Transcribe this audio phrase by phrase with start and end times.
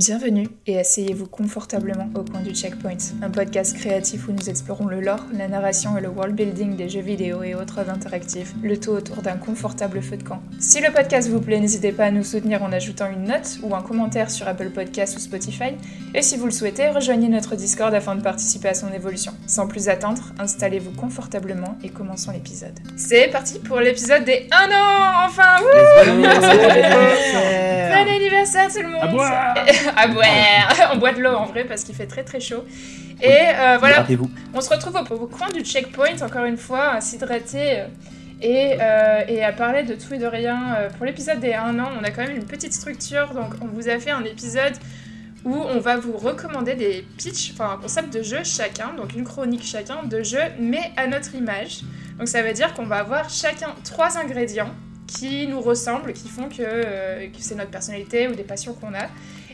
[0.00, 4.98] Bienvenue et asseyez-vous confortablement au coin du Checkpoint, un podcast créatif où nous explorons le
[4.98, 8.92] lore, la narration et le world building des jeux vidéo et autres interactifs, le tout
[8.92, 10.40] autour d'un confortable feu de camp.
[10.58, 13.74] Si le podcast vous plaît, n'hésitez pas à nous soutenir en ajoutant une note ou
[13.74, 15.74] un commentaire sur Apple Podcasts ou Spotify,
[16.14, 19.32] et si vous le souhaitez, rejoignez notre Discord afin de participer à son évolution.
[19.46, 22.80] Sans plus attendre, installez-vous confortablement et commençons l'épisode.
[22.96, 25.56] C'est parti pour l'épisode des 1 an Enfin
[27.90, 29.02] Bon anniversaire tout le monde.
[29.02, 29.54] À boire.
[29.96, 30.90] À boire.
[30.94, 32.64] On boit de l'eau en vrai parce qu'il fait très très chaud.
[33.22, 34.06] Et euh, voilà,
[34.54, 37.86] on se retrouve au, au coin du checkpoint, encore une fois, à s'hydrater euh,
[38.40, 40.88] et, euh, et à parler de tout et de rien.
[40.96, 43.88] Pour l'épisode des 1 an, on a quand même une petite structure, donc on vous
[43.88, 44.72] a fait un épisode
[45.44, 49.24] où on va vous recommander des pitchs, enfin un concept de jeu chacun, donc une
[49.24, 51.80] chronique chacun de jeu, mais à notre image.
[52.18, 54.74] Donc ça veut dire qu'on va avoir chacun trois ingrédients
[55.10, 58.94] qui nous ressemblent, qui font que, euh, que c'est notre personnalité ou des passions qu'on
[58.94, 59.08] a.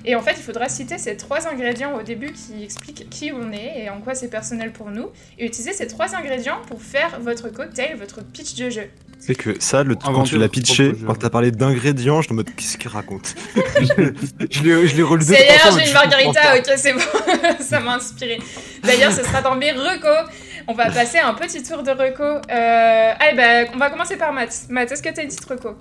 [0.04, 3.50] Et en fait, il faudra citer ces trois ingrédients au début qui expliquent qui on
[3.52, 7.18] est et en quoi c'est personnel pour nous, et utiliser ces trois ingrédients pour faire
[7.20, 8.88] votre cocktail, votre pitch de jeu.
[9.18, 12.36] C'est que ça, le, quand tu l'as pitché, quand t'as parlé d'ingrédients, je suis en
[12.36, 16.56] mode qu'est-ce qu'il raconte Je l'ai je l'ai relu deux C'est hier, j'ai une margarita,
[16.56, 17.00] ok, c'est bon,
[17.60, 18.38] ça m'a inspiré.
[18.84, 20.30] D'ailleurs, ce sera dans mes recos.
[20.68, 22.42] On va passer un petit tour de recos.
[22.50, 23.12] Euh...
[23.20, 24.66] Allez, bah, on va commencer par Matt.
[24.68, 25.76] Matt, est-ce que t'as une petite reco?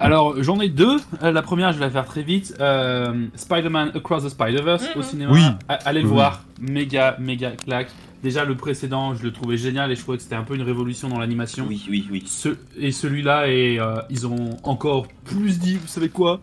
[0.00, 0.96] Alors, j'en ai deux.
[1.24, 2.54] Euh, la première, je vais la faire très vite.
[2.60, 5.00] Euh, Spider-Man Across the Spider-Verse Mhm.
[5.00, 5.32] au cinéma.
[5.32, 5.42] Oui.
[5.84, 6.12] Allez le Oui.
[6.12, 6.44] voir.
[6.60, 7.88] Méga, méga claque.
[8.22, 10.62] Déjà, le précédent, je le trouvais génial et je trouvais que c'était un peu une
[10.62, 11.66] révolution dans l'animation.
[11.68, 12.22] Oui, oui, oui.
[12.26, 16.40] Ce- et celui-là, et euh, ils ont encore plus dit, vous savez quoi?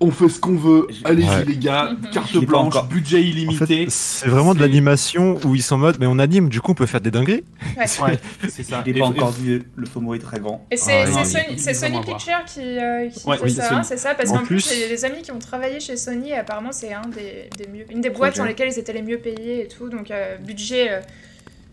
[0.00, 0.86] On fait ce qu'on veut.
[1.04, 1.44] Allez-y, Ouais.
[1.44, 1.90] les gars.
[2.12, 2.84] Carte blanche, encore.
[2.86, 3.66] budget En illimité.
[3.66, 6.70] fait, c'est vraiment de l'animation où ils sont en mode mais on anime, du coup
[6.70, 7.42] on peut faire des dingueries.
[7.76, 7.86] Ouais,
[8.48, 8.82] c'est ça.
[8.86, 10.64] L'ai Et- pas encore vu, le FOMO est très grand.
[10.70, 12.00] Et c'est Ah, Sony, il- il Sony.
[12.04, 14.74] Pictures qui, euh, qui Ouais, fait oui, ça, c'est ça Parce En qu'en plus, plus-
[14.74, 17.84] j'ai des amis qui ont travaillé chez Sony et apparemment c'est un des, des mieux,
[17.90, 19.88] une des boîtes dans lesquelles ils étaient les mieux payés et tout.
[19.88, 21.00] Donc euh, budget, euh,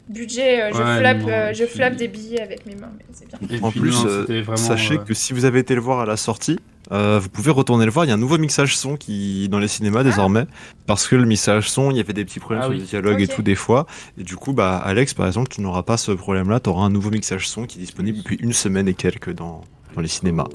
[0.10, 2.92] budget, euh, je Ouais, flappe, non, euh, je puis- flappe des billets avec mes mains,
[2.98, 3.38] mais c'est bien.
[3.50, 6.00] et En puis, plus, non, euh, Sachez euh, que si vous avez été le voir
[6.00, 6.60] à la sortie,
[6.92, 8.06] euh, vous pouvez retourner le voir.
[8.06, 10.46] Il y a un nouveau mixage son qui dans les cinémas désormais
[10.86, 12.80] parce que le mixage son, il y avait des petits problèmes Ah sur oui.
[12.80, 13.22] les dialogues Ok.
[13.22, 13.86] et tout des fois.
[14.18, 16.60] Et du coup, bah Alex par exemple, tu n'auras pas ce problème-là.
[16.60, 19.64] Tu auras un nouveau mixage son qui est disponible depuis une semaine et quelques dans
[19.96, 20.48] dans les cinémas.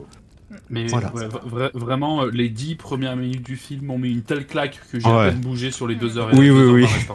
[0.69, 1.13] Mais Voilà.
[1.15, 4.47] ouais, vra- vra- vraiment, euh, les dix premières minutes du film m'ont mis une telle
[4.47, 5.27] claque que j'ai Ouais.
[5.27, 7.07] à peine bougé sur les deux heures et Oui, deux oui, heures oui.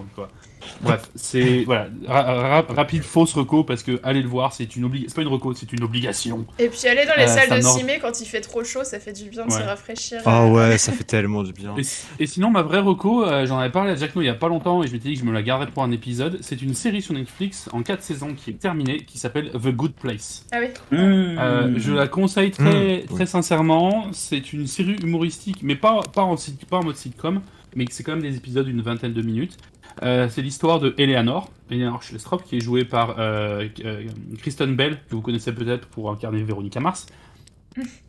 [0.82, 2.24] Bref, c'est voilà, ra-
[2.62, 5.10] ra- rapide fausse reco parce que allez le voir, c'est une obligation.
[5.10, 6.46] C'est pas une reco, c'est une obligation.
[6.60, 8.84] Et puis aller dans les Euh, salles ça de ciné quand il fait trop chaud,
[8.84, 10.22] ça fait du bien de se rafraîchir.
[10.26, 11.74] Ah euh, ouais, ça fait tellement du bien.
[11.78, 14.30] Et, et sinon, ma vraie reco, euh, j'en avais parlé à Jack No il y
[14.30, 16.38] a pas longtemps et je m'étais dit que je me la garderais pour un épisode.
[16.42, 19.94] C'est une série sur Netflix en 4 saisons qui est terminée, qui s'appelle The Good
[19.94, 20.46] Place.
[20.52, 20.68] Ah oui.
[20.94, 21.80] Euh, Mmh.
[21.80, 23.14] je la conseille très, Mmh.
[23.16, 24.08] très sincèrement.
[24.12, 27.42] C'est une série humoristique, mais pas, pas, en, sit- pas en mode sitcom,
[27.76, 29.58] mais c'est quand même des épisodes d'une vingtaine de minutes.
[30.04, 34.04] Euh, c'est l'histoire de Eleanor, Eleanor Schlestropp, qui est jouée par euh, euh,
[34.40, 37.06] Kristen Bell, que vous connaissez peut-être pour incarner Véronica Mars,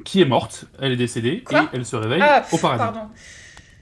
[0.04, 2.78] qui est morte, elle est décédée, Quoi et elle se réveille Ah, au paradis.
[2.84, 3.00] Pardon.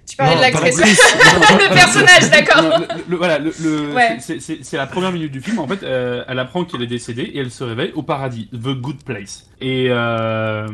[0.07, 0.77] Tu parlais Non, de l'actrice.
[0.79, 2.87] le personnage, d'accord.
[3.09, 4.19] Voilà, le, le- Ouais.
[4.21, 5.59] c'est- la première minute du film.
[5.59, 8.75] En fait, euh, elle apprend qu'elle est décédée et elle se réveille au paradis, The
[8.79, 9.49] Good Place.
[9.63, 10.69] Et, euh,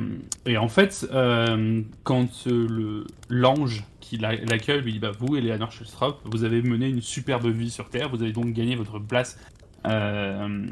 [0.46, 5.70] et en fait, euh, quand le l'ange qui la- l'accueille lui dit bah, Vous, Eleanor
[5.72, 9.38] Shellstrop, vous avez mené une superbe vie sur Terre, vous avez donc gagné votre place
[9.86, 10.66] euh,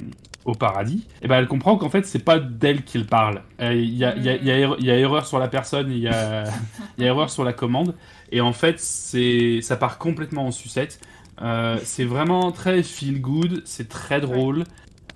[0.45, 3.43] au paradis, et ben elle comprend qu'en fait, c'est pas d'elle qu'il parle.
[3.61, 5.27] Euh, Il y, a, il y, a, il y, a erreur- il y a erreur
[5.27, 6.45] sur la personne, il y a,
[6.99, 7.95] il y a erreur sur la commande.
[8.33, 11.01] Et en fait, c'est, ça part complètement en sucette.
[11.41, 14.65] Euh, c'est vraiment très feel good, c'est très drôle.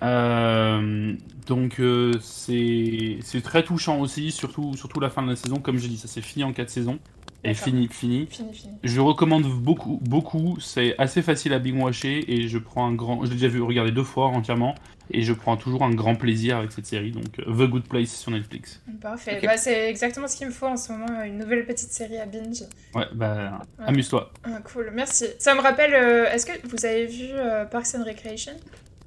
[0.03, 1.13] Euh,
[1.47, 5.57] donc euh, c'est, c'est très touchant aussi, surtout, surtout la fin de la saison.
[5.57, 6.99] Comme je dis, ça s'est fini en 4 saisons.
[7.45, 8.25] Et fini, fini.
[8.31, 8.73] Fini, fini.
[8.83, 10.57] Je recommande beaucoup, beaucoup.
[10.61, 13.25] C'est assez facile à binge-watcher et je prends un grand.
[13.25, 14.75] Je l'ai déjà vu regarder deux fois entièrement
[15.11, 17.11] et je prends toujours un grand plaisir avec cette série.
[17.11, 18.81] Donc euh, The Good Place sur Netflix.
[19.01, 19.41] Parfait.
[19.43, 22.25] Bah, c'est exactement ce qu'il me faut en ce moment, une nouvelle petite série à
[22.25, 22.63] binge.
[22.95, 23.85] Ouais, bah Ouais.
[23.87, 24.31] amuse-toi.
[24.45, 25.25] Ah, cool, merci.
[25.37, 28.53] Ça me rappelle, euh, est-ce que vous avez vu euh, Parks and Recreation?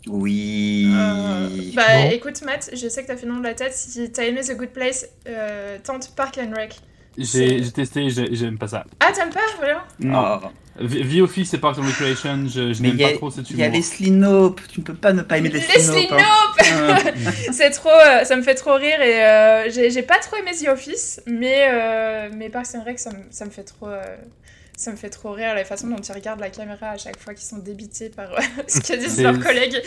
[0.09, 0.87] Oui.
[0.95, 4.25] Euh, Bah écoute Matt, je sais que t'as fait nom de la tête, si t'as
[4.25, 6.77] aimé The Good Place, euh, tente Park and Rec.
[7.19, 8.85] J'ai, j'ai testé, j'ai- j'aime pas ça.
[9.01, 9.81] Ah t'aimes pas, vraiment?
[9.99, 10.19] Non.
[10.19, 10.53] Ah.
[10.79, 13.67] The Office et Parks and Recreation, je, je n'aime pas trop cette il y a
[13.69, 13.77] humour.
[13.79, 14.61] Leslie Knope.
[14.71, 16.21] Tu ne peux pas ne pas aimer Leslie, Leslie Knope.
[16.61, 16.99] hein.
[17.15, 20.37] Knope C'est trop, euh, ça me fait trop rire et euh, j'ai j'ai pas trop
[20.37, 23.89] aimé The Office, mais, euh, mais Parks and Rec ça me, ça me fait trop...
[24.77, 27.33] ça me fait trop rire la façon dont ils regardent la caméra à chaque fois
[27.35, 28.37] qu'ils sont débités par euh,
[28.69, 29.81] ce que disent leurs collègues.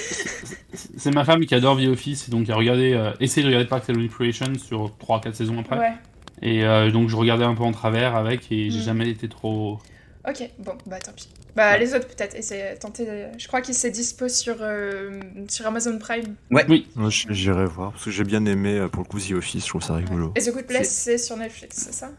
[0.98, 3.48] C'est ma femme qui adore The Office et donc qui a regardé, euh, essayé de
[3.48, 5.78] regarder Parks and Recreation sur 3-4 saisons après.
[5.78, 5.94] Ouais.
[6.42, 8.84] Et euh, donc je regardais un peu en travers avec et j'ai Mm.
[8.84, 9.80] jamais été trop.
[10.28, 11.30] Ok, bon, bah tant pis.
[11.56, 13.26] Bah les autres peut-être, essayez, tentez.
[13.38, 15.20] Je crois qu'il s'est dispo sur, euh,
[15.50, 16.36] sur Amazon Prime.
[16.50, 16.64] Moi,
[17.10, 19.82] j- J'irai voir, parce que j'ai bien aimé pour le coup The Office, je trouve
[19.84, 20.32] ça rigolo.
[20.36, 22.12] Et The Good Place, c'est sur Netflix, c'est ça?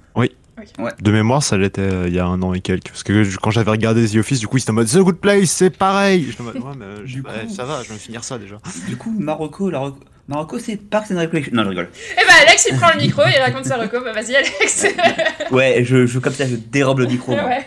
[1.00, 2.88] De mémoire, ça l'était euh, il y a un an et quelques.
[2.88, 5.16] Parce que je- quand j'avais regardé The Office, du coup, c'était en mode The Good
[5.18, 6.34] Place, c'est pareil.
[6.38, 8.58] En mode, ouais, mais je- bah, ça va, je vais finir ça déjà.
[8.88, 9.92] Du coup, Marocco, la
[10.28, 11.52] Marocco, c'est Parks and Recreation.
[11.54, 11.88] Non, je rigole.
[12.12, 14.86] Eh bah Alex il prend le micro, il raconte sa reco, bah vas-y Alex
[15.50, 17.32] Ouais, je, je comme ça, je dérobe le micro.
[17.32, 17.66] Ouais.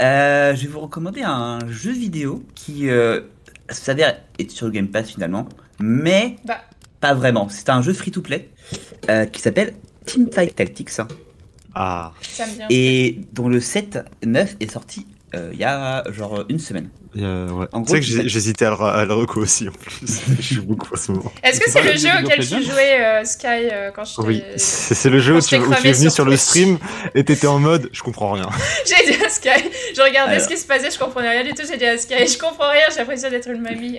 [0.00, 3.22] Euh, je vais vous recommander un jeu vidéo qui euh,
[3.68, 5.48] s'avère être sur le Game Pass finalement,
[5.80, 6.58] mais Bah.
[7.00, 7.48] pas vraiment.
[7.48, 8.48] C'est un jeu free-to-play
[9.10, 9.74] euh, qui s'appelle
[10.06, 11.08] Teamfight Tactics hein,
[11.80, 12.12] Ah,
[12.70, 16.88] et dont le 7 9 est sorti euh, il y a genre une semaine.
[17.14, 17.18] a-
[17.52, 17.66] ouais.
[17.86, 20.00] Tu sais que j'hésitais à le, ra- à le reco aussi en plus.
[20.40, 21.30] je joue beaucoup en ce moment.
[21.42, 24.22] Est-ce que c'est le jeu auquel tu jouais euh, Sky euh, quand je.
[24.22, 26.78] Oui, c'est le jeu où tu, où tu es venu sur sur le stream
[27.14, 28.48] et t'étais en mode je comprends rien.
[28.86, 29.48] J'ai dit à Sky,
[29.94, 30.44] je regardais Alors.
[30.44, 32.70] ce qui se passait, je comprenais rien du tout, j'ai dit à Sky, je comprends
[32.70, 33.98] rien, j'ai l'impression d'être une mamie.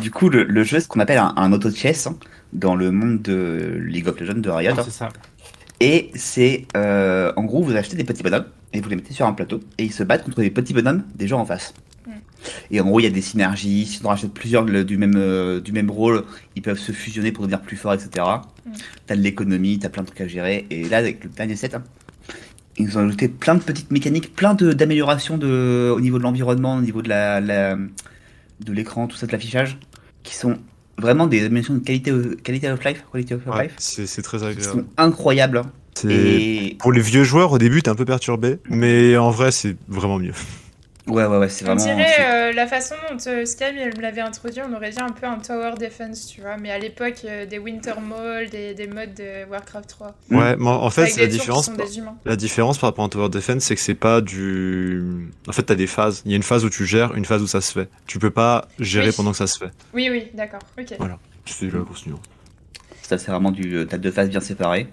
[0.00, 2.16] Du coup, le, le jeu, c'est ce qu'on appelle un, un auto-chess hein,
[2.52, 4.74] dans le monde de League of Legends de Riot.
[4.78, 5.08] Ah, c'est ça.
[5.80, 9.26] Et c'est euh, en gros, vous achetez des petits bonhommes et vous les mettez sur
[9.26, 11.74] un plateau et ils se battent contre des petits bonhommes des gens en face.
[12.70, 13.86] Et en gros, il y a des synergies.
[13.86, 16.22] Si on rachète plusieurs de- du même, euh, du même rôle,
[16.54, 18.24] ils peuvent se fusionner pour devenir plus forts, etc.
[19.06, 20.66] T'as de l'économie, t'as plein de trucs à gérer.
[20.70, 21.82] Et là, avec le dernier set, hein,
[22.78, 27.02] ils ont ajouté plein de petites mécaniques, plein d'améliorations au niveau de l'environnement, au niveau
[27.02, 29.76] de la, la- de l'écran, tout ça, de l'affichage,
[30.22, 30.56] qui sont
[30.98, 32.12] vraiment des améliorations de qualité,
[32.42, 34.62] qualité of life, quality of Ouais, life, c'est très agréable.
[34.80, 35.58] sont incroyables.
[35.58, 35.70] hein.
[35.94, 39.50] C'est- Et Pour les vieux joueurs, au début, t'es un peu perturbé, mais en vrai,
[39.50, 40.32] c'est vraiment mieux.
[41.06, 41.82] Ouais, ouais, ouais, c'est On vraiment.
[41.96, 45.26] dirait c'est- euh, la façon dont euh, me l'avait introduit, on aurait dit un peu
[45.26, 49.14] un tower defense, tu vois, mais à l'époque euh, des Winter Mall, des, des modes
[49.14, 50.14] de Warcraft 3.
[50.30, 50.36] Mm.
[50.36, 51.68] Ouais, mais en fait, la différence.
[51.96, 52.16] humains.
[52.24, 55.30] La différence par rapport à un Tower Defense, c'est que c'est pas du.
[55.48, 56.22] En fait, t'as des phases.
[56.24, 57.88] Il y a une phase où tu gères, une phase où ça se fait.
[58.06, 59.14] Tu peux pas gérer Oui.
[59.16, 59.70] pendant que ça se fait.
[59.94, 60.94] Oui, oui, d'accord, ok.
[60.98, 61.18] Voilà.
[61.44, 62.20] C'est la grosse nuance.
[63.02, 63.86] Ça, c'est vraiment du.
[63.88, 64.88] T'as deux phases bien séparées.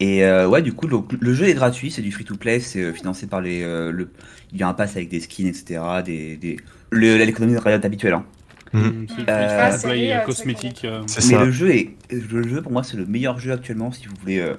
[0.00, 2.92] Et euh, ouais, du coup, le, le jeu est gratuit, c'est du free-to-play, c'est euh,
[2.92, 3.62] financé par les.
[3.62, 4.10] euh, le,
[4.52, 6.02] il y a un pass avec des skins, etc.
[6.04, 6.56] Des, des,
[6.90, 8.14] le- l'économie de Riot habituelle.
[8.14, 8.24] Hein.
[8.72, 8.80] Mhm.
[8.82, 9.70] Mm, c'est le Euh,
[10.14, 10.84] euh, cosmétique.
[10.84, 11.44] euh, C'est Mais ça.
[11.44, 11.96] le jeu est.
[12.12, 14.54] Le jeu, pour moi, c'est le meilleur jeu actuellement si vous voulez euh,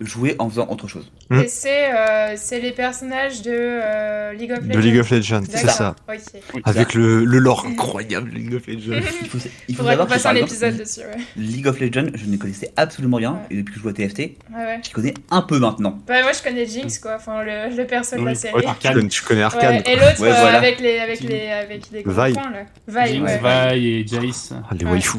[0.00, 1.10] jouer en faisant autre chose.
[1.30, 1.40] Mm.
[1.40, 4.74] Et c'est euh, c'est les personnages de euh, League of Legends.
[4.74, 5.96] De League of Legends, c'est ça.
[6.08, 6.16] Ok.
[6.54, 9.00] oui, Avec le, le lore incroyable de League of Legends.
[9.22, 11.16] Il faut, il faut Faudrait qu'on fasse un épisode dessus, ouais.
[11.36, 13.32] League of Legends, je ne connaissais absolument rien.
[13.32, 13.38] Ouais.
[13.50, 14.80] Et depuis que je joue à TFT, Ouais, ouais.
[14.82, 15.98] j'y connais un peu maintenant.
[16.06, 18.64] Bah, moi je connais Jinx, quoi, enfin le, le perso de la série.
[18.66, 18.94] Arcane.
[18.94, 19.76] connais, tu connais Arcane.
[19.76, 20.58] Ouais, et l'autre Ouais, euh, voilà.
[20.58, 22.32] avec les avec les avec les gros Vi.
[22.32, 23.04] points là.
[23.06, 23.78] Vi, Jinx, ouais.
[23.78, 24.52] Vi et Jace.
[24.52, 24.92] Ah, les Ouais.
[24.92, 25.18] waifus.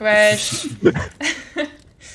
[0.00, 0.36] Ouais.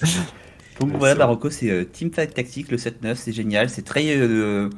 [0.79, 4.05] Donc Ouais, voilà, c'est Barocco, c'est euh, Teamfight Tactique, le 7-9, c'est génial, c'est très
[4.15, 4.69] euh,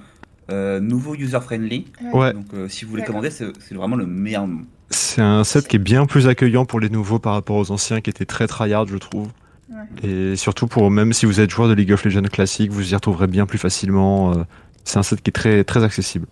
[0.50, 1.86] euh, nouveau user-friendly.
[2.14, 2.34] Ouais.
[2.34, 4.66] Donc euh, si vous voulez commander, c'est vraiment le meilleur moment.
[4.90, 8.02] C'est un set qui est bien plus accueillant pour les nouveaux par rapport aux anciens
[8.02, 9.30] qui étaient très tryhard, je trouve.
[9.70, 10.10] Ouais.
[10.10, 12.96] Et surtout pour même si vous êtes joueur de League of Legends classique, vous y
[12.96, 14.34] retrouverez bien plus facilement.
[14.34, 14.44] euh,
[14.84, 16.28] C'est un set qui est très, très accessible.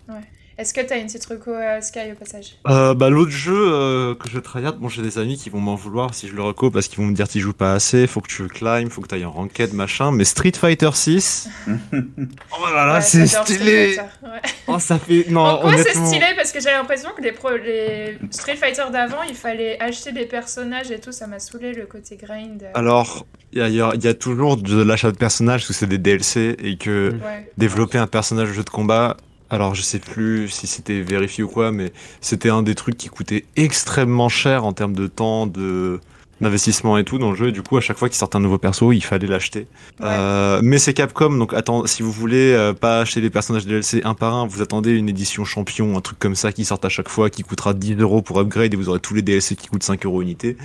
[0.60, 2.56] Est-ce que t'as une petite reco à Sky au passage?
[2.68, 5.74] Euh, bah, l'autre jeu euh, que je tryhard, bon, j'ai des amis qui vont m'en
[5.74, 8.20] vouloir si je le reco parce qu'ils vont me dire tu joues pas assez, faut
[8.20, 10.12] que tu climb, faut que tu ailles en ranked, machin.
[10.12, 11.48] Mais Street Fighter 6,
[11.92, 13.94] oh là là, Ouais, c'est stylé!
[13.94, 14.40] Fighter, ouais.
[14.66, 15.24] Oh, ça fait.
[15.30, 16.06] Non, Pourquoi c'est honnêtement.
[16.06, 16.26] stylé?
[16.36, 20.26] Parce que j'ai l'impression que les, pro- les Street Fighter d'avant, il fallait acheter des
[20.26, 22.64] personnages et tout, ça m'a saoulé le côté grind.
[22.74, 26.56] Alors, il y a, y toujours de l'achat de personnages, parce que c'est des DLC,
[26.62, 27.50] et que Ouais.
[27.56, 29.16] développer un personnage de jeu de combat,
[29.50, 33.08] alors je sais plus si c'était vérifié ou quoi, mais c'était un des trucs qui
[33.08, 36.00] coûtait extrêmement cher en termes de temps, de
[36.40, 37.48] d'investissement et tout dans le jeu.
[37.48, 39.66] Et du coup, à chaque fois qu'il sortait un nouveau perso, il fallait l'acheter.
[40.00, 40.06] Ouais.
[40.06, 44.00] Euh, mais c'est Capcom, donc attends, si vous voulez euh, pas acheter les personnages DLC
[44.04, 46.88] un par un, vous attendez une édition champion, un truc comme ça qui sort à
[46.88, 49.68] chaque fois, qui coûtera 10 euros pour upgrade et vous aurez tous les DLC qui
[49.68, 50.56] coûtent 5 euros unité.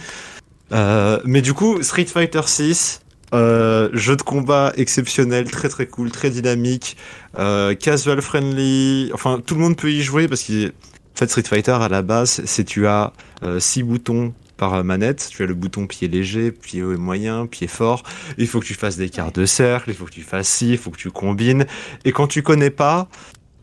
[0.72, 3.02] Euh, mais du coup, Street Fighter 6,
[3.34, 6.98] euh, jeu de combat exceptionnel, très très cool, très dynamique,
[7.40, 10.74] euh, casual friendly, enfin tout le monde peut y jouer parce que
[11.22, 13.14] en Street Fighter à la base c'est tu as
[13.44, 18.04] euh, six boutons par manette, tu as le bouton pied léger, pied moyen, pied fort,
[18.38, 20.72] il faut que tu fasses des quarts de cercle, il faut que tu fasses ci,
[20.72, 21.66] il faut que tu combines,
[22.06, 23.10] et quand tu connais pas,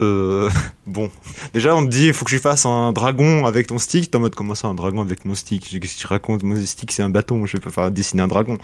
[0.02, 0.50] euh,
[0.86, 1.10] bon,
[1.54, 4.16] déjà on te dit il faut que tu fasses un dragon avec ton stick, t'es
[4.16, 6.92] en mode comment ça un dragon avec mon stick, qu'est-ce que tu racontes, mon stick
[6.92, 8.58] c'est un bâton, je vais pas faire dessiner un dragon.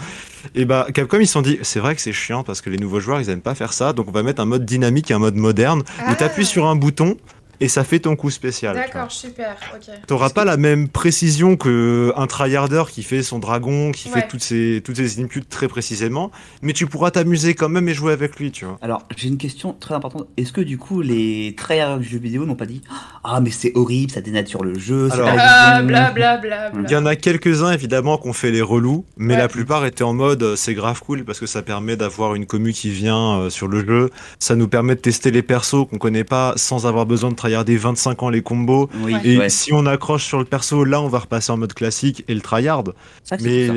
[0.55, 2.79] Et bah Capcom ils se sont dit c'est vrai que c'est chiant parce que les
[2.79, 5.15] nouveaux joueurs ils aiment pas faire ça, donc on va mettre un mode dynamique et
[5.15, 6.15] un mode moderne où Ah.
[6.15, 7.17] t'appuies sur un bouton
[7.61, 8.75] et ça fait ton coup spécial.
[8.77, 9.95] D'accord, super, ok.
[10.07, 14.21] T'auras pas la même précision que un tryharder qui fait son dragon, qui Ouais.
[14.21, 16.31] fait toutes ses, toutes ses inputs très précisément,
[16.63, 18.79] mais tu pourras t'amuser quand même et jouer avec lui, tu vois.
[18.81, 20.29] Alors, j'ai une question très importante.
[20.37, 22.83] Est-ce que du coup, les tryhards du jeu vidéo n'ont pas dit
[23.25, 26.97] Ah, mais c'est horrible, ça dénature le jeu, Alors, Ah, bla bla bla Il y
[26.97, 29.41] en a quelques-uns évidemment qui ont fait les relous, mais Ouais.
[29.41, 32.47] la plupart étaient en mode euh, c'est grave cool parce que ça permet d'avoir une
[32.47, 35.99] commu qui vient euh, sur le jeu, ça nous permet de tester les persos qu'on
[35.99, 38.89] connaît pas sans avoir besoin de tryharder 25 ans les combos.
[39.03, 39.15] Oui.
[39.25, 39.49] Et ouais.
[39.49, 42.41] si on accroche sur le perso, là on va repasser en mode classique et le
[42.41, 42.85] tryhard.
[43.25, 43.69] Ça, Mais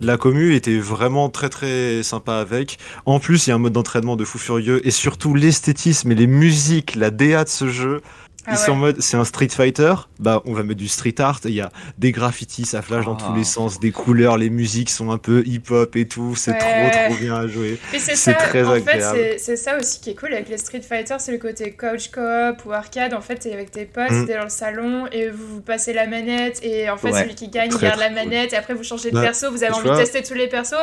[0.00, 2.78] la commu était vraiment très très sympa avec.
[3.04, 6.14] En plus, il y a un mode d'entraînement de fou furieux et surtout l'esthétisme et
[6.14, 8.02] les musiques, la DA de ce jeu.
[8.46, 11.14] Ah Ils sont en mode, c'est un Street Fighter, bah on va mettre du street
[11.18, 13.24] art, il y a des graffitis, ça flash dans Ah.
[13.26, 16.58] tous les sens, des couleurs, les musiques sont un peu hip-hop et tout, c'est Ouais.
[16.58, 17.78] trop trop bien à jouer.
[17.92, 19.16] Mais c'est très en agréable.
[19.18, 22.10] c'est- c'est ça aussi qui est cool avec les Street Fighter, c'est le côté couch
[22.10, 23.14] co-op ou arcade.
[23.14, 24.26] En fait, t'es avec tes potes, Mm.
[24.26, 27.22] t'es dans le salon et vous vous passez la manette et en fait, Ouais.
[27.22, 28.14] celui qui gagne, il garde la cool.
[28.14, 30.34] manette et après vous changez de Bah, perso, vous avez envie vois- de tester tous
[30.34, 30.74] les persos.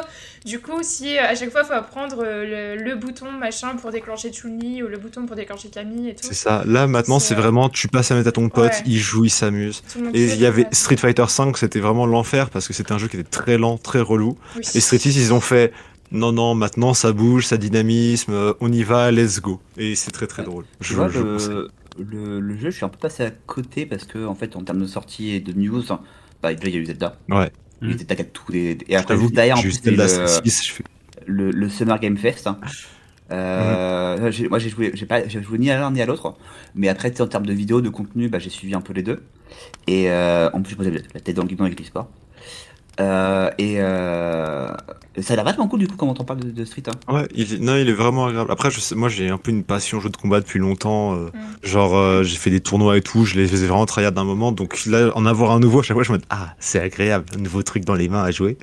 [0.46, 3.92] Du coup, si euh, à chaque fois, faut apprendre euh, le, le bouton machin pour
[3.92, 6.28] déclencher Chun-Li ou le bouton pour déclencher Camille et tout.
[6.28, 6.64] C'est ça.
[6.66, 8.84] Là maintenant, C'est, euh, vraiment, tu passes à mettre à ton pote, Ouais.
[8.86, 9.84] il joue, il s'amuse.
[10.14, 13.08] Et il y avait Street Fighter 5, c'était vraiment l'enfer parce que c'était un jeu
[13.08, 14.38] qui était très lent, très relou.
[14.56, 14.62] Oui.
[14.76, 15.72] Et Street 6, ils ont fait
[16.12, 19.60] non, non, maintenant ça bouge, ça dynamisme, euh, on y va, let's go.
[19.78, 20.66] Et c'est très très drôle.
[20.82, 24.04] Je, vois, je le, le, le jeu, je suis un peu passé à côté parce
[24.06, 25.82] que, en fait, en termes de sortie et de news,
[26.42, 27.18] bah, déjà, il y a eu Zelda.
[27.30, 27.52] Ouais.
[27.82, 27.98] Il y a eu Mm.
[28.00, 28.16] Zelda.
[28.90, 30.84] Et après, juste derrière, en plus, le, Street 6, je fais.
[31.26, 32.46] le, le Summer Game Fest.
[32.48, 32.60] hein.
[33.32, 36.36] Euh, Moi, j'ai joué, j'ai pas, j'ai joué ni à l'un ni à l'autre.
[36.76, 39.24] Mais après, en termes de vidéos, de contenu, bah, j'ai suivi un peu les deux.
[39.88, 42.10] Et euh, en plus, j'ai posé la tête dans le guidon avec l'e-sport.
[43.00, 44.68] Euh, et euh,
[45.20, 46.84] ça a l'air vachement cool du coup quand on t'en parle de, de Street.
[46.88, 47.14] Hein.
[47.14, 48.52] Ouais, il est- non, il est vraiment agréable.
[48.52, 51.16] Après, je sais, moi, j'ai un peu une passion jeu de combat depuis longtemps.
[51.16, 51.68] euh, Mm.
[51.68, 54.52] Genre, euh, j'ai fait des tournois et tout, je les faisais vraiment tryhard d'un moment.
[54.52, 57.26] Donc là, en avoir un nouveau, à chaque fois, je me dis, ah, c'est agréable,
[57.36, 58.58] un nouveau truc dans les mains à jouer.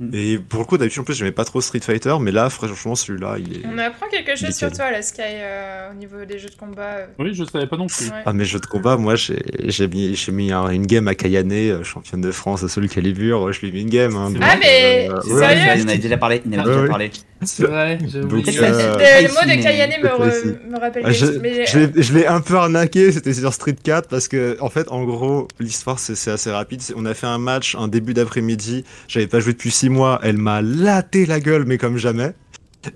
[0.00, 0.10] Mm.
[0.14, 2.94] Et pour le coup, d'habitude, en plus, j'aimais pas trop Street Fighter, mais là, franchement,
[2.94, 3.62] celui-là, il est.
[3.66, 4.54] On apprend quelque chose Nickel.
[4.70, 7.06] sur toi, la Sky, euh, au niveau des jeux de combat.
[7.18, 8.06] Oui, je savais pas non plus.
[8.08, 8.22] Ouais.
[8.26, 11.14] Ah, mes jeux de combat, moi, j'ai j'ai mis, j'ai mis un- une game à
[11.14, 14.14] Kayane, championne de France à Soul Calibur, je lui game.
[14.16, 16.42] Hein, Ah, mais euh, Sérieux il en avait déjà parlé.
[16.46, 16.88] Il en avait Ouais, déjà ouais.
[16.88, 17.10] parlé.
[17.42, 21.66] C'est vrai, euh, que- Le, mot de Kayane me, rappelle Ah, quelque je chose, mais-
[22.02, 25.48] je l'ai- un peu arnaqué, c'était sur Street 4 parce que en fait en gros
[25.60, 26.80] l'histoire c'est c'est assez rapide.
[26.96, 30.38] On a fait un match un début d'après-midi, j'avais pas joué depuis 6 mois, elle
[30.38, 32.32] m'a laté la gueule mais comme jamais.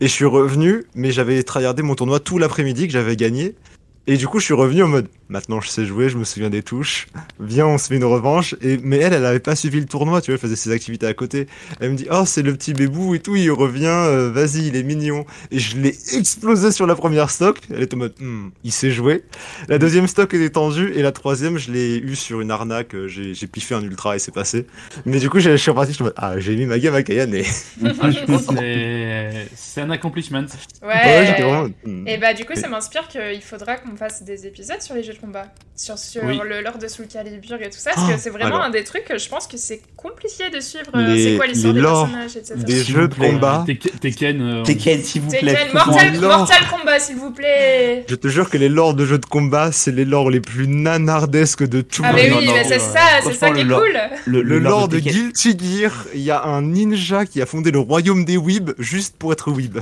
[0.00, 3.54] Et je suis revenu, mais j'avais tryhardé mon tournoi tout l'après-midi que j'avais gagné.
[4.08, 6.48] Et du coup je suis revenu en mode maintenant je sais jouer, je me souviens
[6.48, 7.06] des touches,
[7.38, 8.54] viens on se fait une revanche.
[8.62, 11.06] Et, mais elle elle avait pas suivi le tournoi, tu vois, elle faisait ses activités
[11.06, 11.46] à côté.
[11.80, 14.76] Elle me dit oh c'est le petit bébou et tout, il revient, euh, vas-y il
[14.76, 15.26] est mignon.
[15.50, 17.58] Et je l'ai explosé sur la première stock.
[17.70, 19.24] Elle est en mode, Hmm, il sait jouer.
[19.68, 22.94] La deuxième stock est tendue et la troisième, je l'ai eu sur une arnaque.
[22.94, 24.66] euh, J'ai j'ai piffé un ultra et c'est passé.
[25.04, 25.90] Mais du coup, je suis reparti.
[25.92, 27.34] Je suis en mode, ah, j'ai mis ma game à Kayane.
[27.34, 27.44] Et...
[28.00, 30.38] Ah, je pense que c'est- c'est un accomplissement.
[30.82, 30.88] Ouais.
[30.88, 31.68] Ouais, j'étais vraiment.
[31.84, 32.08] hmm.
[32.08, 35.12] Et bah du coup ça m'inspire qu'il faudra qu'on fasse des épisodes sur les jeux
[35.14, 36.38] de combat, sur, sur Oui.
[36.44, 38.62] le lore de Soul Calibur et tout ça, parce Oh, que c'est vraiment alors.
[38.66, 40.90] un des trucs que je pense que c'est compliqué de suivre.
[40.94, 42.54] euh, Les- c'est quoi l'histoire des personnages, etc.
[42.56, 43.64] des S'il jeux de combat.
[43.66, 44.40] Tek- Tekken.
[44.42, 45.40] euh, Tekken, s'il vous plaît.
[45.54, 46.20] Tekken, Mortal.
[46.20, 48.04] Mortal Kombat s'il vous plaît.
[48.08, 50.68] Je te jure que les lores de jeux de combat, c'est les lores les plus
[50.68, 52.02] nanardesques de tout.
[52.04, 53.74] Ah non, mais non, oui, non, mais c'est euh, ça, c'est ça qui est le
[53.74, 53.98] cool.
[54.26, 57.70] Le, Le lore de Tekken- Guilty Gear, il y a un ninja qui a fondé
[57.70, 59.78] le royaume des Weeb juste pour être Weeb.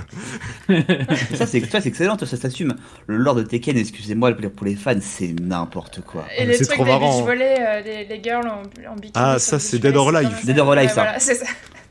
[1.35, 2.75] Ça, c'est excellent, ça s'assume.
[3.07, 3.77] Le lore de Tekken,
[4.07, 6.25] excusez-moi pour les- pour les fans, c'est n'importe quoi.
[6.37, 7.17] Et Ah, les c'est trucs trop des marrant.
[7.19, 9.13] beach volley, euh, les, les girls en, en bikini.
[9.15, 10.95] Ah, ça, le c'est Dead or c'est Dead or Alive, ça.
[11.03, 11.47] Voilà, c'est ça.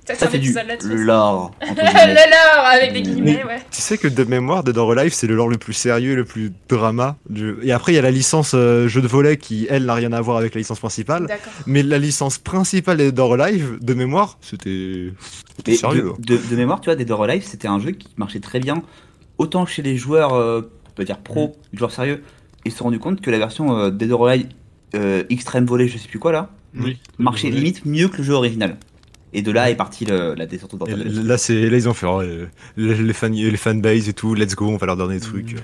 [0.08, 1.04] Ça, un c'est du épisode là-dessus.
[1.04, 1.52] lore.
[1.62, 1.76] Le
[2.30, 3.58] lore avec des guillemets, ouais.
[3.72, 6.16] Tu sais que de mémoire, Dead or Alive, c'est le lore le plus sérieux et
[6.16, 7.16] le plus drama.
[7.28, 9.96] du- Et après, il y a la licence euh, jeu de volet qui, elle, n'a
[9.96, 11.26] rien à voir avec la licence principale.
[11.26, 11.52] D'accord.
[11.66, 15.12] Mais la licence principale de Dead or Alive, de mémoire, c'était
[15.76, 16.12] sérieux.
[16.14, 16.18] hein.
[16.20, 18.60] de, de, de mémoire, tu vois, Dead or Alive, c'était un jeu qui marchait très
[18.60, 18.84] bien,
[19.40, 22.24] autant chez les joueurs, euh, on peut dire pro, les joueurs sérieux.
[22.66, 24.48] Ils se sont rendus compte que la version euh, Dead or Alive
[24.96, 26.50] euh, Extreme Volley, je sais plus quoi là,
[26.80, 26.98] Oui.
[27.20, 28.78] marchait limite mieux que le jeu original.
[29.34, 32.06] Et de là est partie le- la descente l- là, c'est, là, ils ont fait
[32.08, 32.46] oh, euh,
[32.78, 35.56] les, les, fan, les fanbase et tout, let's go, on va leur donner des trucs.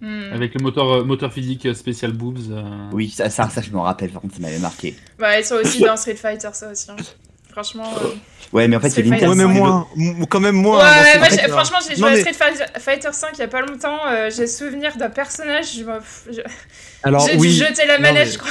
[0.00, 0.32] Hmm.
[0.32, 2.38] Avec le moteur, euh, moteur physique euh, spécial boobs.
[2.50, 4.96] euh, Oui, ça, ça, ça, je me rappelle, par contre, ça m'avait marqué.
[5.18, 6.90] Bah, ils sont aussi dans Street Fighter, ça aussi.
[6.90, 6.96] hein.
[7.52, 7.92] Franchement.
[8.04, 8.08] euh,
[8.52, 9.02] Ouais, mais en fait, C'est.
[9.04, 9.86] Fighter Ouais, mais moins,
[10.28, 10.78] quand même moins.
[10.78, 11.28] Ouais, ouais, moi,
[11.62, 13.98] franchement, j'ai joué Non, à mais- Street Fighter- Fighter 5 il y a pas longtemps.
[14.08, 15.76] euh, j'ai souvenir d'un personnage.
[15.76, 15.98] je m'en-
[16.30, 16.40] je-
[17.04, 17.48] Alors, J'ai oui.
[17.48, 18.50] dû jeter la Non, manette, mais- je crois.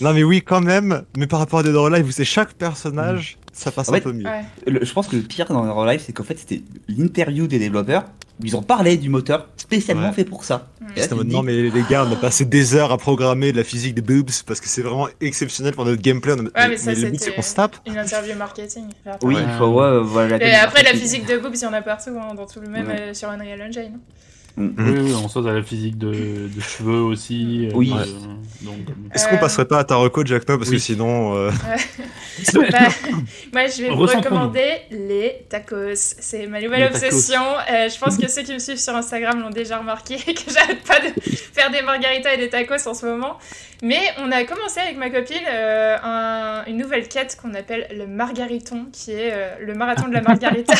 [0.00, 2.54] Non mais oui quand même, mais par rapport à Dead or Alive où c'est chaque
[2.54, 4.24] personnage, ça passe En un fait, peu mieux.
[4.24, 4.44] Ouais.
[4.66, 7.58] Le- je pense que le pire dans Horror Life, c'est qu'en fait, c'était l'interview des
[7.58, 8.04] développeurs.
[8.40, 10.12] où Ils ont parlé du moteur spécialement Ouais.
[10.14, 10.70] fait pour ça.
[10.80, 10.84] Mm.
[10.84, 12.46] Et là, C'était en tu mode, te dis, non mais les gars, on a passé
[12.46, 15.84] des heures à programmer de la physique des boobs parce que c'est vraiment exceptionnel pour
[15.84, 16.32] notre gameplay.
[16.32, 17.76] On a- Ouais, mais ça, le but c'est qu'on se tape.
[17.86, 18.84] Une interview marketing.
[19.04, 19.42] Faire Oui, Ouais.
[19.46, 20.42] il faut ouais, voilà.
[20.42, 22.68] Et après, la physique de boobs, il y en a partout, hein, dans tout le
[22.68, 23.00] même Ouais.
[23.00, 23.98] euh, sur Unreal Engine.
[24.58, 27.68] Oui, oui, on saute à la physique de, de cheveux aussi.
[27.68, 27.90] euh, Oui.
[27.96, 28.04] euh,
[28.60, 28.76] donc,
[29.14, 30.76] Est-ce Euh, qu'on passerait pas à ta reco, Jackno Parce oui.
[30.76, 31.34] que sinon.
[31.36, 31.50] euh,
[32.54, 32.78] Bah,
[33.52, 35.94] moi, je vais vous recommander les tacos.
[35.94, 37.40] C'est ma nouvelle Les obsession.
[37.70, 40.82] Euh, je pense que ceux qui me suivent sur Instagram l'ont déjà remarqué que j'arrête
[40.84, 43.38] pas de faire des margaritas et des tacos en ce moment.
[43.82, 48.06] Mais on a commencé avec ma copine euh, un- une nouvelle quête qu'on appelle le
[48.06, 50.74] margariton, qui est euh, le marathon de la margarita.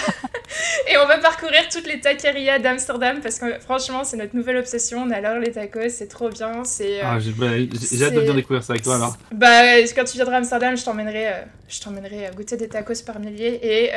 [0.89, 5.03] et on va parcourir toutes les taquerias d'Amsterdam parce que franchement, c'est notre nouvelle obsession.
[5.07, 6.65] On adore les tacos, c'est trop bien.
[6.65, 9.17] C'est euh, Ah, j'ai bah, j'ai- hâte de bien découvrir ça avec toi alors.
[9.33, 13.03] bah, quand tu viendras à Amsterdam, je t'emmènerai, euh, je t'emmènerai euh, goûter des tacos
[13.07, 13.59] par milliers.
[13.63, 13.91] Et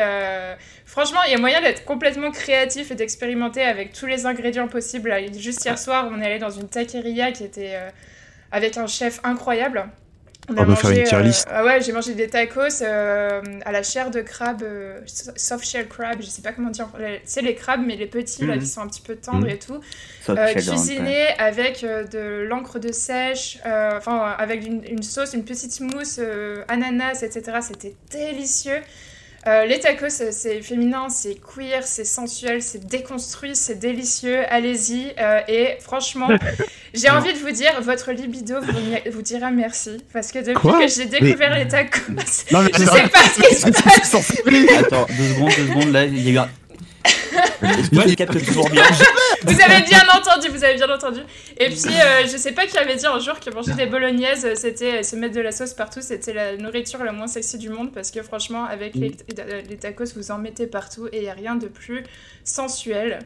[0.86, 5.14] franchement, il y a moyen d'être complètement créatif et d'expérimenter avec tous les ingrédients possibles.
[5.38, 7.74] Juste hier soir, on est allé dans une taqueria qui était
[8.52, 9.86] avec un chef incroyable.
[10.48, 11.48] On On va faire une tier euh, list.
[11.50, 15.00] ah ouais, j'ai mangé des tacos euh, à la chair de crabe, euh,
[15.36, 16.88] soft shell crab, je sais pas comment dire.
[17.24, 18.60] C'est les crabes, mais les petits là Mhm.
[18.62, 19.50] qui sont un petit peu tendres Mhm.
[19.50, 19.80] et tout.
[20.24, 24.84] Soft Euh, shell, hein, cuisiné avec euh, de l'encre de sèche, euh, enfin avec une,
[24.88, 27.58] une sauce, une petite mousse, euh, ananas, etc.
[27.62, 28.82] C'était délicieux.
[29.48, 34.40] Euh, les tacos, c'est- c'est féminin, c'est queer, c'est sensuel, c'est déconstruit, c'est délicieux.
[34.50, 35.14] Allez-y.
[35.20, 36.30] euh, et franchement,
[36.96, 38.56] j'ai envie de vous dire, votre libido
[39.12, 39.98] vous, dira merci.
[40.14, 42.00] Parce que depuis Quoi que j'ai découvert les tacos,
[42.52, 44.16] Non mais je sais pas ce qui se passe.
[44.80, 46.50] Attends, deux secondes, deux secondes, là, il y a eu un.
[48.26, 48.84] Toujours bien
[49.44, 51.20] Vous avez bien entendu, vous avez bien entendu.
[51.58, 54.46] Et puis, euh, je sais pas qui avait dit un jour que manger des bolognaises,
[54.46, 57.58] euh, c'était euh, se mettre de la sauce partout, c'était la nourriture la moins sexy
[57.58, 59.16] du monde parce que franchement, avec les,
[59.70, 62.04] les tacos, vous en mettez partout et il y a rien de plus
[62.44, 63.20] sensuel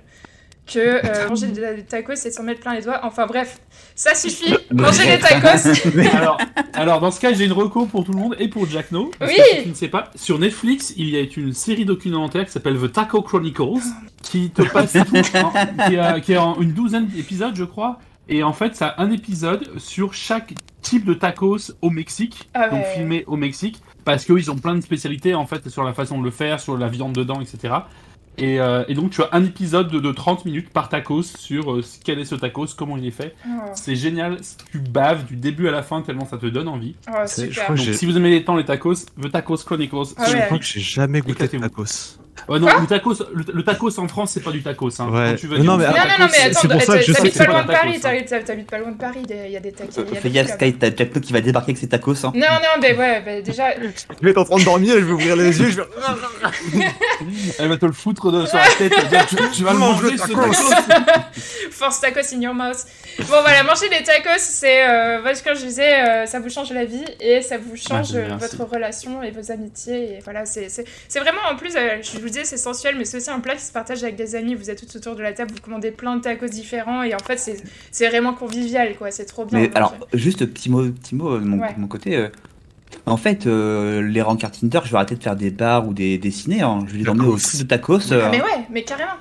[0.72, 3.00] que euh, manger des tacos et s'en mettre plein les doigts.
[3.04, 3.60] Enfin bref,
[3.96, 4.56] ça suffit.
[4.72, 5.70] Mangez des tacos.
[6.16, 6.38] alors,
[6.74, 9.12] alors, dans ce cas, j'ai une reco pour tout le monde et pour Jack No.
[9.18, 9.38] Parce Oui.
[9.38, 12.52] que si tu ne sais pas, sur Netflix, il y a une série documentaire qui
[12.52, 13.82] s'appelle The Taco Chronicles,
[14.22, 14.94] qui te passe
[15.88, 18.00] qui, a, qui est en une douzaine d'épisodes, je crois.
[18.28, 22.70] Et en fait, ça a un épisode sur chaque type de tacos au Mexique, Ah
[22.70, 26.20] donc filmé au Mexique, parce qu'ils ont plein de spécialités en fait sur la façon
[26.20, 27.74] de le faire, sur la viande dedans, etc.
[28.40, 31.72] Et, euh, et donc tu as un épisode de, de 30 minutes par tacos sur
[31.74, 33.36] euh, quel est ce tacos, comment il est fait.
[33.48, 34.38] Oh, C'est génial,
[34.72, 36.96] tu baves du début à la fin tellement ça te donne envie.
[37.10, 40.14] oh, je crois Donc si vous aimez les temps les tacos, The Tacos Chronicles.
[40.18, 40.46] Ah Je ouais.
[40.46, 42.19] crois que j'ai jamais goûté de tacos.
[42.48, 44.90] Ouais, non, le tacos, le, le tacos en France, c'est pas du tacos.
[45.00, 45.10] Hein.
[45.10, 45.32] Ouais.
[45.32, 46.82] Quand tu veux Non, mais du Non, non, tacos, non, mais c'est- attends, c'est pour
[46.82, 48.40] ça que je sais t'habites pas loin de Paris, tacos, hein.
[48.46, 50.06] t'habites pas loin de Paris, il y a des taqueries.
[50.08, 52.26] il y a Fais gaffe, Sky, t'as Jack qui va débarquer avec ses tacos.
[52.26, 52.32] Hein.
[52.36, 55.06] Non, non, mais ouais, bah, déjà, Je vais être en train de dormir et je
[55.06, 55.70] vais ouvrir les yeux.
[55.70, 55.84] Je vais...
[57.60, 59.10] Elle va te le foutre de, sur la tête.
[59.10, 60.42] dire, tu, tu vas le Mange manger le ce tacos.
[60.42, 61.32] tacos.
[61.72, 62.78] force tacos in your mouth.
[63.20, 66.72] Bon, voilà, manger des tacos, c'est, euh, parce que je disais, euh, ça vous change
[66.72, 68.56] la vie et ça vous change Bah, merci.
[68.58, 70.14] votre relation et vos amitiés.
[70.16, 73.06] Et voilà, c'est c'est- c'est vraiment, en plus, euh, je vous disais, c'est sensuel, mais
[73.06, 74.54] c'est aussi un plat qui se partage avec des amis.
[74.56, 77.20] Vous êtes tous autour de la table, vous commandez plein de tacos différents et en
[77.20, 77.38] fait,
[77.92, 79.10] c'est vraiment convivial, quoi.
[79.12, 79.60] C'est trop bien.
[79.60, 81.74] Mais alors, euh, juste petit mot, petit mot euh, de mon, Ouais.
[81.74, 82.16] de mon côté.
[82.16, 82.30] euh,
[83.06, 86.18] en fait, euh, les rencarts Tinder, je vais arrêter de faire des bars ou des,
[86.18, 86.62] des ciné.
[86.62, 86.86] Hein.
[86.88, 88.12] Je vais les emmener au de tacos.
[88.12, 89.12] euh, Ah, mais ouais, mais carrément.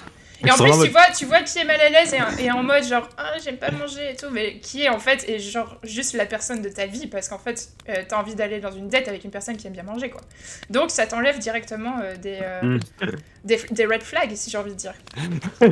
[0.46, 2.62] Et en plus, tu vois, tu vois qui est mal à l'aise et, et en
[2.62, 5.78] mode genre, ah, j'aime pas manger et tout, mais qui est en fait est genre
[5.82, 8.88] juste la personne de ta vie parce qu'en fait, euh, t'as envie d'aller dans une
[8.88, 10.20] date avec une personne qui aime bien manger, quoi.
[10.70, 12.80] Donc ça t'enlève directement euh, des, euh, Mm.
[13.44, 14.94] des, des red flags, si j'ai envie de dire.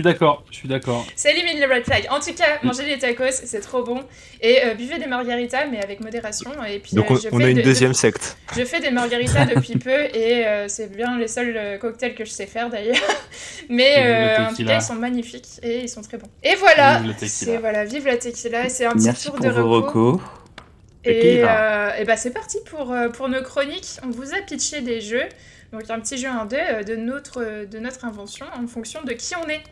[0.00, 1.06] Je suis d'accord, je suis d'accord.
[1.14, 2.06] Ça élimine les red flags.
[2.10, 4.02] En tout cas, manger des tacos, c'est trop bon.
[4.40, 6.50] Et euh, buvez des margaritas, mais avec modération.
[6.64, 8.36] Et puis, Donc euh, on, je on fais a une de- deuxième secte.
[8.56, 12.24] Je fais des margaritas depuis peu et euh, c'est bien les seuls euh, cocktails que
[12.24, 12.96] je sais faire d'ailleurs.
[13.68, 16.28] Mais euh, en tout cas, ils sont magnifiques et ils sont très bons.
[16.42, 17.28] Et voilà, Vive le tequila.
[17.28, 18.68] c'est voilà, vive la tequila.
[18.68, 20.12] C'est un petit Merci tour pour de vos repos.
[20.12, 20.20] recos.
[21.04, 23.98] Et, euh, et bah c'est parti pour, euh, pour nos chroniques.
[24.04, 25.24] On vous a pitché des jeux.
[25.72, 29.34] Donc un petit jeu 1-2 euh, de notre, de notre invention en fonction de qui
[29.36, 29.62] on est.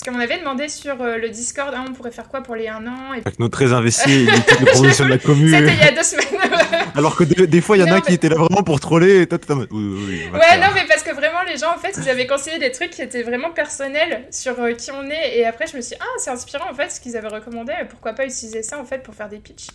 [0.00, 2.68] Parce qu'on avait demandé sur euh, le Discord, ah, on pourrait faire quoi pour les
[2.68, 3.18] 1 an et...
[3.24, 5.48] Avec nos très investi, il était de promotion de la commune.
[5.50, 6.24] C'était il y a deux semaines.
[6.94, 8.62] Alors que des, des fois, il y en Non, a qui mais- étaient là vraiment
[8.62, 10.60] pour troller et toi, oui, oui, Ouais, faire.
[10.60, 13.02] non, mais parce que vraiment, les gens, en fait, ils avaient conseillé des trucs qui
[13.02, 15.36] étaient vraiment personnels sur euh, qui on est.
[15.36, 17.72] Et après, je me suis dit, ah, c'est inspirant, en fait, ce qu'ils avaient recommandé.
[17.90, 19.66] Pourquoi pas utiliser ça, en fait, pour faire des pitchs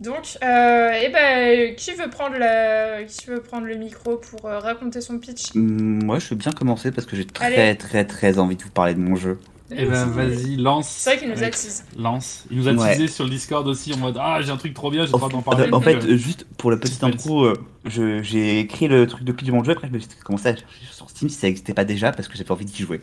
[0.00, 3.04] Donc, euh, et ben, qui veut prendre la...
[3.04, 5.54] qui veut prendre le micro pour euh, raconter son pitch?
[5.54, 7.76] Hum, Moi, je veux bien commencer parce que j'ai très, Allez.
[7.76, 9.38] très, très envie de vous parler de mon jeu.
[9.76, 10.88] Eh ben vas-y, lance.
[10.88, 11.84] C'est vrai qu'il nous Avec- attise.
[11.98, 12.44] Lance.
[12.50, 12.92] Il nous a Ouais.
[12.92, 15.18] teasé sur le Discord aussi en mode Ah, j'ai un truc trop bien, j'ai pas
[15.28, 15.72] d'en en- parler.
[15.72, 17.54] en fait, Euh, juste pour la petite intro, euh,
[17.86, 20.48] je- j'ai écrit le truc de clip de mon jeu, après je me suis commencé
[20.48, 23.00] à chercher sur Steam si ça n'existait pas déjà parce que j'avais envie d'y jouer.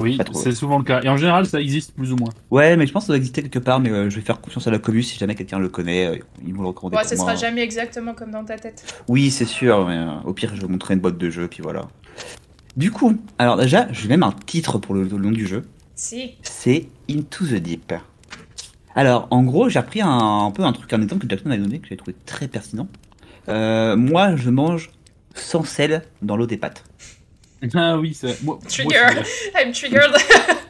[0.00, 1.02] oui, c'est souvent le cas.
[1.02, 2.30] Et en général, ça existe plus ou moins.
[2.50, 4.40] Ouais, mais je pense que ça doit exister quelque part, mais euh, je vais faire
[4.40, 7.02] confiance à la commu si jamais quelqu'un le connaît, euh, ils vont le recommander Ouais,
[7.02, 7.26] pour ce moi.
[7.26, 8.82] sera jamais exactement comme dans ta tête.
[9.08, 11.48] Oui, c'est sûr, mais euh, au pire, je vais vous montrer une boîte de jeu,
[11.48, 11.82] puis voilà.
[12.76, 16.32] Du coup, alors déjà, j'ai même un titre pour le, le nom du jeu, Si.
[16.42, 17.92] c'est Into the Deep.
[18.96, 20.08] Alors, en gros, j'ai repris un,
[20.46, 22.88] un peu un truc, un exemple que Jackson a donné, que j'ai trouvé très pertinent.
[23.48, 24.90] Euh, moi, je mange
[25.34, 26.84] sans sel dans l'eau des pâtes.
[27.74, 28.42] Ah oui, c'est.
[28.42, 29.06] Moi, Trigger.
[29.58, 30.12] I'm triggered.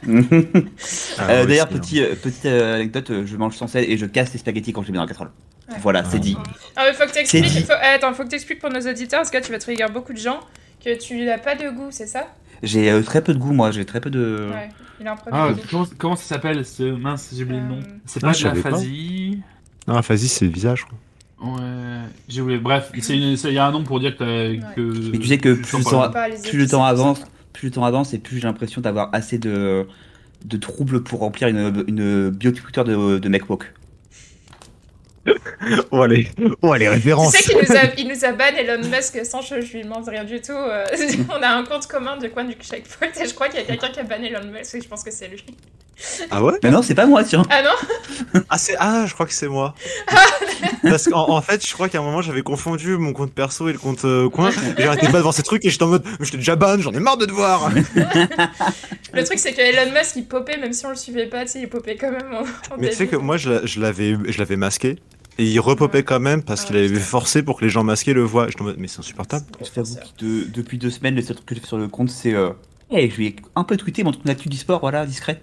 [1.17, 4.31] Ah, Euh, D'ailleurs, petit, euh, petite euh, anecdote, je mange sans sel et je casse
[4.31, 5.31] les spaghettis quand je les mets dans la casserole.
[5.69, 5.75] Ouais.
[5.81, 6.19] Voilà, c'est Ah.
[6.19, 6.37] dit.
[6.77, 7.65] Ah, mais faut que t'expliques.
[7.65, 7.73] Faut...
[7.83, 10.13] eh, attends, faut que t'expliques pour nos auditeurs, parce que là, tu vas trigger beaucoup
[10.13, 10.39] de gens,
[10.85, 12.27] que tu n'as pas de goût, c'est ça?
[12.63, 14.49] J'ai euh, très peu de goût, moi, j'ai très peu de...
[14.51, 14.69] Ouais.
[15.01, 15.61] Il a un problème Ah, de goût.
[15.69, 17.79] comment, comment ça s'appelle ce mince, j'ai oublié le nom.
[17.79, 18.69] Euh, C'est Ah, pas je de la savais pas.
[18.71, 19.39] phasie.
[19.87, 20.97] Non, Phasie, c'est le visage, je crois.
[21.57, 22.57] Ouais, j'ai oublié.
[22.59, 24.55] Bref, c'est une- c'est- il y a un nom pour dire que.
[24.73, 26.89] que Mais tu sais que plus le temps- Pas les plus le épices, temps c'est
[26.91, 27.25] avance, ça.
[27.51, 29.85] plus le temps avance et plus j'ai l'impression d'avoir assez de,
[30.45, 33.29] de troubles pour remplir une, une bioculture de, de
[35.61, 35.87] MacBook.
[35.91, 36.27] Oh, les,
[36.61, 39.39] oh, les Tu références sais qu'il nous a, il nous a ban Elon Musk sans
[39.41, 40.51] que je lui demande rien du tout.
[40.51, 40.85] euh,
[41.29, 43.65] on a un compte commun du coin du checkpoint et je crois qu'il y a
[43.65, 45.43] quelqu'un qui a banné Elon Musk et je pense que c'est lui.
[46.29, 46.53] Ah ouais?
[46.61, 47.43] Mais non, c'est pas moi, tiens.
[47.49, 48.41] Ah non?
[48.49, 48.75] Ah, c'est...
[48.79, 49.73] ah, je crois que c'est moi.
[50.83, 53.71] Parce qu'en en fait, je crois qu'à un moment, j'avais confondu mon compte perso et
[53.71, 54.49] le compte euh, coin.
[54.77, 56.77] Et J'arrêtais pas de voir ces trucs et j'étais en mode, mais j'étais déjà ban,
[56.79, 57.71] j'en ai marre de te voir.
[59.13, 61.51] Le truc c'est que Elon Musk il popait même si on le suivait pas, tu
[61.53, 64.37] sais, il popait quand même en, en Mais tu sais que moi, je je je
[64.37, 64.97] l'avais masqué.
[65.37, 68.13] Et il repopait quand même parce Ah, qu'il avait forcé pour que les gens masqués
[68.13, 68.47] le voient.
[68.61, 69.45] Mode, mais c'est insupportable.
[69.61, 71.87] Je t'avoue que de- depuis deux semaines, le seul truc que j'ai fait sur le
[71.89, 72.33] compte, c'est.
[72.33, 72.51] Euh...
[72.89, 75.41] hey, je vais un peu tweeter mon truc d'actu du sport, voilà, discret.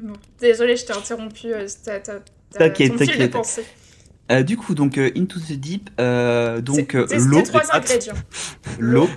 [0.00, 1.48] Bon, Désolée, je t'ai interrompu.
[1.52, 1.66] euh,
[2.52, 3.36] T'inquiète, t'inquiète.
[4.30, 7.42] Euh, du coup, donc, euh, Into the Deep, euh, donc euh, l'eau,
[8.78, 9.08] l'eau.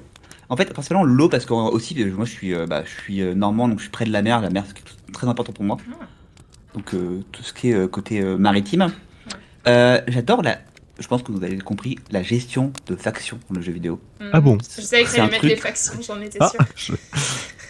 [0.50, 3.34] En fait, principalement l'eau, parce que aussi, moi je suis, euh, bah, je suis euh,
[3.34, 4.42] normand, donc je suis près de la mer.
[4.42, 5.78] La mer, c'est très important pour moi.
[5.92, 6.06] Ah.
[6.76, 8.92] Donc, euh, tout ce qui est euh, côté euh, maritime.
[9.68, 10.60] Euh, J'adore la.
[11.00, 14.00] Je pense que vous avez compris la gestion de factions dans le jeu vidéo.
[14.34, 16.62] Ah bon Je savais que un mettre truc- les factions, j'en étais Ah, sûre.
[16.76, 16.94] je-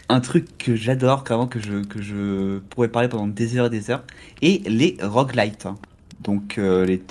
[0.09, 3.69] Un truc que j'adore, carrément, que je, que je pourrais parler pendant des heures et
[3.69, 4.03] des heures,
[4.41, 5.65] et les roguelites.
[5.65, 5.77] hein.
[6.19, 7.01] Donc, euh, les,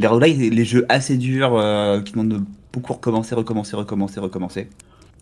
[0.00, 2.40] les roguelites, les, les jeux assez durs euh, qui demandent de
[2.72, 4.68] beaucoup recommencer, recommencer, recommencer, recommencer.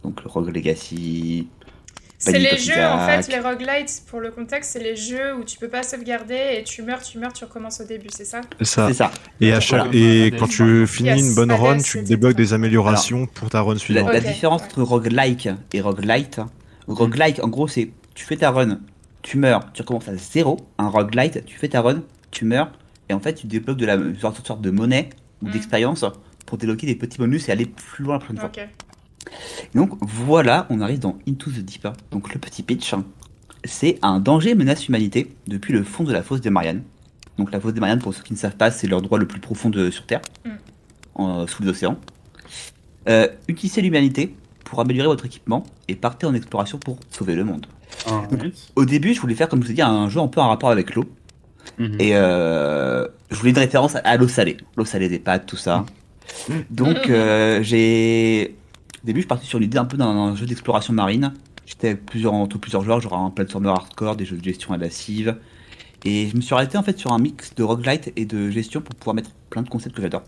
[0.03, 1.49] Donc, le Rogue Legacy.
[2.27, 5.59] C'est les jeux, en fait, les roguelites, pour le contexte, c'est les jeux où tu
[5.59, 8.41] peux pas sauvegarder et tu meurs, tu meurs, tu recommences au début, c'est ça?
[8.61, 9.11] C'est ça.
[9.41, 9.85] Et, à chaque...
[9.87, 9.97] Voilà.
[9.97, 13.77] et quand tu finis Yes, une bonne run, tu débloques des améliorations pour ta run
[13.77, 14.12] suivante.
[14.12, 16.41] la différence entre roguelike et roguelite.
[16.89, 18.81] Roguelike, en gros, c'est tu fais ta run,
[19.23, 20.57] tu meurs, tu recommences à zéro.
[20.79, 22.71] Un roguelite, tu fais ta run, tu meurs,
[23.09, 25.11] et en fait, tu débloques de la une sorte sorte de monnaie
[25.43, 25.51] ou Mm.
[25.51, 26.05] d'expérience
[26.47, 28.51] pour débloquer des petits bonus et aller plus loin la prochaine fois.
[29.75, 31.87] Et donc voilà, on arrive dans Into the Deep.
[32.11, 32.94] Donc le petit pitch,
[33.64, 36.83] c'est un danger menace l'humanité depuis le fond de la fosse des Mariannes.
[37.38, 39.40] Donc la fosse des Mariannes, pour ceux qui ne savent pas, c'est l'endroit le plus
[39.40, 40.51] profond de, sur Terre, Mm.
[41.16, 41.99] en- sous les océans.
[43.09, 47.66] Euh, utilisez l'humanité pour améliorer votre équipement et partez en exploration pour sauver le monde.
[48.07, 48.72] Alright.
[48.75, 50.49] Au début, je voulais faire, comme je vous ai dit, un jeu un peu en
[50.49, 51.05] rapport avec l'eau.
[51.79, 51.96] Mhm.
[52.01, 54.57] Et euh, je voulais une référence à l'eau salée.
[54.77, 55.85] L'eau salée des pâtes, tout ça.
[56.70, 58.57] Donc, euh, j'ai.
[59.07, 61.33] Au début, je partais sur l'idée un peu d'un jeu d'exploration marine.
[61.64, 64.79] J'étais avec plusieurs, entre plusieurs joueurs, genre un platformer hardcore, des jeux de gestion à
[64.79, 65.37] la cive.
[66.05, 68.81] Et je me suis arrêté en fait sur un mix de roguelite et de gestion
[68.81, 70.25] pour pouvoir mettre plein de concepts que j'adore.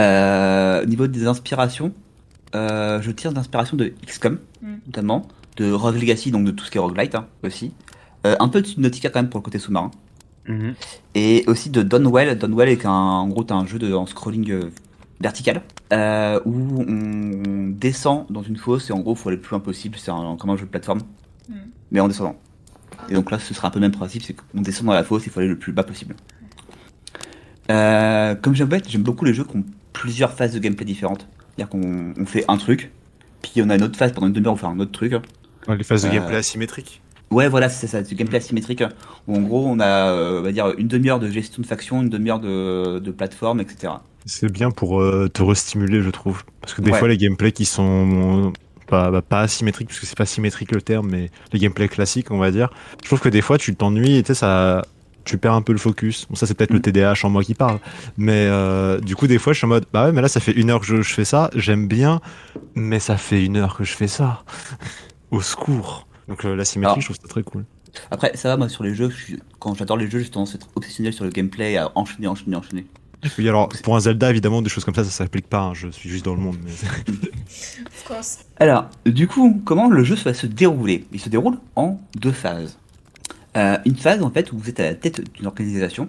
[0.00, 1.92] Euh, au niveau des inspirations,
[2.56, 4.74] euh, je tire d'inspiration de XCOM, Mm.
[4.86, 7.70] notamment, de Rogue Legacy, donc de tout ce qui est roguelite hein, aussi.
[8.26, 9.92] Euh, un peu de Subnautica quand même pour le côté sous-marin.
[10.48, 10.74] Mhm.
[11.14, 12.36] Et aussi de Donwell.
[12.36, 14.52] Donwell est un, en gros un jeu de, en scrolling
[15.20, 19.36] euh, vertical euh, où on descend dans une fosse et en gros il faut aller
[19.36, 19.96] le plus loin possible.
[19.98, 21.00] C'est un, comme un jeu de plateforme,
[21.48, 21.54] Mm.
[21.90, 22.36] mais en descendant.
[23.08, 25.02] Et donc là ce sera un peu le même principe, c'est qu'on descend dans la
[25.04, 26.14] fosse, il faut aller le plus bas possible.
[27.70, 31.26] Euh, comme j'aime j'aime beaucoup les jeux qui ont plusieurs phases de gameplay différentes.
[31.56, 32.90] C'est-à-dire qu'on on fait un truc,
[33.42, 35.14] puis on a une autre phase pendant une demi-heure, on fait un autre truc.
[35.68, 37.00] Ouais, Les phases de Euh, gameplay asymétriques.
[37.30, 38.82] Ouais, voilà, c'est ça, du gameplay asymétrique,
[39.28, 42.02] où en gros on a, euh, on va dire, une demi-heure de gestion de faction,
[42.02, 43.92] une demi-heure de, de plateforme, etc.
[44.26, 46.42] C'est bien pour euh, te restimuler, je trouve.
[46.60, 46.98] Parce que des Ouais.
[46.98, 48.52] fois, les gameplays qui sont
[48.86, 52.30] pas, bah, pas asymétriques, parce que c'est pas symétrique le terme, mais les gameplays classiques,
[52.30, 52.70] on va dire,
[53.02, 54.82] je trouve que des fois, tu t'ennuies et ça.
[55.22, 56.26] Tu perds un peu le focus.
[56.30, 56.82] Bon, ça, c'est peut-être le Mm.
[56.82, 57.78] TDAH en moi qui parle.
[58.16, 60.40] Mais euh, du coup, des fois, je suis en mode, bah ouais, mais là, ça
[60.40, 61.50] fait une heure que je, je fais ça.
[61.54, 62.20] J'aime bien,
[62.74, 64.42] mais ça fait une heure que je fais ça.
[65.30, 66.08] Au secours.
[66.26, 67.64] Donc euh, la symétrie, Alors- je trouve ça très cool.
[68.10, 70.52] Après, ça va, moi, sur les jeux, je suis- quand j'adore les jeux, j'ai tendance
[70.52, 72.86] à être obsessionnel sur le gameplay, à enchaîner, enchaîner, enchaîner.
[73.38, 75.60] Oui, alors pour un Zelda, évidemment, des choses comme ça, ça s'applique pas.
[75.60, 76.56] hein, Je suis juste dans le monde.
[76.64, 76.70] Mais...
[77.86, 78.38] Of course.
[78.58, 81.06] Alors, du coup, comment le jeu va se dérouler?
[81.12, 82.78] Il se déroule en deux phases.
[83.56, 86.08] Euh, une phase, en fait, où vous êtes à la tête d'une organisation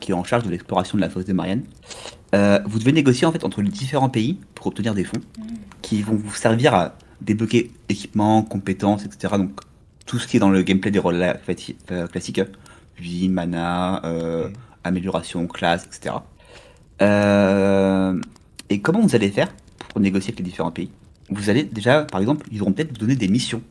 [0.00, 1.62] qui est en charge de l'exploration de la fosse des Mariannes.
[2.34, 5.20] Euh, vous devez négocier, en fait, entre les différents pays pour obtenir des fonds
[5.80, 9.34] qui vont vous servir à débloquer équipements, compétences, etc.
[9.38, 9.60] Donc,
[10.06, 12.40] tout ce qui est dans le gameplay des rôles euh, classiques.
[12.98, 14.48] Vie, mana, euh,
[14.84, 16.16] amélioration, classe, etc.
[17.00, 18.20] Euh,
[18.70, 19.52] et comment vous allez faire
[19.88, 20.90] pour négocier avec les différents pays?
[21.30, 23.62] Vous allez déjà, par exemple, ils vont peut-être vous donner des missions.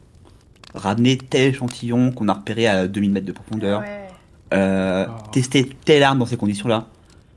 [0.73, 3.81] Ramener tel échantillon qu'on a repéré à 2000 mètres de profondeur.
[3.81, 4.07] Ouais.
[4.53, 5.29] Euh, Oh.
[5.31, 6.87] Tester telle arme dans ces conditions-là.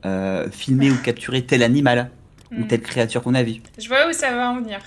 [0.05, 2.11] Euh, filmer ou capturer tel animal
[2.51, 2.67] ou Mm.
[2.67, 3.61] telle créature qu'on a vue.
[3.79, 4.79] Je vois où ça va en venir.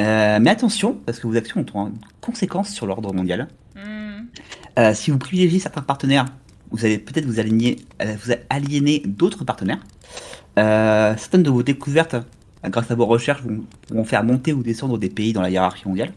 [0.00, 3.48] Euh, mais attention, parce que vos actions ont une conséquence sur l'ordre mondial.
[3.76, 3.80] Mm.
[4.78, 6.24] Euh, si vous privilégiez certains partenaires,
[6.70, 9.80] vous allez peut-être vous aligner, euh, vous aliéner d'autres partenaires.
[10.58, 14.62] Euh, certaines de vos découvertes, euh, grâce à vos recherches, vont, vont faire monter ou
[14.62, 16.12] descendre des pays dans la hiérarchie mondiale.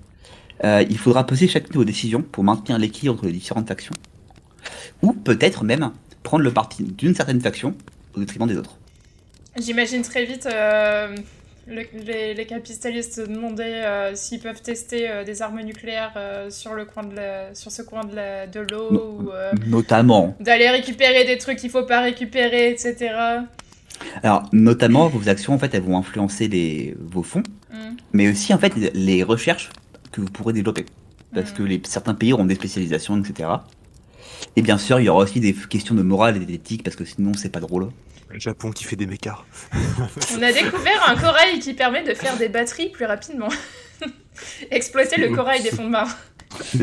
[0.64, 3.94] Euh, il faudra peser chacune de vos décisions pour maintenir l'équilibre entre les différentes factions.
[5.02, 5.92] Ou peut-être même
[6.24, 7.76] prendre le parti d'une certaine faction
[8.16, 8.78] au détriment des autres.
[9.58, 11.16] J'imagine très vite euh,
[11.68, 16.14] le- les, les capitalistes demander s'ils peuvent tester des armes nucléaires
[16.50, 19.30] sur, le coin de la- sur ce coin de l'eau ou
[19.68, 23.14] Notamment, d'aller récupérer des trucs qu'il faut pas récupérer, etc.
[24.24, 27.96] alors notamment vos actions en fait elles vont influencer les, vos fonds, Mm.
[28.14, 29.70] mais aussi en fait les, recherches
[30.12, 30.86] que vous pourrez développer.
[31.34, 31.56] parce Mm.
[31.56, 33.50] que les, certains pays auront des spécialisations, etc.
[34.56, 37.04] Et bien sûr, il y aura aussi des questions de morale et d'éthique, parce que
[37.04, 37.90] sinon, c'est pas drôle.
[38.30, 39.40] Le Japon qui fait des mécas.
[39.74, 43.50] On a découvert un corail qui permet de faire des batteries plus rapidement.
[44.72, 45.96] Exploiter le corail des fonds de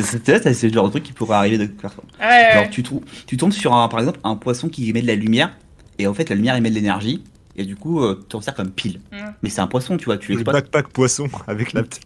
[0.03, 1.71] C'est le genre de truc qui pourrait arriver de.
[1.83, 1.89] Ah
[2.21, 2.71] ouais, Alors, ouais.
[2.71, 2.83] tu,
[3.27, 5.57] tu tombes sur, un, par exemple, un poisson qui émet de la lumière,
[6.03, 7.23] et en fait, la lumière émet de l'énergie,
[7.57, 9.01] et du coup, euh, tu en sers comme pile.
[9.13, 9.17] Mm.
[9.43, 10.65] Mais c'est un poisson, tu vois, tu Le l'exploites.
[10.65, 12.05] backpack poisson avec la petite.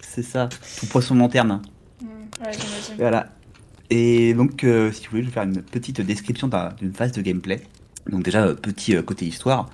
[0.00, 0.48] C'est ça,
[0.80, 1.62] ton poisson lanterne.
[2.00, 2.06] Mm.
[2.44, 2.52] Ouais.
[2.98, 3.28] Voilà.
[3.90, 7.12] Et donc, euh, si vous voulez, je vais faire une petite description d'un- d'une phase
[7.12, 7.62] de gameplay.
[8.10, 9.68] Donc déjà, euh, petit euh, côté histoire.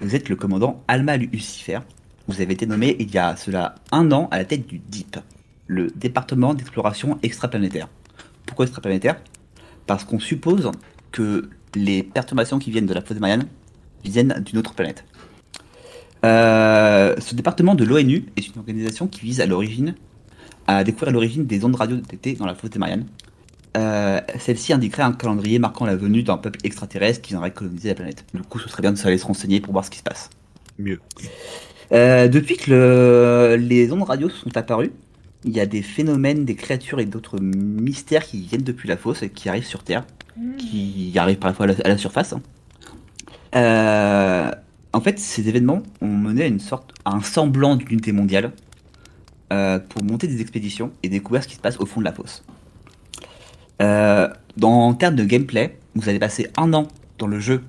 [0.00, 1.80] Vous êtes le commandant Alma Lucifer.
[2.28, 5.18] Vous avez été nommé il y a cela un an à la tête du DEEP,
[5.66, 7.88] le département d'exploration extraplanétaire.
[8.46, 9.16] Pourquoi extraplanétaire
[9.86, 10.70] Parce qu'on suppose
[11.12, 13.46] que les perturbations qui viennent de la fosse des Mariannes
[14.04, 15.04] viennent d'une autre planète.
[16.24, 19.94] Euh, ce département de l'ONU est une organisation qui vise à l'origine
[20.66, 23.06] à découvrir l'origine des ondes radio détectées dans la fosse des Mariannes.
[23.76, 27.94] Euh, Celle-ci indiquerait un calendrier marquant la venue d'un peuple extraterrestre qui viendrait coloniser la
[27.94, 28.24] planète.
[28.34, 30.30] Du coup, ce serait bien de aller se renseigner pour voir ce qui se passe.
[30.78, 30.98] Mieux.
[31.92, 34.90] Euh, depuis que le- les ondes radio sont apparues,
[35.44, 39.22] il y a des phénomènes, des créatures et d'autres mystères qui viennent depuis la fosse
[39.22, 40.04] et qui arrivent sur Terre,
[40.36, 40.56] Mm.
[40.56, 42.34] qui arrivent parfois à la, à la surface.
[42.34, 42.42] hein.
[43.54, 44.50] Euh,
[44.92, 48.52] en fait, ces événements ont mené à une sorte, à un semblant d'unité mondiale
[49.52, 52.12] euh, pour monter des expéditions et découvrir ce qui se passe au fond de la
[52.12, 52.44] fosse.
[53.82, 57.62] Euh, dans en termes de gameplay, vous allez passer un an dans le jeu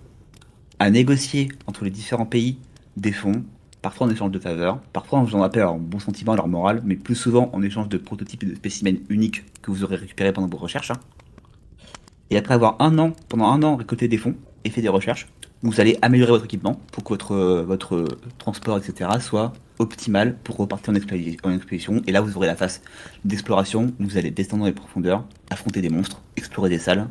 [0.80, 2.58] à négocier entre les différents pays
[2.98, 3.44] des fonds,
[3.88, 6.50] parfois en échange de faveurs, parfois en faisant appel à leur bon sentiment, à leur
[6.50, 9.96] morale, mais plus souvent en échange de prototypes et de spécimens uniques que vous aurez
[9.96, 10.92] récupérés pendant vos recherches.
[10.92, 11.00] hein.
[12.30, 15.30] Et après avoir un an, pendant un an récolté des fonds et fait des recherches,
[15.62, 18.04] vous allez améliorer votre équipement pour que votre, votre
[18.38, 19.10] transport, etc.
[19.22, 22.02] soit optimal pour repartir en, expédi- en expédition.
[22.08, 22.82] Et là, vous aurez la phase
[23.24, 27.08] d'exploration vous allez descendre dans les profondeurs, affronter des monstres, explorer des salles,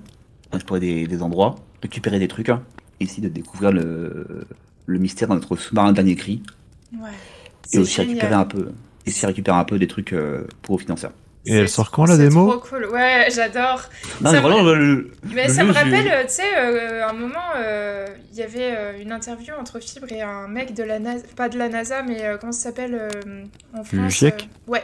[0.52, 2.60] explorer des, endroits, récupérer des trucs, hein,
[3.00, 4.46] essayer de découvrir le,
[4.86, 6.42] le mystère dans notre sous-marin dernier cri
[6.92, 7.10] Ouais.
[7.10, 8.40] et C'est aussi récupérer génial.
[8.40, 8.72] un peu
[9.06, 11.12] et aussi récupérer un peu des trucs euh, pour vos financeurs.
[11.48, 12.86] Et elle C'est- sort quand, la c'est démo trop cool.
[12.86, 13.88] Ouais, j'adore.
[14.20, 16.42] Non, Ça mais me- vraiment, le- Mais le ça me jeu, rappelle, euh, tu sais,
[16.58, 20.74] euh, un moment, euh, il y avait euh, une interview entre Fibre et un mec
[20.74, 23.44] de la NASA, pas de la NASA, mais euh, comment ça s'appelle euh,
[23.78, 24.82] en France GIEC euh, Ouais.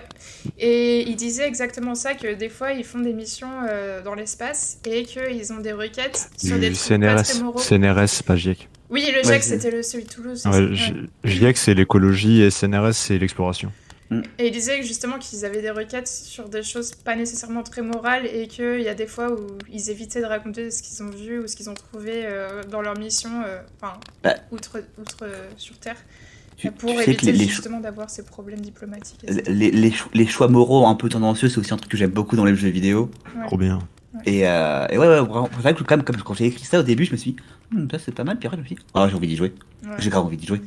[0.57, 4.79] Et il disait exactement ça, que des fois, ils font des missions euh, dans l'espace
[4.87, 7.59] et qu'ils ont des requêtes sur des Du trucs pas très CNRS.
[7.59, 8.69] CNRS, c'est pas GIEC.
[8.93, 10.47] Oui, le GIEC, c'était le celui de Toulouse.
[10.47, 10.69] Ouais,
[11.25, 13.73] GIEC, c'est l'écologie et CNRS, c'est l'exploration.
[14.39, 17.81] Et il disait que, justement qu'ils avaient des requêtes sur des choses pas nécessairement très
[17.81, 21.09] morales et qu'il y a des fois où ils évitaient de raconter ce qu'ils ont
[21.09, 24.35] vu ou ce qu'ils ont trouvé euh, dans leur mission, euh, enfin, Bah.
[24.51, 25.97] outre, outre euh, sur Terre,
[26.59, 29.25] tu, pour tu sais que éviter les, les, justement d'avoir ces problèmes diplomatiques.
[29.25, 29.41] et
[30.13, 32.55] les choix moraux un peu tendancieux, c'est aussi un truc que j'aime beaucoup dans les
[32.55, 33.11] jeux vidéo.
[33.35, 33.47] Ouais.
[33.47, 33.79] Trop bien.
[34.27, 36.83] Et, euh, et ouais, ouais, c'est vrai que quand, même, quand j'ai écrit ça au
[36.83, 37.37] début, je me suis dit,
[37.75, 39.37] Hum, ça c'est pas mal, puis après je me suis dit, ah, j'ai envie d'y
[39.37, 39.55] jouer.
[39.85, 39.95] Ouais.
[39.99, 40.61] J'ai grave envie d'y jouer.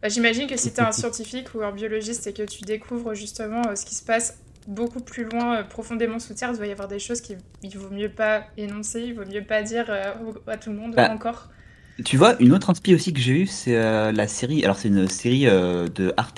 [0.00, 3.62] Bah, J'imagine que si t'es un scientifique ou un biologiste et que tu découvres justement
[3.68, 4.38] euh, ce qui se passe
[4.68, 7.76] beaucoup plus loin, euh, profondément sous terre, il doit y avoir des choses qu'il il
[7.76, 9.90] vaut mieux pas énoncer, il vaut mieux pas dire
[10.46, 11.10] à tout le monde Bah.
[11.12, 11.48] encore.
[12.04, 13.74] Tu vois, une autre inspi aussi que j'ai eue, c'est
[14.12, 14.64] la série.
[14.64, 16.36] Alors, c'est une série de Arte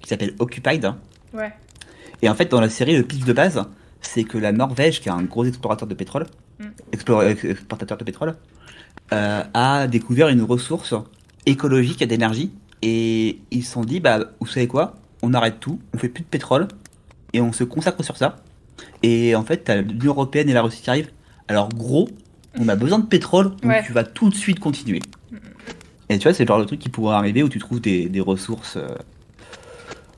[0.00, 0.80] qui s'appelle Occupied.
[1.34, 1.52] Ouais.
[2.22, 3.62] Et en fait, dans la série, le pitch de base,
[4.06, 6.26] c'est que la Norvège, qui est un gros explorateur de pétrole,
[6.60, 6.64] Mm.
[6.92, 8.36] explore- ex- exportateur de pétrole,
[9.12, 10.94] euh, a découvert une ressource
[11.46, 12.52] écologique et d'énergie.
[12.82, 16.22] Et ils se sont dit, bah, vous savez quoi On arrête tout, on fait plus
[16.22, 16.68] de pétrole,
[17.32, 18.36] et on se consacre sur ça.
[19.02, 21.10] Et en fait, t'as l'Union Européenne et la Russie qui arrivent.
[21.48, 22.08] Alors, gros,
[22.58, 23.82] on a besoin de pétrole, donc Ouais.
[23.84, 25.00] tu vas tout de suite continuer.
[26.10, 28.08] Et tu vois, c'est le genre de truc qui pourrait arriver où tu trouves des,
[28.08, 28.76] des ressources.
[28.76, 28.86] euh.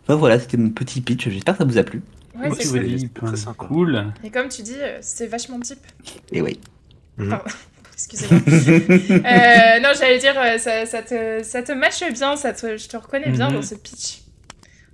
[0.02, 1.28] Enfin, voilà, c'était mon petit pitch.
[1.28, 2.02] J'espère que ça vous a plu.
[2.38, 2.66] Ouais, Moi, c'est
[3.14, 3.56] cool.
[3.56, 4.12] Cool.
[4.24, 5.78] Et comme tu dis, euh, c'est vachement deep.
[6.32, 6.60] Et oui.
[7.94, 8.40] Excusez-moi.
[9.26, 12.88] Euh, non, j'allais dire, euh, ça, ça te, ça te matche bien, ça te, je
[12.88, 13.54] te reconnais bien Mhm.
[13.54, 14.22] dans ce pitch.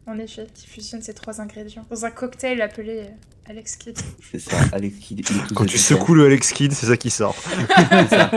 [0.07, 3.05] En effet, qui fusionne ces trois ingrédients dans un cocktail appelé
[3.48, 3.98] Alex Kidd.
[4.31, 5.26] C'est ça, Alex Kidd.
[5.55, 7.35] Quand tu secoues le Alex Kidd, c'est ça qui sort.
[8.11, 8.31] Ça.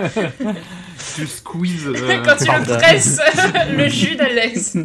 [1.15, 1.87] Tu squeezes.
[1.87, 3.19] euh, Quand tu le presses,
[3.71, 4.77] le jus d'Alex.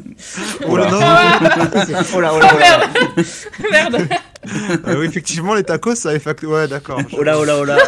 [0.67, 0.99] Oh là, non
[2.15, 2.89] Oh là, oh Oh là, oh là.
[3.71, 4.09] merde Merde
[4.87, 6.45] Ah oui, effectivement, les tacos, ça fait...
[6.45, 7.01] Ouais, d'accord.
[7.17, 7.79] Oh là, oh là, oh là.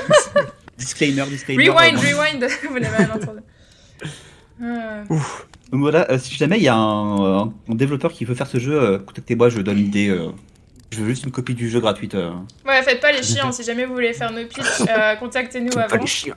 [0.79, 1.69] Disclaimer, disclaimer.
[1.69, 3.41] Rewind, rewind Vous n'avez rien entendu.
[4.63, 8.35] Euh, Donc voilà, euh, si jamais il y a un, un- un développeur qui veut
[8.35, 10.09] faire ce jeu, euh, contactez-moi, je donne l'idée.
[10.95, 12.15] Je veux juste une copie du jeu gratuite.
[12.15, 12.33] euh.
[12.67, 15.83] Ouais, faites pas les chiens, si jamais vous voulez faire nos pitchs, euh, contactez-nous Pas
[15.83, 15.97] avant.
[15.99, 16.35] les chiens.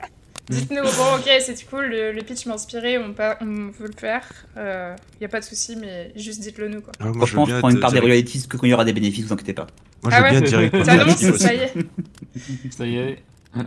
[0.48, 4.00] Dites-nous, bon, ok, c'est cool, le, le pitch m'a inspiré, on, pa- on veut le
[4.00, 4.22] faire.
[4.58, 6.94] Euh, y a pas de souci, mais juste dites-le nous, quoi.
[7.00, 8.74] Ah, moi, je Franchement, je bien prends une part des royalties que quand il y
[8.76, 9.66] aura des bénéfices, vous inquiétez pas.
[10.04, 10.84] Moi, je Ah veux ouais bien direct.
[10.86, 11.74] Ça ça y est.
[12.72, 13.24] Ça y est.
[13.56, 13.64] Ouais.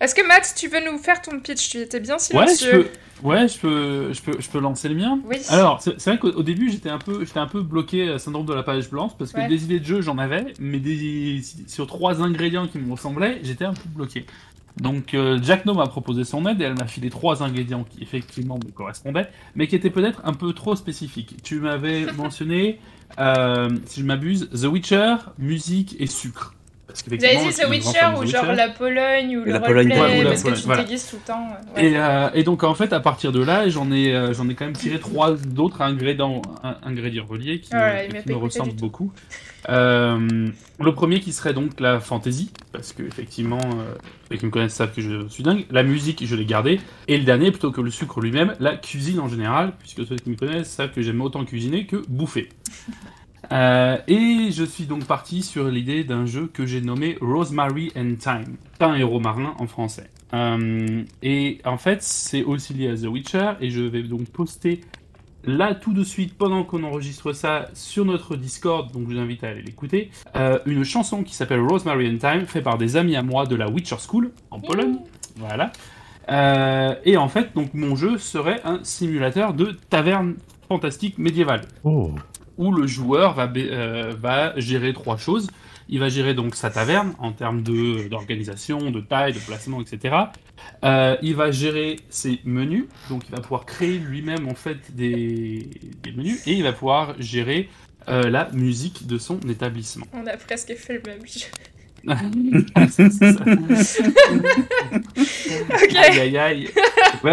[0.00, 1.70] Est-ce que Matt, tu veux nous faire ton pitch?
[1.70, 2.90] Tu étais bien Ouais, je silencieux.
[3.22, 5.20] peux, ouais, je peux, je peux, je peux lancer le mien.
[5.24, 5.36] Oui.
[5.48, 8.44] Alors, c'est vrai qu'au au début, j'étais un peu, j'étais un peu bloqué euh, syndrome
[8.46, 9.48] de la page blanche parce que Ouais.
[9.48, 13.64] des idées de jeu, j'en avais, mais des, sur trois ingrédients qui me ressemblaient, j'étais
[13.64, 14.26] un peu bloqué.
[14.76, 18.02] Donc, euh, Jack No m'a proposé son aide et elle m'a filé trois ingrédients qui
[18.02, 21.42] effectivement me correspondaient, mais qui étaient peut-être un peu trop spécifiques.
[21.42, 22.78] Tu m'avais mentionné,
[23.18, 26.52] euh, si je m'abuse, The Witcher, musique et sucre.
[27.04, 28.54] Parce Vous avez dit The Witcher ou genre Witcher.
[28.56, 31.10] la Pologne ou Et le la Pologne, roleplay ouais, ou la parce que tu déguises
[31.10, 31.48] tout le temps.
[31.76, 31.84] ouais.
[31.84, 34.54] Et, euh, et donc en fait à partir de là j'en ai euh, j'en ai
[34.54, 36.42] quand même tiré trois d'autres ingrédients
[36.82, 39.12] ingrédients reliés qui, me, ressemblent beaucoup.
[39.68, 43.94] Euh, le premier qui serait donc la fantasy parce que effectivement euh,
[44.30, 45.66] ceux qui me connaissent savent que je suis dingue.
[45.70, 49.20] La musique je l'ai gardée et le dernier plutôt que le sucre lui-même la cuisine
[49.20, 52.48] en général puisque ceux qui me connaissent savent que j'aime autant cuisiner que bouffer.
[53.52, 58.14] Euh, et je suis donc parti sur l'idée d'un jeu que j'ai nommé Rosemary and
[58.18, 60.10] Time, pain et romarin en français.
[60.34, 64.80] Euh, et en fait, c'est aussi lié à The Witcher, et je vais donc poster
[65.44, 69.44] là tout de suite, pendant qu'on enregistre ça, sur notre Discord, donc je vous invite
[69.44, 73.16] à aller l'écouter, euh, une chanson qui s'appelle Rosemary and Time, faite par des amis
[73.16, 74.98] à moi de la Witcher School, en Pologne.
[75.36, 75.70] Voilà.
[76.28, 80.34] Euh, et en fait, donc mon jeu serait un simulateur de taverne
[80.68, 82.10] fantastique médiévale Oh.
[82.58, 85.48] Où le joueur euh, va gérer trois choses.
[85.88, 90.16] Il va gérer donc sa taverne en termes d'organisation, de taille, de placement, etc.
[90.84, 95.70] Euh, il va gérer ses menus, donc il va pouvoir créer lui-même en fait des,
[96.02, 97.68] des menus et il va pouvoir gérer
[98.08, 100.06] euh, la musique de son établissement.
[100.12, 101.46] On a presque fait le même jeu.
[104.46, 105.94] Ok.
[105.96, 106.68] Aïe aïe aïe.
[107.24, 107.32] Ouais,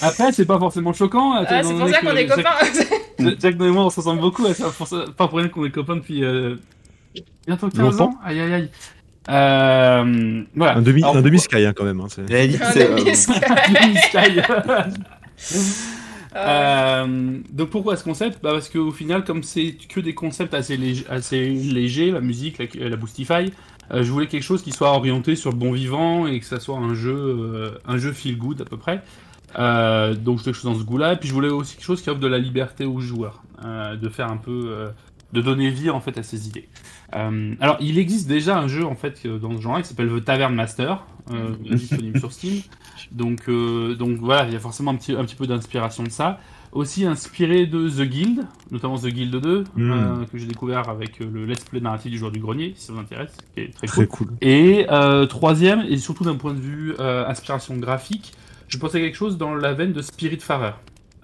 [0.00, 1.32] après, c'est pas forcément choquant.
[1.34, 3.34] Ah, c'est pour ça qu'on est Jack- copains.
[3.40, 4.46] Jack et moi, on se ressemble beaucoup.
[4.52, 6.56] c'est pour ça- pas pour rien qu'on est copains depuis euh,
[7.46, 8.04] bientôt 15 Longtemps.
[8.10, 8.18] ans.
[8.24, 8.70] Aïe aïe aïe.
[9.30, 10.76] Euh, voilà.
[10.76, 12.00] Un demi, Alors, un demi Sky hein, quand même.
[12.00, 13.40] Hein, dit que Un euh, demi Sky.
[13.40, 14.40] Demi Sky.
[14.50, 14.82] Euh,
[16.36, 17.06] Euh,
[17.52, 18.40] donc pourquoi ce concept?
[18.42, 22.58] Bah Parce qu'au final, comme c'est que des concepts assez, lég- assez légers, la musique,
[22.58, 23.52] la, la Boostify,
[23.90, 26.60] euh, je voulais quelque chose qui soit orienté sur le bon vivant et que ça
[26.60, 29.02] soit un jeu, euh, un jeu feel good à peu près.
[29.58, 31.14] Euh, donc je voulais quelque chose dans ce goût-là.
[31.14, 34.08] Et puis je voulais aussi quelque chose qui offre de la liberté aux joueurs, de
[34.08, 34.90] faire un peu,
[35.32, 36.68] de donner vie en fait à ces idées.
[37.12, 40.54] Alors il existe déjà un jeu en fait dans ce genre qui s'appelle The Tavern
[40.54, 41.04] Master,
[41.60, 42.62] disponible sur Steam.
[43.12, 46.40] Donc, donc voilà, il y a forcément un petit, un petit peu d'inspiration de ça.
[46.74, 49.90] Aussi inspiré de The Guild, notamment The Guild 2, Mm.
[49.92, 52.86] euh, que j'ai découvert avec euh, le Let's Play narratif du joueur du grenier, si
[52.86, 54.26] ça vous intéresse, qui est très Très cool.
[54.28, 54.36] cool.
[54.40, 58.32] Et euh, troisième, et surtout d'un point de vue euh, inspiration graphique,
[58.66, 60.72] je pensais à quelque chose dans la veine de Spiritfarer.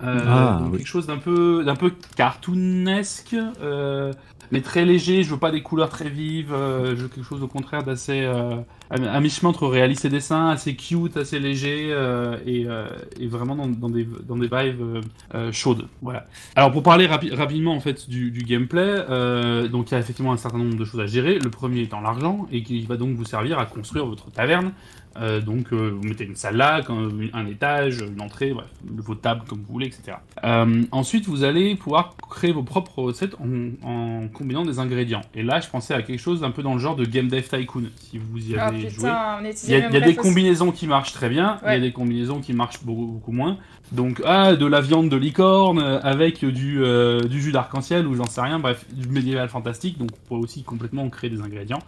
[0.03, 0.79] Euh, Ah, donc oui.
[0.79, 4.13] quelque chose d'un peu, d'un peu cartoonesque, euh,
[4.51, 5.23] mais très léger.
[5.23, 6.53] Je veux pas des couleurs très vives.
[6.53, 8.57] euh, je veux quelque chose au contraire d'assez, euh,
[8.91, 12.87] un mi-chemin entre réaliste et dessin, assez cute, assez léger euh, et, euh,
[13.19, 15.05] et vraiment dans, des dans des vibes
[15.53, 15.87] chaudes.
[16.03, 16.27] Voilà.
[16.57, 18.97] Alors pour parler rapi- rapidement en fait du, du gameplay,
[19.69, 21.39] donc il y a effectivement un certain nombre de choses à gérer.
[21.39, 24.73] Le premier étant l'argent et qui va donc vous servir à construire votre taverne.
[25.17, 26.81] Euh, donc euh, vous mettez une salle là,
[27.33, 30.19] un étage, une entrée, bref, vos tables comme vous voulez, etc.
[30.45, 35.23] Euh, ensuite, vous allez pouvoir créer vos propres recettes en, en combinant des ingrédients.
[35.35, 37.43] Et là, je pensais à quelque chose un peu dans le genre de Game Dev
[37.43, 38.89] Tycoon, si vous y Oh avez joué.
[38.91, 41.77] putain, Il y a, il y a des combinaisons qui marchent très bien, il y
[41.77, 43.59] a des combinaisons qui marchent beaucoup, beaucoup moins.
[43.93, 46.81] Donc, ah, de la viande de licorne avec du,
[47.29, 49.99] du jus d'arc-en-ciel ou j'en sais rien, bref, du médiéval fantastique.
[49.99, 51.83] Donc, on peut aussi complètement créer des ingrédients.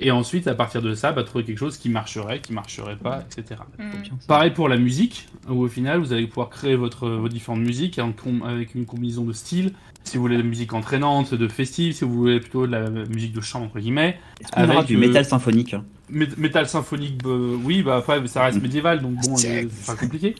[0.00, 2.62] Et ensuite, à partir de ça, bah, trouver quelque chose qui marcherait, qui marcherait
[3.02, 3.60] pas, etc.
[3.78, 3.82] Mm.
[4.26, 7.98] Pareil pour la musique, où au final, vous allez pouvoir créer votre, vos différentes musiques
[8.44, 9.72] avec une combinaison de styles.
[10.04, 12.90] Si vous voulez de la musique entraînante, de festive, si vous voulez plutôt de la
[12.90, 14.18] musique de chant, entre guillemets.
[14.40, 15.76] Est-ce qu'on aura du euh, métal symphonique
[16.12, 18.62] Mé- Métal symphonique, euh, oui, bah après ça reste Mm.
[18.62, 20.34] médiéval, donc bon, euh, c'est pas compliqué.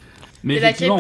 [0.45, 0.97] Mais effectivement,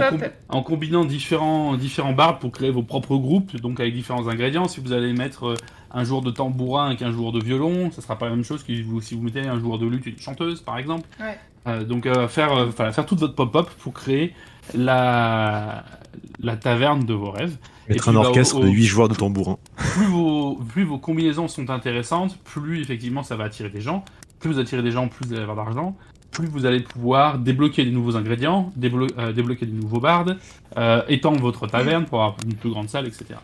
[0.50, 4.68] en, en combinant différents, différents bars pour créer vos propres groupes, donc avec différents ingrédients,
[4.68, 5.54] si vous allez mettre euh,
[5.92, 8.62] un jour de tambourin avec un jour de violon, ça sera pas la même chose
[8.62, 11.06] que vous- si vous mettez un jour de lutte et une chanteuse, par exemple.
[11.20, 11.38] Ouais.
[11.68, 14.34] Euh, donc euh, faire, euh, enfin, faire toute votre pop-up pour créer
[14.74, 15.84] la,
[16.40, 17.56] la taverne de vos rêves.
[17.88, 19.58] Mettre puis, un bah, orchestre au- de au- 8 joueurs de tambourin.
[19.76, 24.04] plus vos, plus vos combinaisons sont intéressantes, plus effectivement ça va attirer des gens.
[24.40, 25.96] Plus vous attirez des gens, plus vous allez avoir d'argent.
[26.32, 30.38] Plus vous allez pouvoir débloquer des nouveaux ingrédients, déblo- euh, débloquer des nouveaux bardes,
[30.78, 33.34] euh, étendre votre taverne pour avoir une plus grande salle, etc.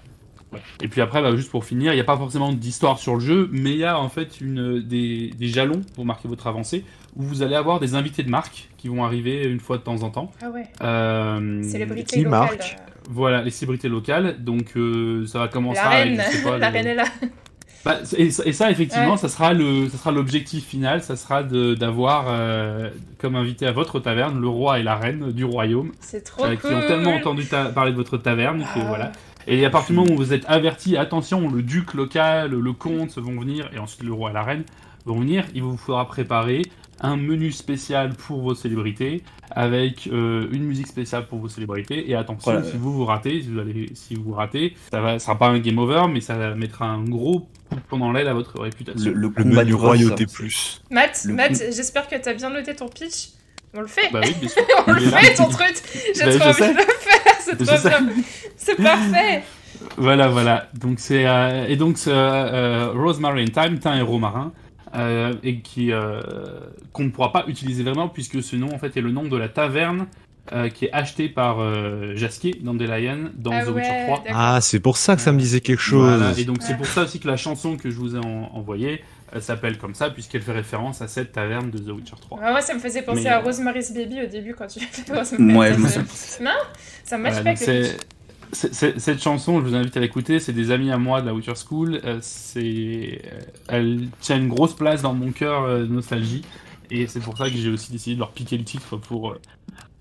[0.52, 0.60] Ouais.
[0.82, 3.20] Et puis après, bah, juste pour finir, il n'y a pas forcément d'histoire sur le
[3.20, 6.84] jeu, mais il y a en fait une, des, des jalons pour marquer votre avancée,
[7.16, 10.02] où vous allez avoir des invités de marque qui vont arriver une fois de temps
[10.02, 10.30] en temps.
[10.42, 10.64] Ah ouais.
[10.82, 12.30] Euh, Célébrité qui locale.
[12.40, 12.76] marque
[13.10, 14.42] Voilà, les célébrités locales.
[14.42, 17.04] Donc euh, ça va commencer La reine, pas, la le- reine est là.
[17.84, 19.16] bah, et, ça- et ça, effectivement, Ouais.
[19.18, 21.02] ça sera le, ça sera l'objectif final.
[21.02, 22.88] Ça sera d'avoir euh,
[23.18, 26.56] comme invité à votre taverne le roi et la reine du royaume, C'est trop euh,
[26.56, 26.70] cool.
[26.70, 27.44] qui ont tellement entendu
[27.74, 28.84] parler de votre taverne que Ah.
[28.86, 29.12] voilà.
[29.50, 33.16] Et à partir du moment où vous êtes averti, attention, le duc local, le comte
[33.18, 34.64] vont venir, et ensuite le roi et la reine
[35.06, 36.62] vont venir, il vous faudra préparer
[37.00, 39.22] un menu spécial pour vos célébrités,
[39.52, 42.10] avec euh, une musique spéciale pour vos célébrités.
[42.10, 42.66] Et attention, Voilà.
[42.66, 45.46] si vous vous ratez, si vous, allez, si vous ratez, ça va, ça sera pas
[45.48, 49.10] un game over, mais ça mettra un gros coup pendant l'aile à votre réputation.
[49.12, 50.82] Le, le Le combat menu du royauté plus.
[50.90, 53.28] Matt, Le Matt, coup- j'espère que t'as bien noté ton pitch.
[53.74, 54.10] On le fait.
[54.12, 54.62] Bah oui, bien sûr.
[54.86, 55.76] On le fait ton truc.
[56.16, 57.17] J'ai Bah, trop je envie de le faire.
[57.56, 57.88] C'est Je trop sais.
[57.88, 58.08] bien.
[58.56, 59.42] C'est parfait.
[59.96, 60.68] Voilà, voilà.
[60.74, 64.52] Donc c'est euh, et donc c'est, euh, euh, Rosemary and Time, thym et romarin,
[64.96, 66.20] euh, et qui euh,
[66.92, 69.36] qu'on ne pourra pas utiliser vraiment puisque ce nom en fait est le nom de
[69.36, 70.06] la taverne
[70.52, 74.16] euh, qui est achetée par euh, Jasquier dans Dandelion dans Ah The Witcher ouais, 3.
[74.24, 74.32] d'accord.
[74.34, 76.16] Ah, c'est pour ça que ça me disait quelque chose.
[76.18, 78.50] Voilà, et donc c'est pour ça aussi que la chanson que je vous ai en-
[78.54, 79.02] envoyée
[79.34, 82.40] euh, s'appelle comme ça puisqu'elle fait référence à cette taverne de The Witcher 3.
[82.42, 84.80] Ah, moi, ça me faisait penser Mais, à euh, Rosemary's Baby au début quand tu
[84.84, 86.08] fais Rosemary's Ouais, je me Baby.
[86.10, 86.52] souviens.
[87.04, 87.56] Ça match Voilà, pas
[88.52, 90.40] cette chanson, je vous invite à l'écouter.
[90.40, 92.00] C'est des amis à moi de la Witcher School.
[92.04, 96.42] euh, c'est, euh, elle tient une grosse place dans mon cœur euh, de nostalgie,
[96.90, 99.40] et c'est pour ça que j'ai aussi décidé de leur piquer le titre pour euh,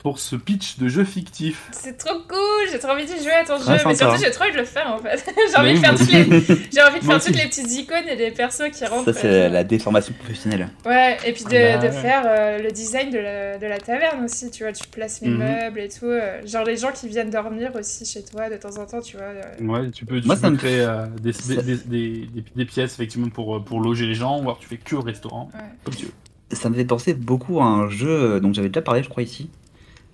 [0.08, 1.68] pour ce pitch de jeu fictif.
[1.74, 4.18] C'est trop cool, j'ai trop envie de jouer à ton jeu, mais surtout hein.
[4.24, 5.18] j'ai trop envie de le faire en fait.
[5.52, 7.72] j'ai envie Mais de faire moi toutes les, j'ai envie de faire toutes les petites
[7.74, 9.12] icônes et les persos qui rentrent.
[9.12, 10.70] Ça, c'est la déformation professionnelle.
[10.86, 11.92] Ouais, et puis de, Bah, de ouais.
[12.02, 15.28] faire euh, le design de la, de la taverne aussi, tu vois, tu places les
[15.30, 15.38] Mhm.
[15.40, 16.06] meubles et tout.
[16.06, 19.18] euh, genre les gens qui viennent dormir aussi chez toi de temps en temps, tu
[19.18, 19.26] vois.
[19.26, 21.76] euh, Ouais, tu peux, tu Moi, peux ça me- créer euh, des, ça- des, des,
[21.76, 24.78] des- des- des pièces effectivement pour, euh, pour loger les gens, ou alors tu fais
[24.78, 25.60] que restaurant, Ouais.
[25.84, 26.12] comme tu veux.
[26.54, 29.22] Ça me fait penser beaucoup à un jeu euh, dont j'avais déjà parlé, je crois,
[29.22, 29.50] ici,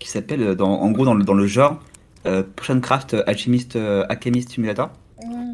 [0.04, 1.80] qui s'appelle, euh, dans- en gros, dans le, dans le genre,
[2.26, 4.90] euh, Potioncraft Alchemist, euh, Alchemist Simulator.
[5.24, 5.54] Mm.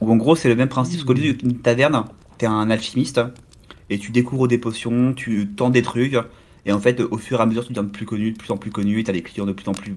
[0.00, 2.04] Où en gros, c'est le même principe, parce qu'au lieu d'une taverne,
[2.38, 3.20] t'es un alchimiste,
[3.90, 6.16] et tu découvres des potions, tu tends des trucs,
[6.64, 8.50] et en fait, au fur et à mesure, tu deviens de plus connu, de plus
[8.50, 9.94] en plus connu, et t'as des clients de plus en plus,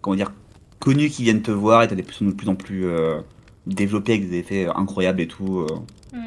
[0.00, 0.32] comment dire,
[0.78, 3.18] connus qui viennent te voir, et t'as des potions de plus en plus euh,
[3.66, 5.60] développées avec des effets incroyables et tout.
[5.60, 5.66] euh.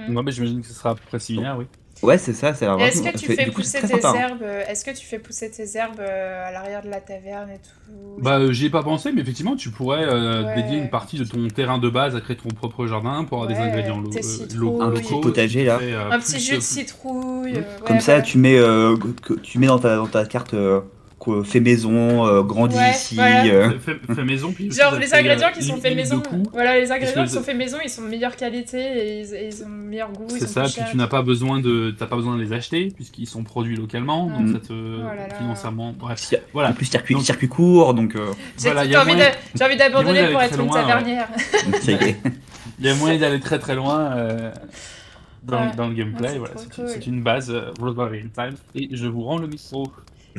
[0.09, 0.15] Mm.
[0.15, 1.65] Ouais, mais j'imagine que ce sera à peu près similaire, oui.
[2.01, 2.85] Ouais, c'est ça, c'est Et vraiment.
[2.85, 4.15] Est-ce que tu fais coup, pousser tes sympa, hein.
[4.15, 7.49] herbes euh, Est-ce que tu fais pousser tes herbes euh, à l'arrière de la taverne
[7.49, 8.21] et tout?
[8.21, 10.55] Bah, euh, j'y ai pas pensé, mais effectivement, tu pourrais euh, Ouais.
[10.55, 13.47] dédier une partie de ton terrain de base à créer ton propre jardin pour avoir
[13.47, 14.81] des ingrédients lo- euh, locaux.
[14.81, 15.79] Un petit potager, là.
[15.81, 17.57] euh, Un petit jus de citrouille.
[17.57, 18.21] euh, Comme ça, voilà.
[18.23, 20.81] tu mets, euh, que- tu mets dans ta, dans ta carte euh,
[21.43, 23.15] fait maison, euh, grandi Ouais, ici.
[23.15, 23.43] voilà.
[23.45, 26.21] euh, Fait, fait maison, puis Genre les fait, ingrédients euh, qui sont faits maison.
[26.53, 29.47] Voilà, les ingrédients qui sont faits maison, ils sont de meilleure qualité et ils, et
[29.49, 30.25] ils ont meilleur goût.
[30.29, 33.27] C'est ça, puis tu n'as pas besoin de, t'as pas besoin de les acheter puisqu'ils
[33.27, 34.53] sont produits localement, donc Mhm.
[34.53, 36.33] ça te Oh financièrement, bref.
[36.53, 36.69] Voilà.
[36.69, 40.69] En plus, circuit, Donc- circuit court, donc euh, J'ai Voilà, envie d'abandonner pour être une
[40.69, 41.27] tavernière.
[42.79, 44.51] Il y a moyen d'aller très très loin euh,
[45.43, 45.71] dans, Ouais.
[45.75, 46.27] dans le gameplay.
[46.27, 46.89] Ouais, c'est voilà, c'est une- cool.
[46.89, 47.71] c'est une base euh,
[48.33, 48.55] Time.
[48.75, 49.91] Et je vous rends le micro.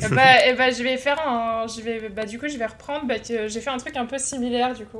[0.09, 1.66] Bah, je vais faire un.
[1.66, 3.07] Je vais, bah, du coup, je vais reprendre.
[3.07, 4.98] Bah, que j'ai fait un truc un peu similaire, du coup.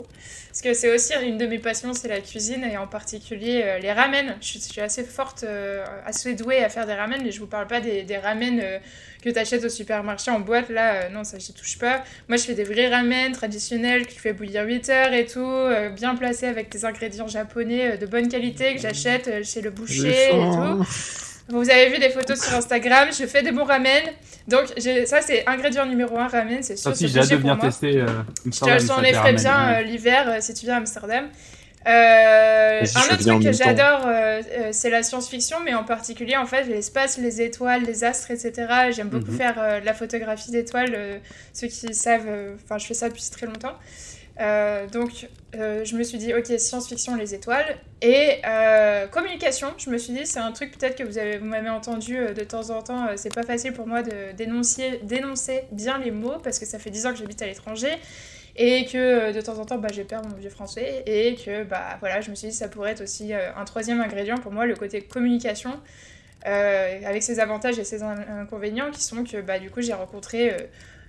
[0.51, 3.79] Parce que c'est aussi une de mes passions, c'est la cuisine et en particulier euh,
[3.79, 4.37] les ramen.
[4.41, 7.39] Je suis, je suis assez forte, euh, assez douée à faire des ramen, mais je
[7.39, 8.79] vous parle pas des, des ramen euh,
[9.23, 10.69] que tu achètes au supermarché en boîte.
[10.69, 12.03] Là, non, ça, j'y touche pas.
[12.29, 15.69] Moi, je fais des vrais ramen traditionnels que tu fais bouillir 8 heures et tout,
[15.95, 20.51] bien placés avec des ingrédients japonais de bonne qualité que j'achète chez le boucher et
[20.51, 20.85] tout.
[21.49, 24.03] Vous avez vu des photos sur Instagram, je fais des bons ramen.
[24.47, 24.67] Donc
[25.07, 26.95] ça c'est ingrédient numéro un ramen, c'est sûr.
[26.95, 27.97] C'est j'ai hâte de venir tester.
[28.01, 28.07] Euh,
[28.45, 29.35] Je Amsterdam, te ça j'en fait ai fait ramen.
[29.37, 31.25] bien euh, l'hiver euh, si tu viens à Amsterdam.
[31.87, 36.45] Euh, un autre truc que j'adore, euh, euh, c'est la science-fiction, mais en particulier en
[36.47, 38.53] fait l'espace, les étoiles, les astres, etc.
[38.95, 39.37] J'aime beaucoup Mhm.
[39.39, 40.95] faire euh, de la photographie d'étoiles.
[40.95, 41.19] euh,
[41.55, 43.73] ceux qui savent, euh, enfin je fais ça depuis très longtemps.
[44.41, 47.77] Euh, donc euh, je me suis dit ok science-fiction les étoiles.
[48.01, 51.45] Et euh, communication je me suis dit c'est un truc peut-être que vous avez vous
[51.45, 55.99] m'avez entendu de temps en temps c'est pas facile pour moi de dénoncer dénoncer bien
[55.99, 57.91] les mots parce que ça fait 10 ans que j'habite à l'étranger
[58.57, 61.97] et que de temps en temps bah, j'ai peur mon vieux français et que bah
[62.01, 64.75] voilà je me suis dit ça pourrait être aussi un troisième ingrédient pour moi le
[64.75, 65.79] côté communication
[66.45, 70.57] avec ses avantages et ses in- inconvénients qui sont que bah, du coup j'ai rencontré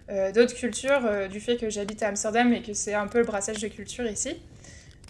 [0.09, 3.25] d'autres cultures euh, du fait que j'habite à Amsterdam et que c'est un peu le
[3.25, 4.35] brassage de culture ici.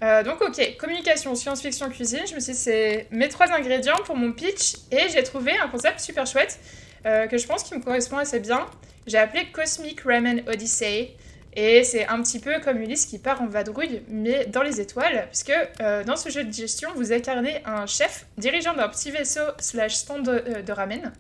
[0.04, 4.18] Euh, donc ok, communication, science-fiction, cuisine, je me suis dit c'est mes trois ingrédients pour
[4.18, 6.60] mon pitch et j'ai trouvé un concept super chouette
[7.06, 8.66] euh, que je pense qui me correspond assez bien.
[9.06, 11.16] J'ai appelé Cosmic Ramen Odyssey
[11.54, 15.28] et c'est un petit peu comme Ulysse qui part en vadrouille mais dans les étoiles
[15.28, 19.42] puisque euh, dans ce jeu de gestion vous incarnez un chef dirigeant d'un petit vaisseau
[19.60, 21.12] slash stand euh, de ramen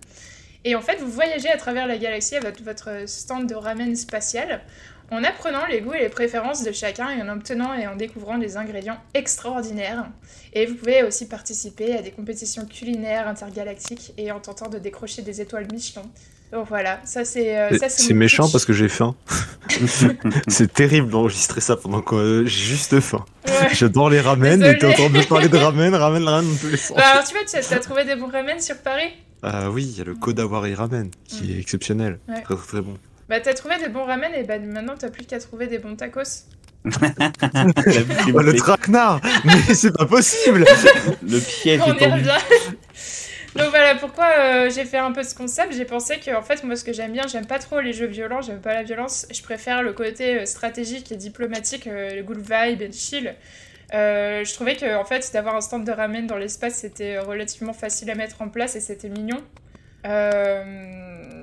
[0.63, 4.61] et en fait, vous voyagez à travers la galaxie avec votre stand de ramen spatial
[5.11, 8.37] en apprenant les goûts et les préférences de chacun et en obtenant et en découvrant
[8.37, 10.05] des ingrédients extraordinaires.
[10.53, 15.21] Et vous pouvez aussi participer à des compétitions culinaires intergalactiques et en tentant de décrocher
[15.21, 16.03] des étoiles Michelin.
[16.53, 18.51] Donc voilà, ça c'est euh, C'est méchant pitch.
[18.51, 19.15] parce que j'ai faim.
[20.47, 23.25] c'est terrible d'enregistrer ça pendant que euh, j'ai juste faim.
[23.47, 23.73] Ouais.
[23.73, 26.67] J'adore les ramen et t'es en train de parler de ramen, ramen, ramen dans tous
[26.67, 26.97] les sens.
[26.97, 29.13] Bah alors tu vois, tu as, t'as trouvé des bons ramen sur Paris?
[29.43, 32.19] Ah oui, il y a le Kodawari ramen qui est exceptionnel.
[32.27, 32.33] Mm.
[32.33, 32.41] Ouais.
[32.41, 32.97] Très très, très bon.
[33.29, 35.95] Bah t'as trouvé des bons ramen et bah maintenant t'as plus qu'à trouver des bons
[35.95, 36.45] tacos.
[38.33, 40.65] Oh, le traquenard Mais c'est pas possible
[41.21, 42.29] Le piège On est y revient.
[43.55, 45.73] Donc voilà pourquoi euh, j'ai fait un peu ce concept.
[45.73, 48.07] J'ai pensé que en fait moi ce que j'aime bien, j'aime pas trop les jeux
[48.07, 49.27] violents, j'aime pas la violence.
[49.31, 53.35] Je préfère le côté euh, stratégique et diplomatique, euh, le good vibe et le chill.
[53.93, 57.73] Euh, je trouvais que en fait d'avoir un stand de ramen dans l'espace c'était relativement
[57.73, 59.41] facile à mettre en place et c'était mignon.
[60.05, 61.41] Euh,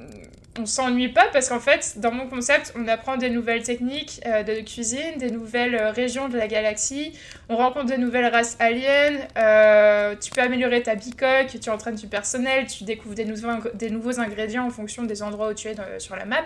[0.58, 4.42] on s'ennuie pas parce qu'en fait, dans mon concept, on apprend des nouvelles techniques euh,
[4.42, 7.12] de cuisine, des nouvelles euh, régions de la galaxie,
[7.48, 12.08] on rencontre de nouvelles races aliens, euh, tu peux améliorer ta bicoque, tu entraînes du
[12.08, 15.76] personnel, tu découvres des nouveaux, des nouveaux ingrédients en fonction des endroits où tu es
[15.98, 16.44] sur la map.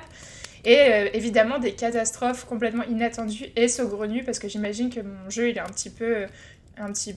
[0.65, 5.51] Et euh, évidemment des catastrophes complètement inattendues et saugrenues parce que j'imagine que mon jeu
[5.51, 6.27] il est un petit peu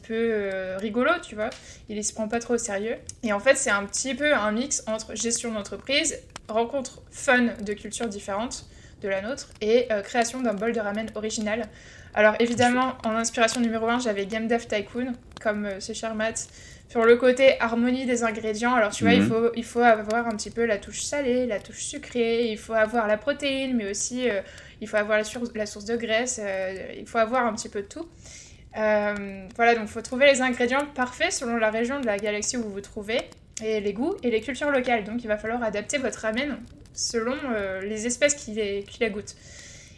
[0.01, 1.49] peu euh, rigolo, tu vois.
[1.89, 2.97] Il, il se prend pas trop au sérieux.
[3.23, 7.73] Et en fait, c'est un petit peu un mix entre gestion d'entreprise, rencontre fun de
[7.73, 8.65] cultures différentes
[9.01, 11.67] de la nôtre et euh, création d'un bol de ramen original.
[12.13, 16.47] Alors évidemment, en inspiration numéro 1, j'avais Game Dev Tycoon, comme euh, ce cher Matt,
[16.87, 18.73] sur le côté harmonie des ingrédients.
[18.75, 19.27] Alors tu vois, il, Mhm.
[19.27, 22.73] faut, il faut avoir un petit peu la touche salée, la touche sucrée, il faut
[22.73, 24.41] avoir la protéine, mais aussi euh,
[24.81, 27.69] il faut avoir la, sur- la source de graisse, euh, il faut avoir un petit
[27.69, 28.07] peu de tout.
[28.77, 32.57] Euh, voilà, donc il faut trouver les ingrédients parfaits selon la région de la galaxie
[32.57, 33.21] où vous vous trouvez,
[33.63, 35.03] et les goûts et les cultures locales.
[35.05, 36.57] Donc il va falloir adapter votre ramen
[36.93, 37.35] selon
[37.81, 39.35] les espèces qui les, qui la goûtent.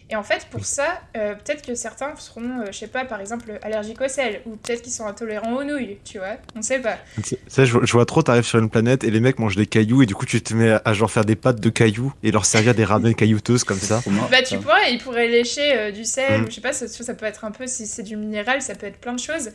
[0.09, 3.19] Et en fait, pour ça, euh, peut-être que certains seront, euh, je sais pas, par
[3.19, 6.79] exemple, allergiques au sel, ou peut-être qu'ils sont intolérants aux nouilles, tu vois, on sait
[6.79, 6.97] pas.
[7.21, 9.57] Tu sais, je, vois- je vois trop, t'arrives sur une planète et les mecs mangent
[9.57, 11.69] des cailloux et du coup tu te mets à, à genre faire des pâtes de
[11.69, 14.01] cailloux et leur servir des ramen caillouteuses comme ça.
[14.31, 14.57] Bah tu ça.
[14.61, 16.43] pourrais, ils pourraient lécher euh, du sel, Mm.
[16.45, 18.75] ou je sais pas, ça, ça peut être un peu, si c'est du minéral, ça
[18.75, 19.49] peut être plein de choses.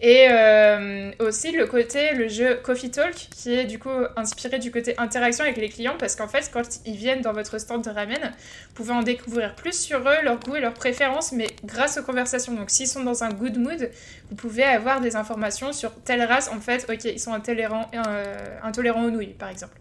[0.00, 4.70] Et euh, aussi le côté, le jeu Coffee Talk, qui est du coup inspiré du
[4.70, 7.90] côté interaction avec les clients, parce qu'en fait, quand ils viennent dans votre stand de
[7.90, 11.98] ramen, vous pouvez en découvrir plus sur eux, leurs goûts et leurs préférences, mais grâce
[11.98, 12.54] aux conversations.
[12.54, 13.90] Donc s'ils sont dans un good mood,
[14.30, 18.34] vous pouvez avoir des informations sur telle race, en fait, ok, ils sont intolérants, euh,
[18.62, 19.76] intolérants aux nouilles, par exemple.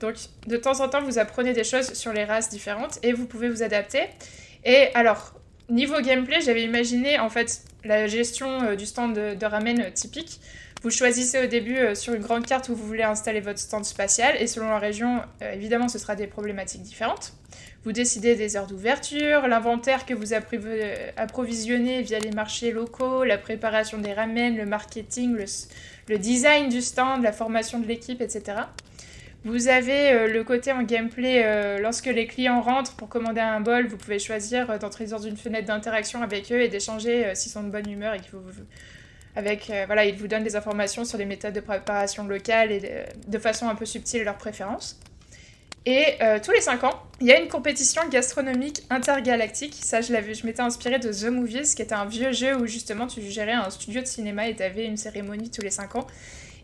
[0.00, 0.16] Donc,
[0.48, 3.48] de temps en temps, vous apprenez des choses sur les races différentes et vous pouvez
[3.48, 4.00] vous adapter.
[4.64, 5.34] Et alors,
[5.68, 10.40] niveau gameplay, j'avais imaginé en fait la gestion euh, du stand de, ramen euh, typique.
[10.82, 13.84] Vous choisissez au début euh, sur une grande carte où vous voulez installer votre stand
[13.84, 17.34] spatial et selon la région, évidemment, ce sera des problématiques différentes.
[17.84, 23.98] Vous décidez des heures d'ouverture, l'inventaire que vous approvisionnez via les marchés locaux, la préparation
[23.98, 25.36] des ramen, le marketing,
[26.08, 28.62] le design du stand, la formation de l'équipe, etc.
[29.44, 33.60] Vous avez euh, le côté en gameplay, euh, lorsque les clients rentrent pour commander un
[33.60, 37.50] bol, vous pouvez choisir euh, d'entrer dans une fenêtre d'interaction avec eux et d'échanger s'ils
[37.50, 38.52] sont de bonne humeur et qu'ils vous,
[39.34, 43.38] avec, voilà, ils vous donnent des informations sur les méthodes de préparation locales et de,
[43.38, 45.00] façon un peu subtile leurs préférences.
[45.86, 49.74] Et tous les 5 ans, il y a une compétition gastronomique intergalactique.
[49.80, 52.66] Ça, je l'avais, je m'étais inspirée de The Movies, qui était un vieux jeu où
[52.66, 55.96] justement tu gérais un studio de cinéma et tu avais une cérémonie tous les 5
[55.96, 56.06] ans.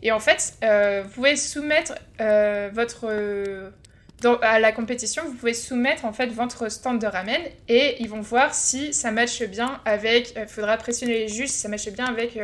[0.01, 3.69] Et en fait, euh, vous pouvez soumettre euh, votre euh,
[4.41, 8.19] à la compétition, vous pouvez soumettre en fait votre stand de ramen et ils vont
[8.19, 10.33] voir si ça matche bien avec.
[10.35, 12.37] Il faudra pressionner les juges si ça matche bien avec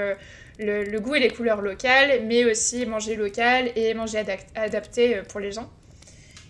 [0.58, 4.24] le, goût et les couleurs locales, mais aussi manger local et manger
[4.56, 5.70] adapté pour les gens.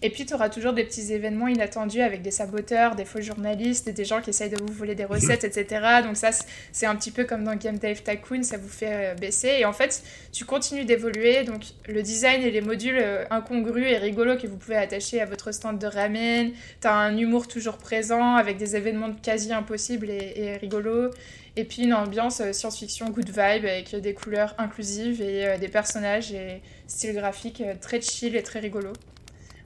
[0.01, 3.89] Et puis, tu auras toujours des petits événements inattendus avec des saboteurs, des faux journalistes,
[3.89, 6.01] des gens qui essayent de vous voler des recettes, etc.
[6.03, 6.29] Donc ça,
[6.71, 9.55] c'est un petit peu comme dans Game Dev Tycoon, ça vous fait euh, baisser.
[9.59, 11.43] Et en fait, tu continues d'évoluer.
[11.43, 15.25] Donc le design et les modules euh, incongrus et rigolos que vous pouvez attacher à
[15.25, 16.51] votre stand de ramen.
[16.81, 21.11] Tu as un humour toujours présent avec des événements quasi impossibles et, et rigolos.
[21.55, 26.33] Et puis une ambiance euh, science-fiction good vibe avec des couleurs inclusives et des personnages
[26.33, 28.91] et style graphique très chill et très rigolo.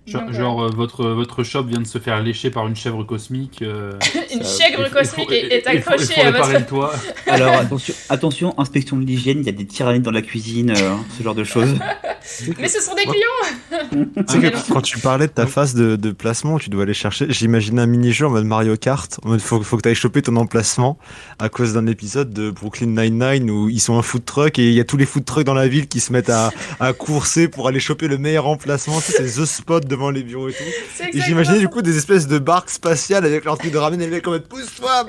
[0.08, 3.04] Genre, Donc, genre, euh, votre, votre shop vient de se faire lécher par une chèvre
[3.04, 3.62] cosmique.
[3.62, 3.94] euh,
[4.34, 6.66] une ça- chèvre cosmique est, accrochée à votre...
[6.66, 6.94] toit.
[7.28, 10.96] Alors attention, attention, inspection de l'hygiène, il y a des tyrannides dans la cuisine, euh,
[11.18, 11.70] ce genre de choses.
[12.60, 14.06] Mais ce sont des clients non.
[14.24, 17.28] que quand tu parlais de ta phase de, de placement, tu dois aller chercher.
[17.30, 19.20] J'imaginais un mini-jeu en mode Mario Kart.
[19.24, 20.98] En mode faut, faut que tu ailles choper ton emplacement
[21.40, 24.74] à cause d'un épisode de Brooklyn Nine-Nine où ils sont un food truck et il
[24.74, 27.48] y a tous les food trucks dans la ville qui se mettent à, à courser
[27.48, 29.00] pour aller choper le meilleur emplacement.
[29.02, 30.64] Tu sais, c'est The Spot devant les bureaux et tout.
[30.64, 34.02] Et exactement j'imaginais du coup des espèces de barques spatiales avec leur truc de ramen
[34.02, 35.08] et les mecs en mode pousse-toi.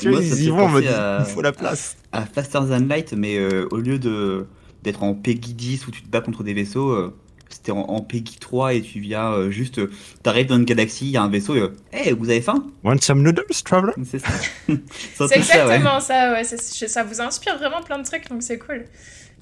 [0.00, 1.96] Tu vois, ils y vont en mode il faut la place.
[2.12, 4.46] À Faster Than Light, mais euh, au lieu de
[4.82, 7.12] d'être en Peggy 10 où tu te bats contre des vaisseaux, euh,
[7.48, 9.90] c'était en, en Peggy 3 et tu viens euh, juste, euh,
[10.22, 12.66] t'arrives dans une galaxie, il y a un vaisseau et euh, hey, vous avez faim?
[12.84, 13.92] Want some noodles, traveler?
[14.04, 14.28] C'est ça.
[14.68, 14.74] C'est
[15.16, 15.74] truc ça, ouais.
[15.74, 16.44] exactement ça, ouais.
[16.44, 18.84] ça vous inspire vraiment plein de trucs, donc c'est cool.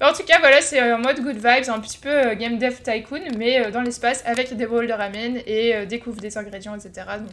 [0.01, 2.75] En tout cas, voilà, c'est en mode good vibes, un petit peu euh, Game Dev
[2.83, 6.75] Tycoon, mais euh, dans l'espace avec des bowls de ramen et euh, découvre des ingrédients,
[6.75, 6.91] etc.
[7.19, 7.31] Donc,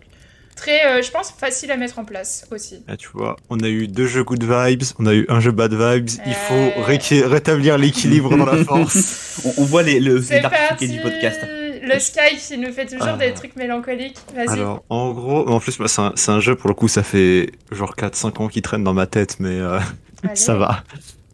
[0.57, 2.83] très, euh, je pense, facile à mettre en place aussi.
[2.89, 5.51] Ah, tu vois, on a eu deux jeux good vibes, on a eu un jeu
[5.51, 6.09] bad vibes.
[6.27, 7.27] Il faut Euh.
[7.29, 9.43] rétablir l'équilibre dans la force.
[9.45, 11.41] On, on voit les, le du podcast.
[11.87, 13.17] Le Sky qui nous fait toujours Ah.
[13.19, 14.17] des trucs mélancoliques.
[14.35, 14.49] Vas-y.
[14.49, 17.95] Alors, en gros, en plus, bah, c'est un, jeu pour le coup, ça fait genre
[17.95, 19.79] 4-5 ans qu'il traîne dans ma tête, mais euh,
[20.35, 20.83] ça va.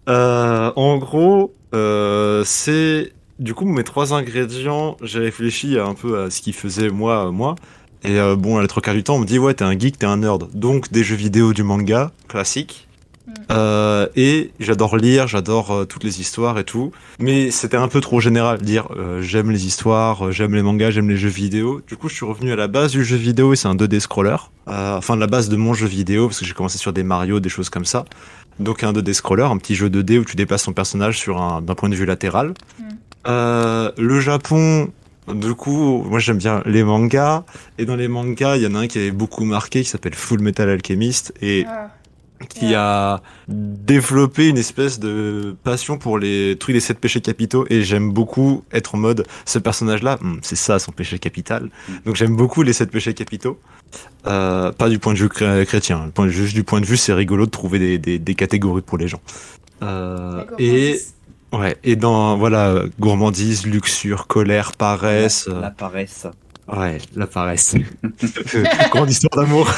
[0.09, 4.97] Euh, en gros, euh, c'est du coup mes trois ingrédients.
[5.03, 7.55] J'ai réfléchi un peu à ce qu'ils faisaient moi, moi.
[8.03, 9.99] Et euh, bon, les trois quarts du temps, on me dit ouais, t'es un geek,
[9.99, 10.49] t'es un nerd.
[10.55, 12.89] Donc des jeux vidéo, du manga classique.
[13.27, 13.33] Mm.
[13.51, 16.93] Euh, et j'adore lire, j'adore euh, toutes les histoires et tout.
[17.19, 20.93] Mais c'était un peu trop général, dire euh, j'aime les histoires, euh, j'aime les mangas,
[20.93, 21.83] j'aime les jeux vidéo.
[21.87, 24.01] Du coup, je suis revenu à la base du jeu vidéo et c'est un 2D
[24.01, 24.37] scroller.
[24.69, 27.41] Euh, enfin, la base de mon jeu vidéo, parce que j'ai commencé sur des Mario,
[27.41, 28.05] des choses comme ça.
[28.61, 31.63] Donc un 2D scroller, un petit jeu 2D où tu déplaces ton personnage sur un
[31.63, 32.51] d'un point de vue latéral.
[32.79, 32.83] Mm.
[33.27, 34.91] Euh, le Japon,
[35.33, 37.45] du coup, moi j'aime bien les mangas.
[37.79, 40.15] Et dans les mangas, il y en a un qui avait beaucoup marqué, qui s'appelle
[40.15, 41.91] Full Metal Alchemist, et Ah.
[42.49, 47.67] Qui a développé une espèce de passion pour les trucs des sept péchés capitaux.
[47.71, 51.71] Et j'aime beaucoup être en mode, ce personnage-là, hmm, c'est ça son péché capital.
[52.07, 53.59] Donc j'aime beaucoup les sept péchés capitaux.
[54.27, 57.51] Euh, pas du point de vue chrétien, juste du point de vue, c'est rigolo de
[57.51, 59.21] trouver des, des, des catégories pour les gens.
[59.83, 61.01] Euh, et
[61.53, 66.27] ouais, et dans voilà gourmandise, luxure, colère, paresse, La, la paresse.
[66.77, 67.75] Ouais, la paresse,
[68.91, 69.69] grande histoire d'amour.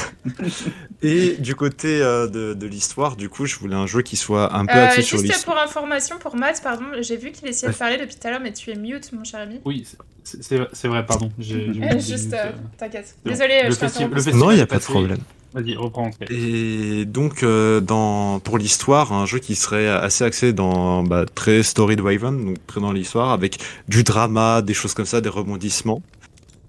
[1.02, 4.54] et du côté euh, de, de l'histoire, du coup, je voulais un jeu qui soit
[4.54, 5.56] un peu Euh, axé sur juste l'histoire.
[5.56, 8.40] pour information, pour Matt, pardon, j'ai vu qu'il essayait de parler depuis tout à l'heure,
[8.42, 9.60] mais tu es mute, mon cher ami.
[9.64, 9.86] Oui,
[10.24, 11.30] c'est- vrai, pardon.
[11.40, 13.16] Euh, juste, euh, euh, t'inquiète.
[13.24, 14.14] Désolé, Le je t'ai festi- interrompu.
[14.14, 15.18] le festival Non, il y a pas de problème.
[15.54, 16.10] Vas-y, reprends.
[16.30, 21.62] Et donc, euh, dans, pour l'histoire, un jeu qui serait assez axé dans bah, très
[21.62, 26.00] story driven, donc très dans l'histoire, avec du drama, des choses comme ça, des rebondissements.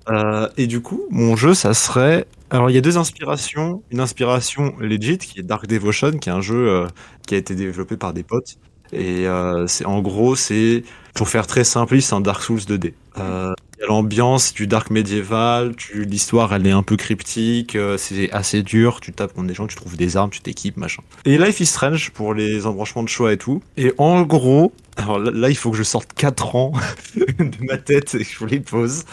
[0.10, 2.26] Euh, et du coup, mon jeu, ça serait.
[2.50, 3.84] Alors, il y a deux inspirations.
[3.92, 6.88] Une inspiration legit, qui est Dark Devotion, qui est un jeu euh,
[7.28, 8.58] qui a été développé par des potes.
[8.94, 10.84] Et euh, c'est en gros, c'est
[11.16, 12.94] pour faire très simple, c'est un Dark Souls 2D.
[13.18, 13.54] Euh,
[13.88, 19.12] l'ambiance du dark médiéval, l'histoire elle est un peu cryptique, euh, c'est assez dur, tu
[19.12, 21.02] tapes contre des gens, tu trouves des armes, tu t'équipes, machin.
[21.26, 23.62] Et Life is Strange pour les embranchements de choix et tout.
[23.78, 26.74] Et en gros, alors là, là, il faut que je sorte 4 ans
[27.16, 29.06] de ma tête et que je vous les pose.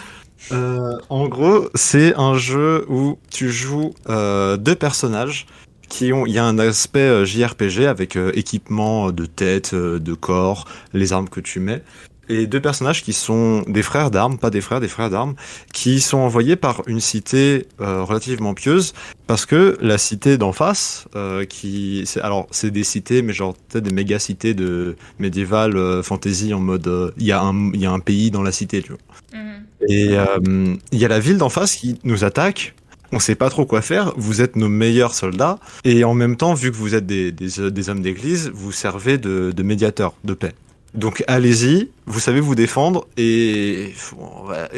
[0.52, 5.46] Euh, en gros, c'est un jeu où tu joues euh, deux personnages
[5.88, 6.26] qui ont.
[6.26, 10.66] Il y a un aspect euh, JRPG avec euh, équipement de tête, euh, de corps,
[10.92, 11.82] les armes que tu mets.
[12.30, 15.34] Et deux personnages qui sont des frères d'armes, pas des frères, des frères d'armes,
[15.72, 18.92] qui sont envoyés par une cité euh, relativement pieuse,
[19.26, 23.90] parce que la cité d'en face, euh, qui, alors c'est des cités, mais genre des
[23.92, 27.90] méga cités de médiéval euh, fantasy en mode, euh, il y a un, y a
[27.90, 29.00] un pays dans la cité, tu vois.
[29.32, 29.88] Mhm.
[29.88, 32.74] Et euh, il y a la ville d'en face qui nous attaque.
[33.12, 34.12] On sait pas trop quoi faire.
[34.16, 35.58] Vous êtes nos meilleurs soldats.
[35.84, 39.62] Et en même temps, vu que vous êtes des, hommes d'église, vous servez de, de
[39.62, 40.52] médiateur de paix.
[40.94, 43.92] Donc allez-y, vous savez vous défendre et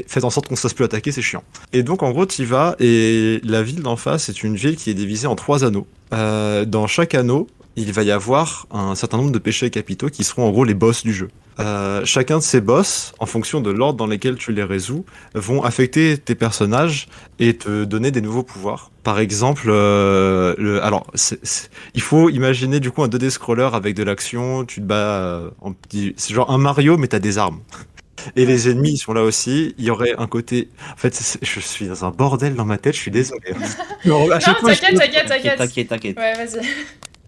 [0.07, 1.43] faites en sorte qu'on ne se fasse plus attaquer, c'est chiant.
[1.73, 4.91] Et donc en gros, tu vas et la ville d'en face est une ville qui
[4.91, 5.87] est divisée en trois anneaux.
[6.13, 7.47] Euh, dans chaque anneau,
[7.77, 10.75] il va y avoir un certain nombre de péchés capitaux qui seront en gros les
[10.75, 11.29] boss du jeu.
[11.61, 15.05] Euh, chacun de ces boss, en fonction de l'ordre dans lequel tu les résous,
[15.35, 17.09] vont affecter tes personnages
[17.39, 18.91] et te donner des nouveaux pouvoirs.
[19.03, 21.07] Par exemple, euh, le, alors
[21.95, 24.64] il faut imaginer du coup un 2D scroller avec de l'action.
[24.64, 27.61] Tu te bats, euh, en petit- c'est genre un Mario mais t'as des armes.
[28.37, 29.75] Et les ennemis ils sont là aussi.
[29.79, 30.68] Il y aurait un côté.
[30.93, 32.95] En fait, je suis dans un bordel dans ma tête.
[32.95, 33.53] Je suis désolé.
[34.05, 35.59] Non, t'inquiète.
[35.59, 36.16] t'inquiète, t'inquiète.
[36.16, 36.61] Ouais, vas-y.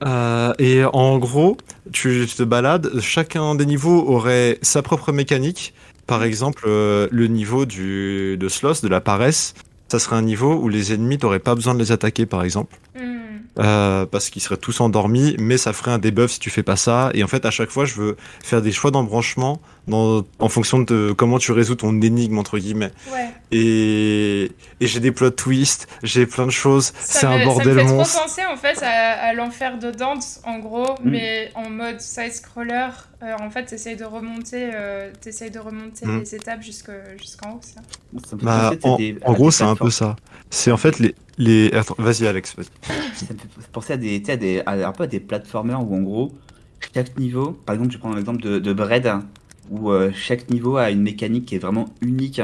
[0.05, 1.57] Euh, et en gros,
[1.93, 5.75] tu te balades, chacun des niveaux aurait sa propre mécanique.
[6.07, 9.55] Par exemple, euh, le niveau du, de Sloth, de la paresse,
[9.89, 12.77] ça serait un niveau où les ennemis, t'aurais pas besoin de les attaquer, par exemple.
[12.95, 13.14] Mhm.
[13.61, 16.75] Euh, parce qu'ils seraient tous endormis, mais ça ferait un debuff si tu fais pas
[16.75, 17.11] ça.
[17.15, 20.81] Et en fait, à chaque fois, je veux faire des choix d'embranchement dans, en fonction
[20.81, 22.91] de comment tu résous ton énigme, entre guillemets.
[23.13, 23.29] Ouais.
[23.53, 24.51] Et,
[24.81, 26.87] et j'ai des plot twists, j'ai plein de choses.
[26.99, 28.23] Ça C'est un bordel Ça me fait trop monstre.
[28.23, 31.11] penser en fait à, à l'enfer de Dante, en gros, Mm.
[31.11, 32.89] mais en mode side-scroller.
[33.23, 36.21] Euh, en fait, t'essayes de remonter, euh, t'essayes de remonter Mm.
[36.21, 36.91] les étapes jusque-
[37.21, 37.81] jusqu'en haut, ça?
[38.29, 40.17] Ça Bah, en, des- en gros, c'est un peu ça.
[40.51, 41.15] C'est en fait les.
[41.39, 41.73] Les...
[41.73, 42.55] Attends, vas-y, Alex.
[42.57, 42.67] Vas-y.
[43.15, 45.95] Ça me fait penser à des, à des, à- un peu à des platformers où
[45.95, 46.33] en gros,
[46.95, 49.11] chaque niveau, par exemple, je prends l'exemple de, de Bread,
[49.71, 52.41] où euh, chaque niveau a une mécanique qui est vraiment unique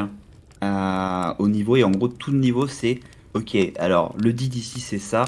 [0.63, 3.01] hein, au niveau, et en gros, tout le niveau, c'est
[3.35, 5.27] ok, alors le dit ici, c'est ça.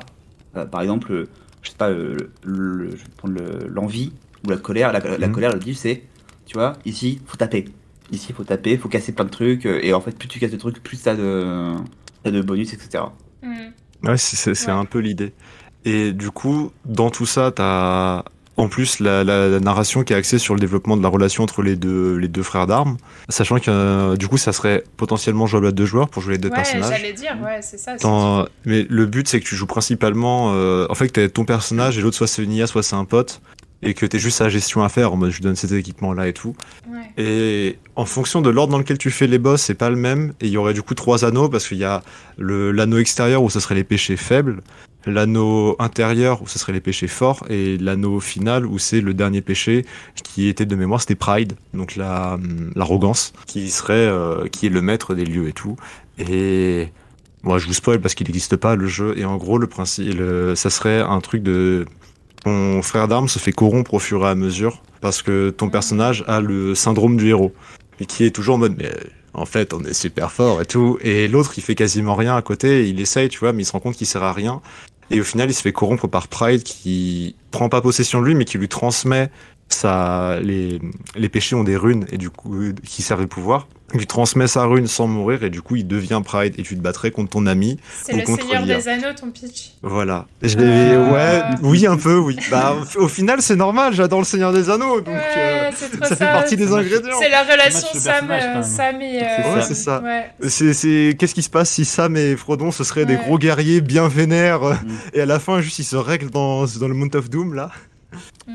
[0.57, 1.29] Euh, par exemple,
[1.63, 4.13] je sais pas, le, le- je vais prendre le- l'envie
[4.47, 4.93] ou la colère.
[4.93, 5.33] La, la Mhm.
[5.35, 6.03] colère, le dit, c'est,
[6.47, 7.67] tu vois, ici, faut taper.
[8.11, 10.57] Ici, faut taper, faut casser plein de trucs, et en fait, plus tu casses de
[10.57, 11.75] trucs, plus t'as de,
[12.23, 13.05] t'as de bonus, etc.
[13.43, 13.73] Mhm.
[14.05, 14.71] Ouais, c'est- Ouais.
[14.73, 15.33] un peu l'idée.
[15.85, 18.23] Et du coup, dans tout ça, t'as
[18.59, 21.43] en plus la, la- la narration qui est axée sur le développement de la relation
[21.43, 22.99] entre les deux, les deux frères d'armes,
[23.31, 26.39] sachant que euh, du coup, ça serait potentiellement jouable à deux joueurs pour jouer les
[26.39, 26.91] deux Ouais, personnages.
[26.97, 27.97] j'allais dire, ouais, c'est ça.
[27.97, 30.51] Dans- Mais le but, c'est que tu joues principalement.
[30.53, 32.95] euh, En fait, que t'as ton personnage et l'autre, soit c'est une IA, soit c'est
[32.97, 33.41] un pote.
[33.85, 36.29] Et que t'es juste sa gestion à faire, en mode je lui donne ces équipements-là
[36.29, 36.55] et tout.
[36.89, 37.23] Ouais.
[37.25, 40.35] Et en fonction de l'ordre dans lequel tu fais les boss, c'est pas le même.
[40.41, 42.03] Et il y aurait du coup trois anneaux, parce qu'il y a
[42.39, 44.63] le- l'anneau extérieur où ce serait les péchés faibles,
[45.05, 49.41] l'anneau intérieur où ce serait les péchés forts, et l'anneau final où c'est le dernier
[49.41, 49.85] péché
[50.23, 54.71] qui était de mémoire, c'était Pride, donc la hum, l'arrogance, qui serait euh, qui est
[54.71, 55.75] le maître des lieux et tout.
[56.19, 56.89] Et
[57.43, 59.15] moi, je vous spoil parce qu'il n'existe pas le jeu.
[59.19, 61.85] Et en gros, le principe, le- ça serait un truc de
[62.45, 66.25] ton frère d'armes se fait corrompre au fur et à mesure parce que ton personnage
[66.27, 67.53] a le syndrome du héros.
[68.01, 68.91] Et qui est toujours en mode mais
[69.35, 70.99] en fait on est super fort et tout.
[71.03, 72.89] Et l'autre il fait quasiment rien à côté.
[72.89, 74.61] Il essaye tu vois mais il se rend compte qu'il sert à rien.
[75.11, 78.35] Et au final il se fait corrompre par Pride qui prend pas possession de lui
[78.35, 79.31] mais qui lui transmet
[79.73, 80.81] ça les
[81.17, 84.07] les péchés ont des runes et du coup euh, qui servent de pouvoir il lui
[84.07, 87.11] transmet sa rune sans mourir et du coup il devient Pride et tu te battrais
[87.11, 88.77] contre ton ami C'est Ou le contre Seigneur l'IA.
[88.79, 89.73] des Anneaux, ton pitch.
[89.83, 90.25] voilà.
[90.43, 90.47] Ah.
[90.47, 92.39] Ouais, oui, un peu, oui.
[92.51, 96.05] Bah, au final, c'est normal, j'adore le Seigneur des Anneaux, donc ouais, euh, c'est trop
[96.05, 96.17] ça ça.
[96.17, 97.19] fait partie des ingrédients.
[97.21, 98.63] C'est la relation Sam, euh.
[98.63, 99.23] Sam et.
[99.23, 100.01] Euh, Ouais, c'est ça.
[100.01, 100.31] Ouais.
[100.49, 103.83] C'est, c'est, qu'est-ce qui se passe si Sam et Frodon, ce seraient des gros guerriers
[103.83, 104.89] bien vénères, euh, Mm.
[105.13, 107.71] et à la fin, juste, ils se règlent dans, dans le Mount of Doom, là.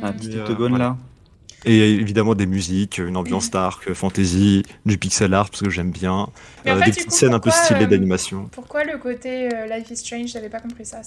[0.02, 0.16] Un Mm.
[0.16, 0.78] petit euh, voilà.
[0.80, 0.98] là.
[1.68, 6.12] Et évidemment, des musiques, une ambiance dark, fantasy, du pixel art, parce que j'aime bien,
[6.12, 6.30] en
[6.66, 8.50] euh, fait, des petites coup, scènes un peu stylées euh, d'animation.
[8.52, 11.02] Pourquoi le côté euh, Life is Strange J'avais pas compris ça.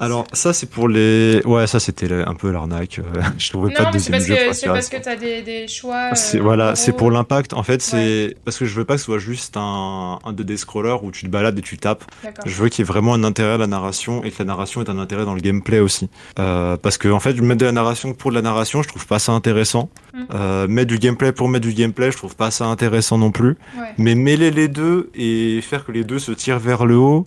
[0.00, 1.42] Alors, ça, c'est pour les.
[1.44, 3.00] Ouais, ça, c'était un peu l'arnaque.
[3.38, 4.52] Je trouvais pas non, de mais c'est deuxième jeu.
[4.52, 6.10] c'est parce que t'as des, des choix.
[6.12, 7.52] Euh, voilà, c'est pour l'impact.
[7.52, 10.56] En fait, c'est parce que je veux pas que ce soit juste un, un 2D
[10.56, 12.04] scroller où tu te balades et tu tapes.
[12.44, 14.82] Je veux qu'il y ait vraiment un intérêt à la narration et que la narration
[14.82, 16.08] ait un intérêt dans le gameplay aussi.
[16.38, 19.06] Euh, parce que en fait, mettre de la narration pour de la narration, je trouve
[19.06, 19.90] pas ça intéressant.
[20.16, 20.24] Mm.
[20.34, 23.56] Euh, mettre du gameplay pour mettre du gameplay, je trouve pas ça intéressant non plus.
[23.78, 23.92] Ouais.
[23.98, 27.26] Mais mêler les deux et faire que les deux se tirent vers le haut,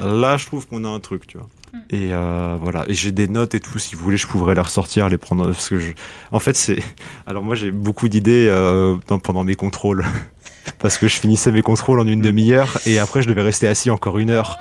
[0.00, 1.48] là je trouve qu'on a un truc, tu vois.
[1.72, 1.78] Mm.
[1.90, 4.60] Et euh, voilà, et j'ai des notes et tout, si vous voulez, je pourrais les
[4.60, 5.92] ressortir, les prendre, parce que je...
[6.32, 6.82] En fait, c'est...
[7.26, 10.06] Alors moi j'ai beaucoup d'idées euh, pendant mes contrôles,
[10.78, 13.90] parce que je finissais mes contrôles en une demi-heure, et après je devais rester assis
[13.90, 14.58] encore une heure.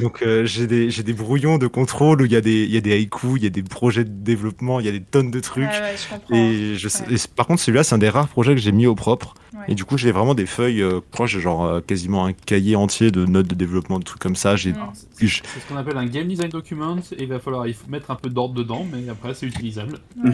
[0.00, 2.70] Donc euh, j'ai des, j'ai des brouillons de contrôle où il y, a des- il
[2.72, 5.00] y a des haïkus, il y a des projets de développement, il y a des
[5.02, 5.64] tonnes de trucs.
[5.64, 5.94] Ouais,
[6.30, 6.34] je.
[6.34, 7.14] Et, je sais- Ouais.
[7.14, 9.34] et c- par contre, celui-là, c'est un des rares projets que j'ai mis au propre.
[9.54, 9.60] Ouais.
[9.68, 12.24] Et du coup, j'ai vraiment des feuilles, euh, je crois que j'ai genre euh, quasiment
[12.26, 14.56] un cahier entier de notes de développement, de trucs comme ça.
[14.56, 14.76] J'ai, Mm.
[15.20, 17.88] Je- C'est ce qu'on appelle un game design document et il va falloir il faut
[17.88, 19.98] mettre un peu d'ordre dedans, mais après c'est utilisable.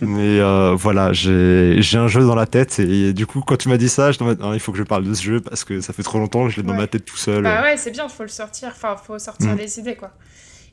[0.00, 2.78] mais euh, voilà, j'ai, j'ai un jeu dans la tête.
[2.80, 4.18] Et, du coup, quand tu m'as dit ça, je
[4.66, 6.56] faut que je parle de ce jeu parce que ça fait trop longtemps que je
[6.58, 7.42] l'ai dans ma tête tout seul.
[7.44, 8.68] Bah ouais, c'est bien, faut le sortir.
[8.72, 9.58] Enfin, faut sortir Mm.
[9.58, 10.10] les idées, quoi.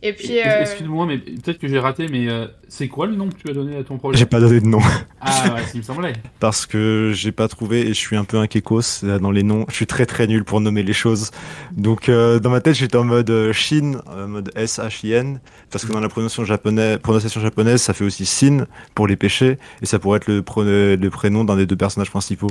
[0.05, 0.37] Et puis.
[0.41, 3.49] Euh, Excuse-moi, mais peut-être que j'ai raté, mais euh, c'est quoi le nom que tu
[3.49, 4.17] as donné à ton projet?
[4.19, 4.81] J'ai pas donné de nom
[5.21, 6.11] Ah ouais, il me semblait.
[6.41, 9.43] parce que j'ai pas trouvé et je suis un peu un kékos euh, dans les
[9.43, 9.65] noms.
[9.69, 11.31] Je suis très très nul pour nommer les choses.
[11.71, 15.39] Donc euh, dans ma tête, j'étais en mode Shin, en mode S H I N,
[15.71, 18.65] parce que dans la prononciation japonaise, prononciation japonaise, ça fait aussi Sin
[18.95, 22.09] pour les péchés et ça pourrait être le, pro- le prénom d'un des deux personnages
[22.11, 22.49] principaux.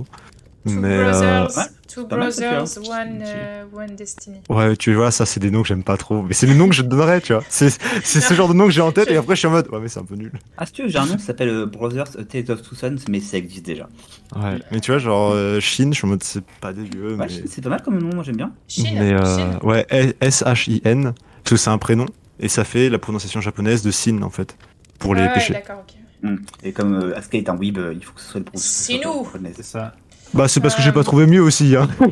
[0.64, 4.36] Two Mais euh, brothers, ouais, two brothers, one, euh, one destiny.
[4.48, 6.22] ouais, tu vois, ça c'est des noms que j'aime pas trop.
[6.22, 7.42] Mais c'est le nom que je te donnerais, tu vois.
[7.48, 7.70] C'est
[8.04, 9.68] c'est ce genre de nom que j'ai en tête et après je suis en mode
[9.72, 10.30] ouais mais c'est un peu nul.
[10.56, 12.76] Ah, si tu veux, j'ai un nom qui s'appelle euh, Brothers A Tales of Two
[12.76, 13.88] Sons, mais ça existe déjà.
[14.36, 14.58] Ouais.
[14.70, 17.16] Mais tu vois, genre euh, Shin, je suis en mode c'est pas dégueu.
[17.16, 17.42] Ouais, mais...
[17.48, 18.52] c'est pas mal comme nom, moi j'aime bien.
[18.68, 19.84] Chine, Mais euh, ouais,
[20.20, 22.06] S H I N, parce que c'est un prénom
[22.38, 24.56] et ça fait la prononciation japonaise de Sin en fait
[25.00, 25.52] pour les Ah ouais, péchés.
[25.54, 25.94] d'accord, ok.
[26.24, 26.36] Hmm.
[26.62, 29.02] Et comme euh, Asuka est un weeb, euh, il faut que ce soit le prononciation
[29.12, 29.24] Sinou.
[29.24, 29.54] japonaise.
[29.56, 29.92] C'est ça.
[30.34, 31.76] Bah c'est parce que Euh, j'ai pas trouvé mieux aussi.
[31.76, 31.88] Hein.
[32.00, 32.10] Ouais.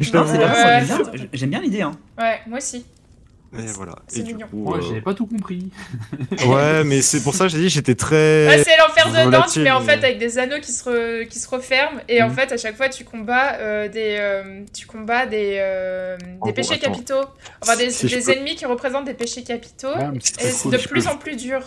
[1.32, 1.82] j'aime bien, l'idée.
[1.82, 1.92] Hein.
[2.18, 2.84] Ouais, moi aussi.
[3.58, 3.96] Et voilà.
[4.06, 4.46] C'est Et du mignon.
[4.46, 5.70] coup, Moi, euh, j'avais pas tout compris.
[6.46, 8.62] ouais, mais c'est pour ça que j'ai dit j'étais Ouais, très.
[8.64, 11.26] c'est l'enfer dedans, tu volatile, mets en mais- fait avec des anneaux qui se, re-
[11.26, 12.34] qui se referment et en Mhm.
[12.36, 16.52] fait à chaque fois tu combats euh, des euh, tu combats des, euh, des gros,
[16.52, 17.24] péchés capitaux.
[17.60, 20.68] Enfin des, Si des peux- ennemis qui représentent des péchés capitaux Ouais, mais et c'est
[20.70, 21.60] de plus peux- en plus dur.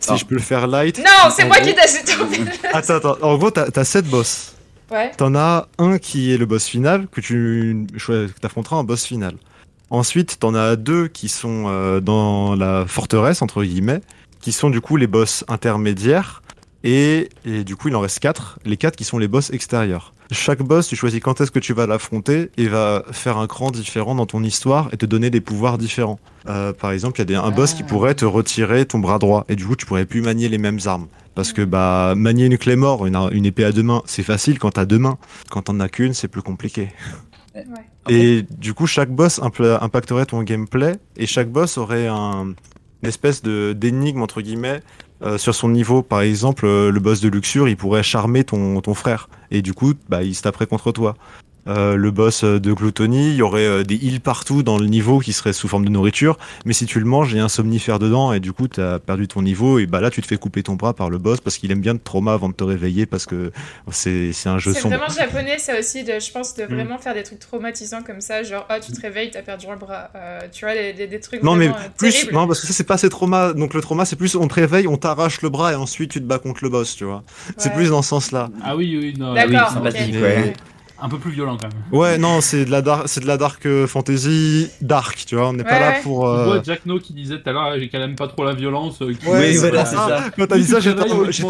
[0.00, 0.96] Si je peux le faire light.
[0.98, 2.38] Non, c'est En moi gros- qui t'ai tomber.
[2.72, 3.16] Attends, attends.
[3.20, 4.54] En gros, t'as as 7 boss.
[4.92, 5.10] Ouais.
[5.16, 9.34] T'en as un qui est le boss final, que tu que t'affronteras en boss final.
[9.90, 14.00] Ensuite, t'en as deux qui sont euh, dans la forteresse, entre guillemets,
[14.40, 16.42] qui sont du coup les boss intermédiaires.
[16.84, 18.58] Et, et du coup, il en reste quatre.
[18.64, 20.12] Les quatre qui sont les boss extérieurs.
[20.32, 23.70] Chaque boss, tu choisis quand est-ce que tu vas l'affronter et va faire un cran
[23.70, 26.18] différent dans ton histoire et te donner des pouvoirs différents.
[26.48, 27.86] Euh, par exemple, il y a des, un boss qui Ah.
[27.86, 30.80] pourrait te retirer ton bras droit et du coup, tu pourrais plus manier les mêmes
[30.86, 31.06] armes.
[31.34, 34.58] Parce que bah manier une clé mort, une, une épée à deux mains, c'est facile
[34.58, 35.18] quand t'as deux mains.
[35.50, 36.88] Quand t'en as qu'une, c'est plus compliqué.
[37.54, 37.64] Ouais.
[38.08, 42.54] Et du coup, chaque boss impacterait ton gameplay et chaque boss aurait un,
[43.02, 44.82] une espèce de d'énigme entre guillemets
[45.22, 46.02] euh, sur son niveau.
[46.02, 49.74] Par exemple, euh, le boss de Luxure, il pourrait charmer ton, ton frère et du
[49.74, 51.14] coup, bah, il se taperait contre toi.
[51.68, 54.86] Euh, le boss euh, de Gluttony, il y aurait euh, des heals partout dans le
[54.86, 57.44] niveau qui seraient sous forme de nourriture, mais si tu le manges, il y a
[57.44, 60.26] un somnifère dedans et du coup, t'as perdu ton niveau et bah là, tu te
[60.26, 62.54] fais couper ton bras par le boss parce qu'il aime bien te trauma avant de
[62.54, 63.52] te réveiller parce que
[63.92, 64.96] c'est c'est un jeu C'est sombre.
[64.96, 66.74] vraiment japonais ça aussi, de, je pense, de Mm.
[66.74, 69.76] vraiment faire des trucs traumatisants comme ça, genre ah tu te réveilles, t'as perdu un
[69.76, 72.32] bras, Euh, tu vois, des, des, des trucs Non mais vraiment, euh, plus terribles.
[72.34, 74.54] non parce que ça c'est pas assez trauma donc le trauma c'est plus on te
[74.54, 77.22] réveille on t'arrache le bras et ensuite tu te bats contre le boss tu vois
[77.56, 79.34] c'est plus dans ce sens là Ah oui, oui, non.
[79.34, 80.52] D'accord, oui, ouais.
[81.04, 81.82] Un peu plus violent quand même.
[82.00, 85.48] ouais non c'est de la dark c'est de la dark euh, fantasy dark tu vois
[85.48, 87.52] on n'est pas Ouais, là pour Tu euh, vois Jack No qui disait tout à
[87.52, 89.02] l'heure, j'ai quand même pas trop la violence.
[89.02, 90.08] euh, qui- ouais, Oui, c'est voilà, pour c'est ça.
[90.08, 90.24] ça.
[90.36, 91.02] quand t'as dit ça j'étais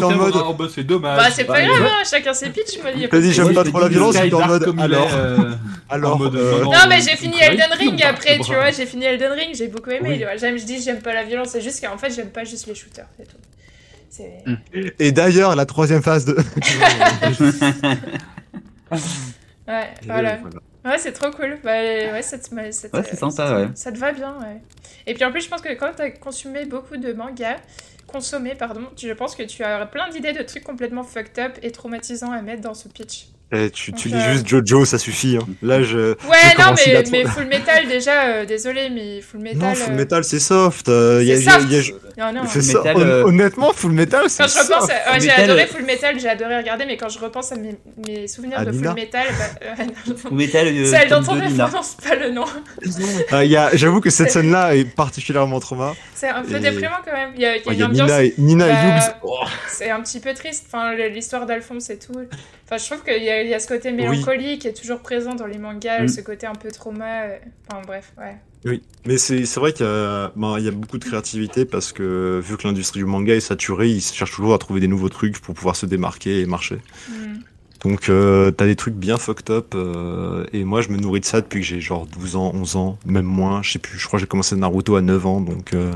[0.03, 1.17] en- mode Oh, bah, c'est dommage.
[1.17, 2.91] Bah c'est pas grave, hein, chacun ses pitchs, moi.
[2.91, 5.09] y a T'as dit, j'aime pas trop la violence, j'étais en mode, alors.
[5.89, 9.31] alors euh, non, Non mais j'ai fini Elden Ring après, tu vois, j'ai fini Elden
[9.33, 10.09] Ring, j'ai beaucoup aimé.
[10.09, 10.17] Oui.
[10.17, 10.35] tu vois.
[10.37, 12.73] J'aime, je dis j'aime pas la violence, c'est juste qu'en fait j'aime pas juste les
[12.75, 13.37] shooters, c'est tout.
[14.09, 14.43] C'est...
[14.45, 14.55] Mm.
[14.99, 16.37] et d'ailleurs la troisième phase de
[19.67, 20.37] Ouais, voilà.
[20.85, 21.57] Ouais, c'est trop cool.
[21.63, 23.67] Bah, ouais, ça te, Ouais, c'est sympa, ça- ouais.
[23.75, 24.61] Ça te va bien, ouais.
[25.07, 27.57] Et puis en plus, je pense que quand t'as consommé beaucoup de mangas,
[28.05, 31.71] consommé, pardon, je pense que tu as plein d'idées de trucs complètement fucked up et
[31.71, 33.27] traumatisants à mettre dans ce pitch.
[33.55, 35.45] Eh, tu, tu Donc, lis euh, juste Jojo ça suffit hein.
[35.61, 39.59] là je Ouais, non, mais, mais Full Metal, déjà, euh, désolé, mais Full Metal.
[39.59, 41.71] non Full euh, Metal c'est soft euh, y a- C'est y a- soft.
[41.71, 41.75] y
[42.19, 42.47] a- Non, non.
[42.47, 44.71] Full ça Metal, euh, honnêtement Full Metal c'est soft.
[44.71, 47.19] à- ouais, Full j'ai Metal, adoré euh, Full Metal, j'ai adoré regarder, mais quand je
[47.19, 47.75] repense à mes,
[48.07, 49.83] mes souvenirs À de Nina Full Metal, bah,
[50.31, 52.45] mettez le celle dont on 2 ne prononce pas le nom.
[53.31, 55.93] Ah, y a- J'avoue que cette scène-là est particulièrement trauma.
[56.15, 57.31] C'est un peu Et- déprimant quand même.
[57.35, 58.09] Il y a, y a Il une y a ambiance.
[58.09, 59.13] Nina et, Nina et Bah, Hughes.
[59.23, 59.39] Oh.
[59.67, 62.13] C'est un petit peu triste, enfin, l'histoire d'Alphonse et tout.
[62.65, 64.99] Enfin, je trouve qu'il y, a- il y a ce côté mélancolique qui est toujours
[64.99, 66.07] présent dans les mangas, Mm.
[66.07, 67.23] ce côté un peu trauma.
[67.23, 67.37] euh,
[67.69, 68.35] Enfin, bref, ouais.
[68.65, 71.91] Oui, mais c'est vrai qu'il y, a- ben, il y a beaucoup de créativité parce
[71.91, 75.09] que vu que l'industrie du manga est saturée, ils cherchent toujours à trouver des nouveaux
[75.09, 76.77] trucs pour pouvoir se démarquer et marcher.
[77.09, 77.39] Hmm.
[77.83, 81.25] Donc euh, t'as des trucs bien fucked up euh, et moi je me nourris de
[81.25, 84.07] ça depuis que j'ai genre 12 ans, 11 ans, même moins, je sais plus, je
[84.07, 85.91] crois que j'ai commencé Naruto à 9 ans donc euh,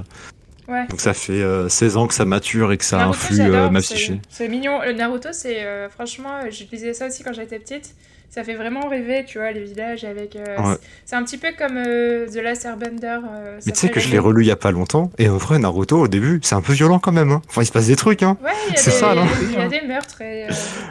[0.67, 0.85] Ouais.
[0.87, 3.69] donc ça fait euh, 16 ans que ça mature et que ça Naruto, influe euh,
[3.69, 4.19] ma psyché.
[4.29, 4.79] C'est mignon.
[4.85, 7.95] Le Naruto, c'est euh, franchement, euh, j'utilisais ça aussi quand j'étais petite.
[8.29, 10.35] Ça fait vraiment rêver, tu vois, les villages avec.
[10.35, 10.75] Ouais.
[11.05, 13.19] c'est- un petit peu comme The Last Airbender.
[13.65, 15.57] Mais tu sais que je l'ai relu il y a pas longtemps et en vrai
[15.59, 17.41] Naruto au début c'est un peu violent quand même hein.
[17.47, 18.37] Enfin il se passe des trucs hein.
[18.43, 20.47] Ouais, C'est ça, non il y a des meurtres et.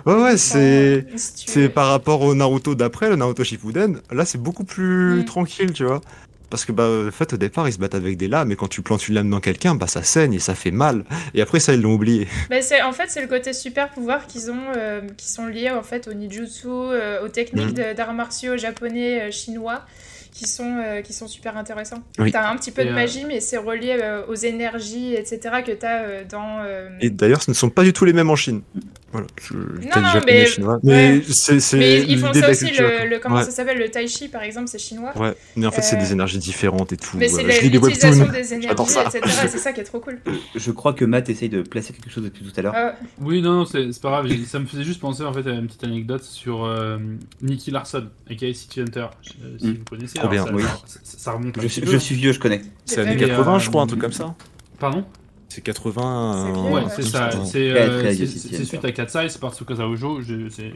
[0.07, 4.64] Ouais ouais c'est c'est par rapport au Naruto d'après, le Naruto Shippuden, là c'est beaucoup
[4.64, 5.24] plus Mm.
[5.27, 6.01] tranquille, tu vois.
[6.49, 8.68] Parce que bah en fait au départ ils se battent avec des lames et quand
[8.68, 11.05] tu plantes une lame dans quelqu'un, bah ça saigne et ça fait mal.
[11.34, 12.28] Et après ça ils l'ont oublié.
[12.51, 15.70] Bah, c'est en fait c'est le côté super pouvoir qu'ils ont euh, qui sont liés
[15.70, 19.82] en fait au ninjutsu euh, aux techniques de- d'arts martiaux japonais euh, chinois
[20.32, 22.03] qui sont euh, qui sont super intéressants.
[22.18, 22.30] Oui.
[22.30, 25.62] T'as un petit peu Et, de euh, magie mais c'est relié euh, aux énergies etc
[25.66, 28.30] que t'as euh, dans euh, Et d'ailleurs ce ne sont pas du tout les mêmes
[28.30, 28.62] en Chine.
[29.17, 30.75] Voilà, non, japonais, mais- chinois.
[30.75, 30.81] ouais.
[30.83, 33.45] Mais c'est c'est mais ils font ça aussi le, comment ouais.
[33.45, 35.12] ça s'appelle le tai chi par exemple c'est chinois.
[35.17, 37.17] Ouais, mais en fait c'est Euh, des énergies différentes et tout.
[37.17, 39.03] Mais c'est Euh, l'utilisation des énergies, ça.
[39.05, 39.21] etc.
[39.45, 40.19] Et c'est ça qui est trop cool.
[40.55, 42.73] Je crois que Matt essaye de placer quelque chose depuis tout à l'heure.
[42.77, 44.29] Ah, Oui, non, non, c'est pas grave.
[44.47, 46.99] Ça me faisait juste penser en fait à une petite anecdote sur euh,
[47.43, 49.07] Nicky Larson, aka City Hunter.
[49.23, 49.73] Je- euh, si Mm.
[49.79, 50.62] vous connaissez, alors bien, ça, oui.
[50.87, 52.62] ça, ça remonte Je, je suis vieux, je connais.
[52.85, 53.31] C'est années pas vu.
[53.31, 54.35] 80 euh, je crois, un truc comme ça.
[54.79, 55.05] Pardon?
[55.57, 56.32] C'est 80.
[56.44, 57.30] C'est euh, vieux, Ouais, c'est ça.
[57.46, 60.70] C'est euh, c'est- suite à Katsai, c'est par Tsukasa Ojo, je- c'est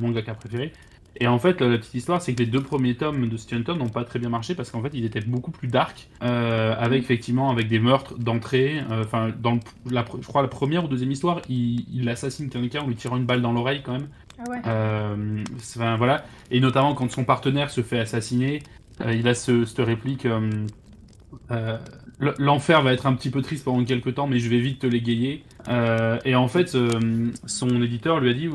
[0.00, 0.72] mon mangaka préféré.
[1.20, 3.90] Et en fait, la, petite histoire, c'est que les deux premiers tomes de Hunter n'ont
[3.90, 7.50] pas très bien marché parce qu'en fait, ils étaient beaucoup plus dark, euh, avec effectivement
[7.50, 8.80] avec des meurtres d'entrée.
[8.90, 9.60] euh, Enfin, dans le-
[9.90, 13.18] la, je crois la première ou deuxième histoire, il, il assassine quelqu'un en lui tirant
[13.18, 14.08] une balle dans l'oreille quand même.
[14.38, 14.62] ah ouais.
[14.66, 16.24] Euh, enfin, voilà.
[16.50, 18.62] Et notamment quand son partenaire se fait assassiner,
[19.02, 20.40] euh, il a ce, cette réplique euh,
[21.50, 21.76] euh,
[22.38, 24.86] L'enfer va être un petit peu triste pendant quelques temps, mais je vais vite te
[24.86, 25.42] l'égayer.
[25.68, 28.48] Euh, et en fait, euh, son éditeur lui a dit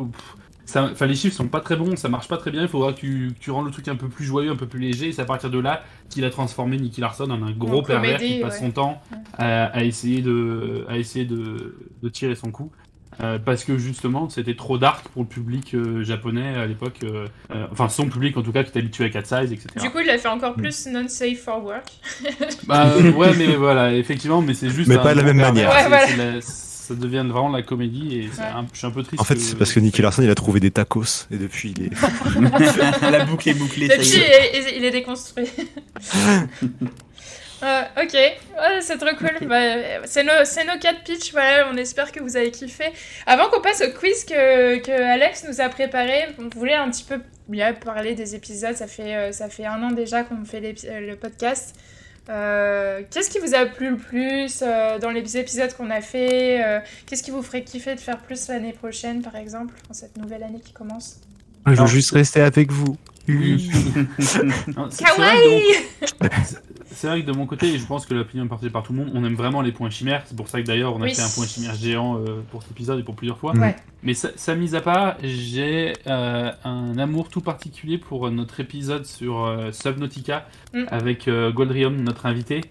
[0.66, 3.00] ça, les chiffres sont pas très bons, ça marche pas très bien, il faudra que
[3.00, 5.08] tu, que tu rendes le truc un peu plus joyeux, un peu plus léger.
[5.08, 8.18] Et c'est à partir de là qu'il a transformé Nicky Larson en un gros pervers
[8.18, 8.66] comédie, qui passe ouais.
[8.68, 9.02] son temps
[9.38, 12.72] à, à essayer de, à essayer de, de tirer son coup.
[13.20, 17.00] Euh, parce que justement, c'était trop dark pour le public euh, japonais à l'époque.
[17.04, 17.26] euh,
[17.72, 19.68] enfin, son public en tout cas, qui est habitué à 4 size, etc.
[19.82, 20.62] Du coup, il a fait encore Mm.
[20.62, 21.88] plus non safe for work.
[22.68, 24.88] Bah, ouais, mais voilà, effectivement, mais c'est juste.
[24.88, 25.70] Mais un pas de la même manière.
[25.70, 26.08] Ouais, c'est- voilà.
[26.08, 28.48] c'est la- ça devient vraiment la comédie et c'est Ouais.
[28.48, 29.20] un- je suis un peu triste.
[29.20, 31.84] En fait, c'est parce que Nicky Larson il a trouvé des tacos et depuis il
[31.86, 31.92] est.
[33.12, 34.52] La boucle est bouclée, ça Depuis, y est.
[34.54, 35.48] il, il- il est déconstruit.
[37.64, 39.32] Euh, ok, Ouais, c'est trop cool.
[39.48, 42.86] Bah, c'est nos, c'est nos 4 pitchs, voilà, on espère que vous avez kiffé.
[43.26, 47.04] Avant qu'on passe au quiz que, que Alex nous a préparé, on voulait un petit
[47.04, 48.76] peu bien parler des épisodes.
[48.76, 51.76] Ça fait, euh, ça fait un an déjà qu'on fait euh, le podcast.
[52.30, 56.64] Euh, Qu'est-ce qui vous a plu le plus euh, dans les épisodes qu'on a fait
[56.64, 60.18] euh, Qu'est-ce qui vous ferait kiffer de faire plus l'année prochaine, par exemple, dans cette
[60.18, 61.22] nouvelle année qui commence?
[61.66, 62.98] Je veux juste rester avec vous.
[63.28, 63.70] Oui.
[66.92, 68.94] C'est- vrai que de mon- côté, et je pense que l'opinion est partagée par tout
[68.94, 70.24] le monde, on aime vraiment les points chimères.
[70.26, 71.14] C'est pour ça que d'ailleurs on a Oui.
[71.16, 73.56] fait un point chimère géant euh, pour cet épisode et pour plusieurs fois.
[73.56, 73.76] Ouais.
[74.04, 79.06] Mais ça, ça mise à part, j'ai euh, un amour tout particulier pour notre épisode
[79.06, 80.84] sur euh, Subnautica Mm.
[80.90, 82.62] avec euh, Goldrium, notre invité.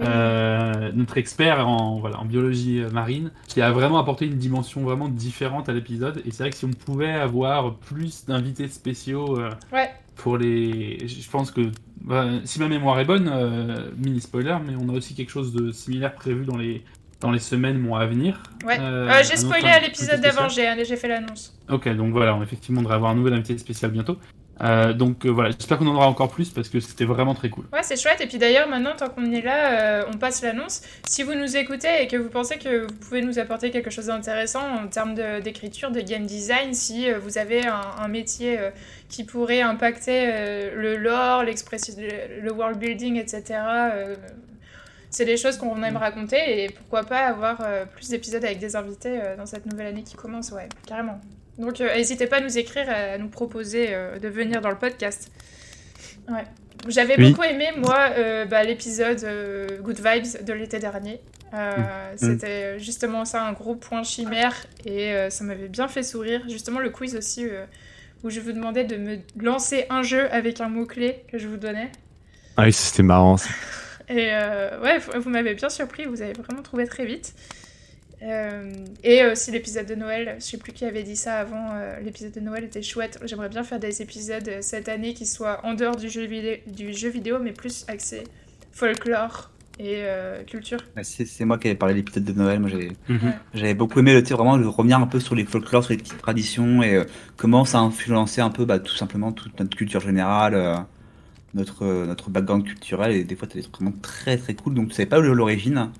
[0.00, 5.08] Euh, notre expert en, voilà, en biologie marine, qui a vraiment apporté une dimension vraiment
[5.08, 6.22] différente à l'épisode.
[6.24, 9.90] Et c'est vrai que si on pouvait avoir plus d'invités spéciaux euh, Ouais.
[10.16, 11.06] pour les.
[11.06, 11.70] Je pense que,
[12.02, 15.52] bah, si ma mémoire est bonne, euh, mini spoiler, mais on a aussi quelque chose
[15.52, 16.82] de similaire prévu dans les,
[17.20, 18.42] dans les semaines, mois à venir.
[18.64, 18.78] Ouais.
[18.80, 21.54] Euh, Euh, j'ai autre spoilé à l'épisode d'avant, j'ai j'ai fait l'annonce.
[21.68, 24.16] Ok, donc voilà, on- effectivement, on devrait avoir un nouvel invité spécial bientôt.
[24.62, 27.48] Euh, donc euh, voilà, j'espère qu'on en aura encore plus parce que c'était vraiment très
[27.48, 27.64] cool.
[27.72, 28.20] Ouais, c'est chouette.
[28.20, 30.82] Et puis d'ailleurs, maintenant, tant qu'on est là, euh, on passe l'annonce.
[31.06, 34.06] Si vous nous écoutez et que vous pensez que vous pouvez nous apporter quelque chose
[34.06, 38.58] d'intéressant en termes d'écriture, de, game design, si vous avez un, un métier
[39.08, 40.26] qui pourrait impacter
[40.74, 43.60] le lore, l'expression, le, le world building, etc.
[45.10, 47.58] c'est des choses qu'on aime raconter et pourquoi pas avoir
[47.94, 51.20] plus d'épisodes avec des invités dans cette nouvelle année qui commence, ouais, carrément.
[51.60, 54.78] Donc euh, n'hésitez pas à nous écrire, à nous proposer euh, de venir dans le
[54.78, 55.30] podcast.
[56.28, 56.44] Ouais.
[56.88, 57.30] J'avais Oui.
[57.30, 59.18] beaucoup aimé, moi, euh, bah, l'épisode
[59.82, 61.20] Good Vibes de l'été dernier.
[61.52, 61.68] Euh,
[62.16, 64.54] C'était justement ça, un gros point chimère,
[64.86, 66.40] et ça m'avait bien fait sourire.
[66.48, 67.44] Justement, le quiz aussi,
[68.24, 71.58] où je vous demandais de me lancer un jeu avec un mot-clé que je vous
[71.58, 71.90] donnais.
[72.56, 73.36] Ah oui, c'était marrant.
[73.36, 73.50] ça.
[74.08, 74.30] Et
[74.82, 77.34] ouais, vous m'avez bien surpris, vous avez vraiment trouvé très vite.
[78.22, 78.70] Euh,
[79.02, 82.32] et aussi l'épisode de Noël, je sais plus qui avait dit ça avant, euh, l'épisode
[82.32, 83.18] de Noël était chouette.
[83.24, 86.56] J'aimerais bien faire des épisodes euh, cette année qui soient en dehors du jeu vidéo,
[86.66, 88.24] du jeu vidéo mais plus axés
[88.72, 90.78] folklore et euh, culture.
[90.94, 92.60] Bah, C'est moi qui avais parlé de l'épisode de Noël.
[92.60, 93.78] Moi, j'avais Mhm.
[93.78, 96.18] beaucoup aimé le sais, vraiment de revenir un peu sur les folklores, sur les petites
[96.18, 97.04] traditions et euh,
[97.38, 100.76] comment ça a influencé un peu bah, tout simplement toute notre culture générale, euh,
[101.54, 104.74] notre notre background culturel et des fois t'as des trucs vraiment très très cool.
[104.74, 105.92] Donc tu savais pas l'origine Mm.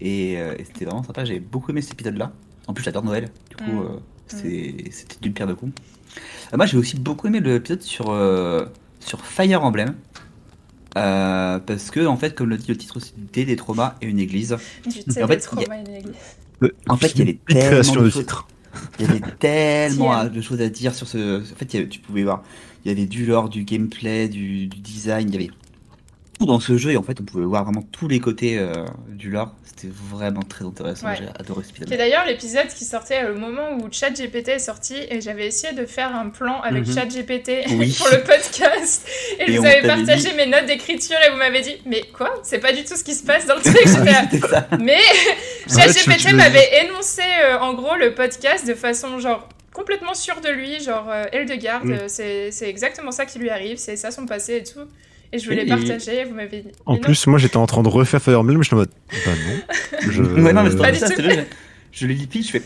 [0.00, 1.24] Et, euh, et c'était vraiment sympa.
[1.24, 2.32] J'avais beaucoup aimé cet épisode-là.
[2.66, 3.28] En plus, j'adore Noël.
[3.50, 3.78] Du coup, Mm.
[3.80, 3.98] euh,
[4.28, 5.72] c'est- c'était d'une pierre deux coups.
[6.52, 8.66] Euh, moi, j'ai aussi beaucoup aimé l'épisode sur euh,
[9.00, 9.94] sur Fire Emblem.
[10.96, 14.06] Euh, parce que en fait, comme le dit le titre, c'est des, des traumas et
[14.06, 14.56] une église.
[14.84, 16.14] Du en des fait, traumas et une église.
[16.88, 18.14] En fait, il y avait tellement de de choses.
[18.14, 18.48] titre.
[18.98, 20.24] Il y avait tellement Tiens.
[20.26, 21.40] de choses à dire sur ce.
[21.40, 22.42] En fait, il y avait- tu pouvais voir.
[22.84, 25.28] Il y avait du lore, du gameplay, du, du design.
[25.28, 25.50] Il y avait
[26.40, 28.72] tout dans ce jeu et en fait, on pouvait voir vraiment tous les côtés euh,
[29.08, 29.52] du lore.
[29.64, 31.08] C'était vraiment très intéressant.
[31.08, 31.16] Ouais.
[31.18, 31.98] J'ai adoré ce Qui est épisode.
[31.98, 36.14] d'ailleurs l'épisode qui sortait au moment où ChatGPT est sorti et j'avais essayé de faire
[36.14, 36.94] un plan avec Mhm.
[36.94, 37.94] ChatGPT Oui.
[37.98, 39.06] pour le podcast
[39.38, 42.32] et, vous t'avait partagé mes notes d'écriture et vous m'avez dit mais quoi?
[42.42, 44.98] C'est pas du tout ce qui se passe dans le truc J'étais là, mais
[45.68, 50.80] ChatGPT m'avait énoncé euh, en gros le podcast de façon genre complètement sûre de lui
[50.82, 51.98] genre euh, Eldegarde Mm.
[52.08, 54.80] c'est c'est exactement ça qui lui arrive c'est ça son passé et tout
[55.32, 57.82] et je voulais Et- partager et vous m'avez dit En plus, moi j'étais en train
[57.82, 58.90] de refaire Fire Emblem, je suis en mode.
[59.10, 60.10] Bah non.
[60.10, 60.22] Je...
[60.22, 61.08] Ouais, non, mais c'est Pas pas du ça.
[61.08, 61.14] tout.
[61.16, 61.46] c'est vrai,
[61.92, 62.62] Je, dit pile, je fais.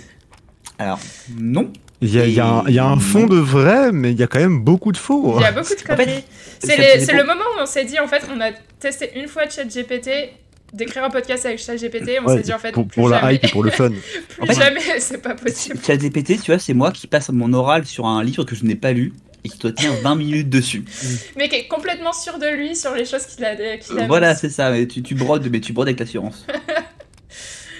[0.79, 0.99] Alors,
[1.39, 1.73] non.
[2.01, 4.13] Il y a, il y a un, il y a un fond de vrai, mais
[4.13, 5.37] il y a quand même beaucoup de faux.
[5.39, 6.25] Il y a beaucoup de En fait, conneries.
[6.59, 9.49] C'est les- le moment où on s'est dit, en fait, on a testé une fois
[9.49, 10.11] ChatGPT,
[10.75, 13.33] d'écrire un podcast avec ChatGPT, on Ouais, s'est dit, en fait, pour, plus pour la
[13.33, 13.89] hype et pour le fun.
[14.29, 15.79] plus En fait- jamais, c'est pas possible.
[15.85, 18.75] ChatGPT, tu vois, c'est moi qui passe mon oral sur un livre que je n'ai
[18.77, 19.13] pas lu
[19.45, 20.85] et qui doit tenir 20 minutes dessus.
[21.37, 24.35] Mais qui est complètement sûr de lui sur les choses qu'il a, qu'il a Voilà,
[24.35, 24.71] c'est ça.
[24.71, 26.47] Mais tu, tu brodes, mais tu brodes avec l'assurance.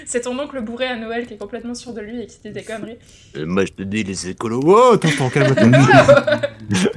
[0.07, 2.51] C'est ton oncle bourré à Noël qui est complètement sûr de lui et qui dit
[2.51, 2.99] des conneries.
[3.47, 4.61] moi je te dis, les écolos.
[4.65, 5.67] Oh, attends, calme-toi.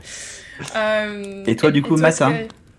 [0.76, 2.24] Euh, Et toi, du coup, Sky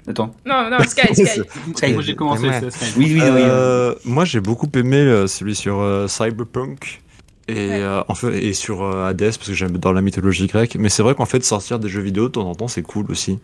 [0.09, 0.35] Attends.
[0.47, 1.43] Non, non, Sky, Sky.
[1.77, 1.93] Sky.
[1.93, 2.71] Moi j'ai commencé, Ouais.
[2.71, 2.85] Sky.
[2.97, 3.31] Oui, oui, oui.
[3.35, 3.43] oui.
[3.45, 7.03] Euh, moi j'ai beaucoup aimé euh, celui sur euh, Cyberpunk.
[7.49, 7.81] Et, Ouais.
[7.81, 10.91] euh, en fait, et sur euh, Hades parce que j'aime dans la mythologie grecque mais
[10.91, 13.39] c'est vrai qu'en fait sortir des jeux vidéo de temps en temps c'est cool aussi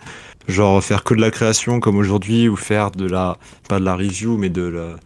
[0.46, 3.38] genre faire que de la création comme aujourd'hui ou faire de la
[3.68, 4.96] pas de la review mais de la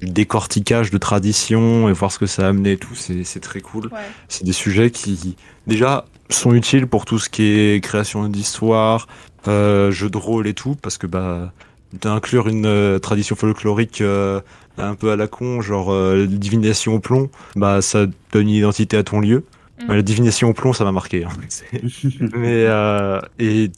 [0.00, 3.40] du décortiquage de tradition et voir ce que ça a amené et tout c'est c'est
[3.40, 3.98] très cool Ouais.
[4.28, 5.36] c'est des sujets qui
[5.68, 9.06] déjà sont utiles pour tout ce qui est création d'histoire,
[9.48, 11.52] euh, jeux de rôle et tout, parce que bah
[11.92, 14.40] d'inclure une euh, tradition folklorique euh,
[14.78, 18.96] un peu à la con, genre euh, divination au plomb, bah ça donne une identité
[18.96, 19.44] à ton lieu.
[19.86, 19.92] Mm.
[19.94, 21.24] La divination au plomb, ça m'a marqué.
[21.24, 21.30] hein.
[22.34, 23.70] Mais euh, et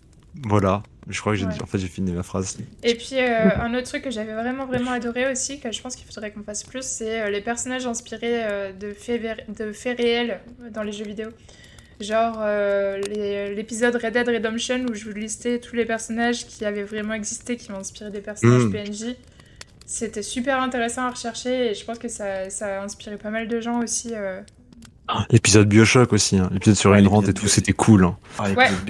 [0.48, 1.62] voilà, je crois que j'ai Ouais.
[1.62, 2.58] en fait j'ai fini ma phrase.
[2.82, 5.96] Et puis, euh, un autre truc que j'avais vraiment, vraiment adoré aussi, que je pense
[5.96, 9.72] qu'il faudrait qu'on fasse plus, c'est euh, les personnages inspirés euh, de, faits ver- de
[9.72, 10.40] faits réels
[10.72, 11.28] dans les jeux vidéo.
[12.02, 12.98] Genre euh,
[13.54, 17.56] l'épisode Red Dead Redemption où je vous listais tous les personnages qui avaient vraiment existé,
[17.56, 18.72] qui ont inspiré des personnages Mm.
[18.72, 19.04] PNJ.
[19.86, 23.46] C'était super intéressant à rechercher et je pense que ça, ça a inspiré pas mal
[23.48, 24.12] de gens aussi.
[24.14, 24.40] euh.
[25.30, 26.48] L'épisode Bioshock aussi, hein.
[26.52, 28.04] l'épisode sur Ouais, une rente et l'épisode tout, c'était cool.
[28.04, 28.16] hein.
[28.38, 28.64] Ah, Ouais.
[28.66, 28.84] épisodes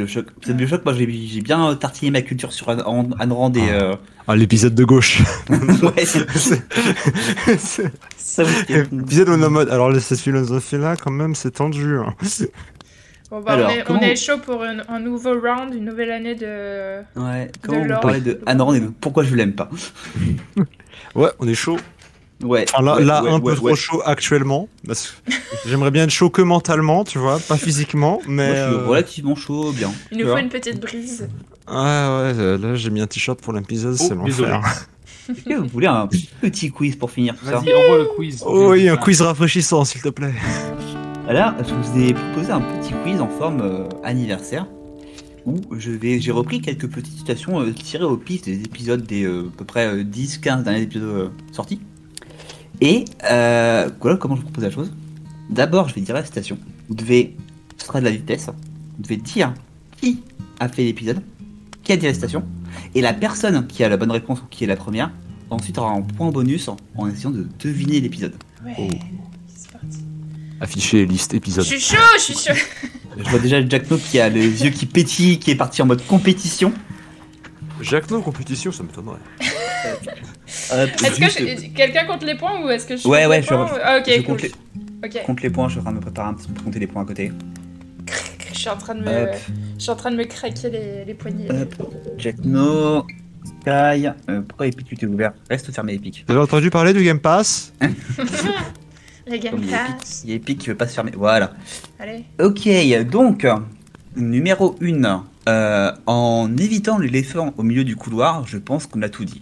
[0.56, 0.84] Bioshock.
[0.84, 2.82] Moi j'ai bien tartillé ma culture sur Anne
[3.18, 3.70] Anne Rand et.
[3.70, 3.94] euh,
[4.28, 5.20] Ah, l'épisode de gauche.
[5.50, 6.62] ouais, c'est- C'est-
[7.58, 11.96] c'est- ça vous Épisode où on en mode, alors cette philosophie-là, quand même, c'est tendu.
[11.98, 12.14] hein.
[13.32, 16.34] Bon, bah, Alors, on, est, on chaud pour un, un nouveau round, une nouvelle année
[16.34, 16.98] de.
[17.16, 18.00] Ouais, comment vous l'or.
[18.00, 19.70] parlez de Anne Rand et de pourquoi je l'aime pas
[21.14, 21.78] Ouais, on est chaud.
[22.42, 22.66] Ouais.
[22.74, 24.68] Enfin, là, ouais, là ouais, un ouais, peu trop chaud actuellement.
[25.64, 28.20] J'aimerais bien être chaud que mentalement, tu vois, pas physiquement.
[28.28, 28.48] Mais.
[28.48, 29.90] Moi je suis euh, relativement chaud, bien.
[30.10, 31.26] Il nous faut une petite brise.
[31.68, 34.60] Ouais, ouais, euh, là j'ai mis un t-shirt pour l'épisode, Oh, c'est l'enfer.
[35.30, 36.06] Est-ce que vous voulez un
[36.42, 38.42] petit quiz pour finir tout ça Vas-y, envoie le quiz.
[38.44, 40.34] Oh oui, un quiz rafraîchissant, s'il te plaît.
[41.28, 44.66] Là, je vous ai proposé un petit quiz en forme euh, anniversaire
[45.46, 49.24] où je vais, j'ai repris quelques petites citations euh, tirées au piste des épisodes des
[49.24, 51.80] euh, à peu près 10-15 derniers épisodes euh, sortis.
[52.80, 54.92] Et euh, voilà comment je vous propose la chose.
[55.48, 56.58] D'abord, je vais dire la citation.
[56.88, 57.36] Vous devez,
[57.78, 58.46] ce sera de la vitesse.
[58.96, 59.54] Vous devez dire
[60.00, 60.22] qui
[60.60, 61.22] a fait l'épisode,
[61.82, 62.44] qui a dit la citation,
[62.94, 65.10] et la personne qui a la bonne réponse ou qui est la première.
[65.50, 68.34] Ensuite, aura un point bonus en, en essayant de deviner l'épisode.
[68.64, 68.88] Ouais, Oh.
[70.62, 71.64] Afficher liste Je épisode.
[71.64, 72.54] suis chaud, je suis chaud.
[73.18, 75.86] Je vois déjà Jack No qui a les yeux qui pétillent, qui est parti en
[75.86, 76.72] mode compétition.
[77.80, 79.18] Jacques No compétition, ça m'étonnerait.
[80.72, 83.36] Euh, Est-ce que je- quelqu'un compte les points ou est-ce que je Ouais, compte ouais,
[83.38, 84.24] les je- points Ah, ok, je cool.
[84.24, 84.52] compte les-
[85.04, 85.22] Ok.
[85.26, 86.78] compte les points, je suis en train de me préparer un petit peu pour compter
[86.78, 87.32] les points à côté.
[88.54, 89.30] Je suis en train de me, Hop.
[89.78, 91.50] je suis en train de me craquer les, les poignets.
[91.50, 91.74] Hop.
[92.18, 93.04] Jack No,
[93.44, 94.06] Sky.
[94.28, 95.32] Euh, pourquoi Epic tu t'es ouvert?
[95.50, 96.24] Reste fermé Epic.
[96.28, 97.72] Vous avez entendu parler du Game Pass
[99.32, 100.94] Les Game Comme il y a Epic, il y a Epic qui veut pas se
[100.94, 101.12] fermer.
[101.16, 101.52] Voilà.
[101.98, 102.24] Allez.
[102.40, 102.68] Ok,
[103.10, 103.46] donc,
[104.16, 105.24] numéro 1.
[106.06, 109.40] en évitant l'éléphant au milieu du couloir, je pense qu'on a tout dit.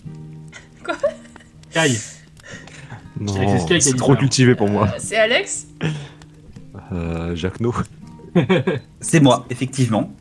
[1.71, 1.99] Sky.
[3.21, 3.35] Non,
[3.81, 4.19] C'est trop ça.
[4.19, 4.87] cultivé pour moi.
[4.89, 5.67] Euh, C'est Alex?
[6.93, 7.73] Euh, Jacques No.
[9.01, 10.13] C'est moi, effectivement.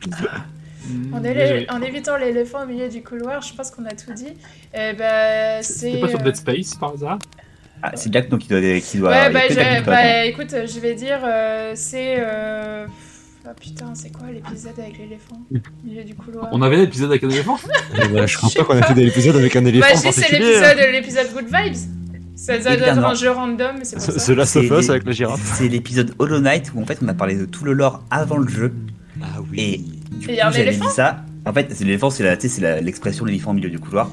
[1.12, 4.32] En, élé- en évitant l'éléphant au milieu du couloir, je pense qu'on a tout dit.
[4.74, 6.00] Eh ben, c'est.
[6.00, 7.18] Pas sur euh, Dead Space par hasard?
[7.82, 8.60] Ah, c'est Jack No qui doit.
[8.80, 12.16] Qui doit Ouais, bah, je- doit bah, écoute, je vais dire, euh, c'est.
[12.18, 12.86] euh,
[13.46, 15.40] Ah putain, c'est quoi l'épisode avec l'éléphant?
[15.52, 17.58] Au milieu du couloir On avait l'épisode avec un éléphant?
[18.02, 20.00] Et voilà, je crois pas qu'on a fait des épisodes avec un éléphant Bah, dis,
[20.12, 20.56] c'est particulier.
[20.56, 20.74] hein.
[20.74, 21.76] l'épisode l'épisode Good Vibes.
[22.36, 24.32] Ça doit Eh bien, être un jeu random, mais c'est C'est ça.
[24.32, 25.40] The Last of Us avec la girafe.
[25.58, 28.36] C'est l'épisode Hollow Knight où en fait on a parlé de tout le lore avant
[28.38, 28.72] le jeu.
[29.22, 30.86] Ah Et du Et coup, y a un j'avais éléphant?
[30.86, 31.22] dit ça.
[31.46, 32.22] En fait, c'est l'éléphant, c'est
[32.82, 34.10] l'expression de l'éléphant au milieu du couloir.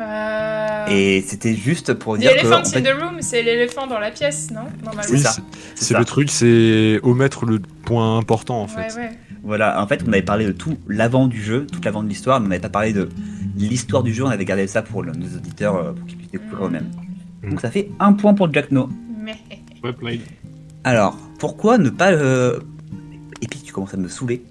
[0.00, 0.47] Euh...
[0.90, 4.50] Et c'était juste pour The dire fait, in the Room, c'est l'éléphant dans la pièce,
[4.50, 5.02] non Normalement.
[5.02, 5.36] C'est Oui, ça.
[5.74, 8.94] c'est- le truc, c'est omettre le point important en fait.
[8.96, 9.10] Ouais, ouais.
[9.44, 12.40] Voilà, en fait, on avait parlé de tout l'avant du jeu, toute l'avant de l'histoire,
[12.40, 13.08] mais on n'avait pas parlé de
[13.56, 16.30] l'histoire du jeu, on avait gardé ça pour le- nos auditeurs euh, pour qu'ils puissent
[16.32, 16.90] découvrir eux-mêmes.
[17.42, 17.50] Mm.
[17.50, 18.88] Donc ça fait un point pour Jack No.
[19.22, 19.36] Mais.
[19.82, 20.20] Ouais, play.
[20.84, 22.10] Alors, pourquoi ne pas.
[22.12, 22.58] Euh...
[23.40, 24.42] Epic, tu commences à me saouler.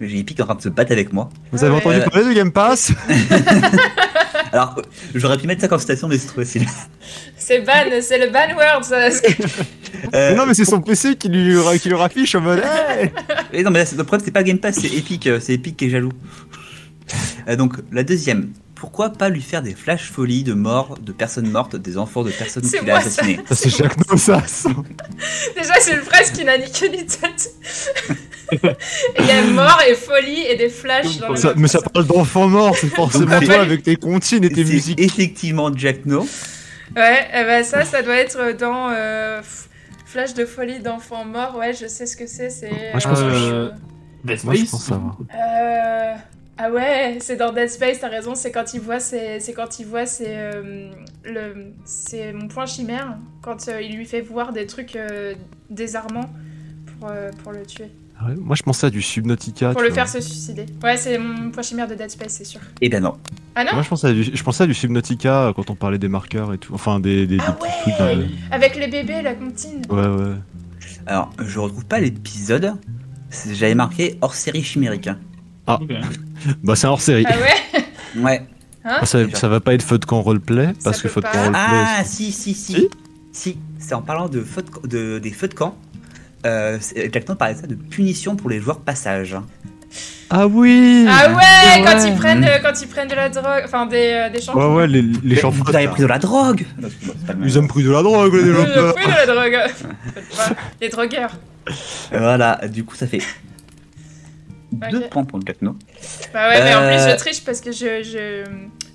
[0.00, 1.28] J'ai Epic en train de se battre avec moi.
[1.52, 1.80] Vous avez Ouais.
[1.80, 2.92] entendu Euh, parler du Game Pass?
[4.52, 4.80] Alors,
[5.14, 6.66] j'aurais pu mettre ça comme citation, mais c'est trop facile.
[7.36, 7.72] C'est ban,
[8.02, 8.84] c'est le ban word.
[8.84, 9.08] ça.
[10.14, 12.62] Euh, Non mais c'est son PC qui lui, qui lui raffiche en mode
[13.54, 15.78] non, mais là, c'est- le problème, c'est pas Game Pass, c'est Epic, euh, c'est Epic
[15.78, 16.12] qui est jaloux.
[17.48, 18.52] Euh, donc, la deuxième.
[18.74, 22.30] Pourquoi pas lui faire des flash folies de morts, de personnes mortes, des enfants de
[22.30, 24.42] personnes qu'il a assassinées Ça c'est Jacques ça
[25.56, 27.50] Déjà, c'est une phrase qui n'a ni queue ni tête.
[29.18, 31.80] Il y a mort et folie et des flashs dans le Ça- même Mais ça
[31.80, 35.00] parle d'enfants morts, c'est forcément toi avec tes comptines et tes musiques.
[35.00, 36.26] effectivement Jack No.
[36.96, 39.42] Ouais, eh ben ça, ça doit être dans euh,
[40.06, 41.56] Flash de folie d'enfants morts.
[41.58, 42.48] Ouais, je sais ce que c'est.
[42.48, 42.70] C'est.
[42.70, 43.70] Moi, je pense que- euh,
[44.24, 45.16] Dead Moi je Space savoir.
[45.34, 46.14] Euh,
[46.60, 49.86] Ah ouais, c'est dans Dead Space, t'as raison, c'est quand il voit c'est quand il
[49.86, 50.90] voit c'est euh,
[51.24, 55.34] le c'est mon point chimère quand euh, il lui fait voir des trucs euh,
[55.70, 56.28] désarmants
[56.98, 57.90] pour, euh, pour le tuer,
[58.26, 59.72] ouais, Moi je pensais à du Subnautica.
[59.72, 59.94] pour le vois.
[59.94, 60.66] faire se suicider.
[60.82, 62.60] Ouais, c'est mon point chimère de Dead Space, c'est sûr.
[62.80, 63.16] Eh ben non.
[63.54, 65.74] Ah non Moi je pensais, à du, je pensais à du Subnautica euh, quand on
[65.74, 66.72] parlait des marqueurs et tout.
[66.74, 69.82] Enfin des, des, Ah ouais trucs dans le- Avec les bébés, la comptine.
[69.90, 70.34] Ouais ouais.
[71.06, 72.74] Alors, je retrouve pas l'épisode.
[73.52, 75.08] J'avais marqué hors série chimérique.
[75.66, 75.78] Ah.
[76.62, 77.24] Bah c'est hors série.
[77.28, 78.46] Ah ouais Ouais.
[78.84, 81.26] Hein ça, ça va pas être feu de camp roleplay parce Ça que feu de
[81.26, 81.60] camp roleplay.
[81.60, 82.72] Ah, si, si, si.
[82.72, 82.88] Si
[83.32, 84.44] Si, c'est en parlant de,
[84.84, 85.76] de- des feux de camp.
[86.48, 89.36] Euh, c'est- Jack No parlait de ça de punition pour les joueurs passage.
[90.30, 93.86] Ah oui Ah ouais, quand ils prennent euh, quand ils prennent de la drogue, enfin
[93.86, 94.74] des euh, des Ouais champignons.
[94.76, 95.64] ouais les, les Mais champignons.
[95.64, 96.88] Vous avez pris de la drogue le
[97.34, 97.42] même.
[97.44, 98.94] Ils ont pris de la drogue les Euh, développeurs.
[98.98, 99.56] oui, de la drogue.
[100.82, 101.30] Les drogueurs.
[102.12, 103.20] Voilà, du coup, ça fait
[104.90, 105.76] deux points pour Jack No.
[106.34, 108.44] Bah ouais, mais en plus Euh, je triche parce que je, je,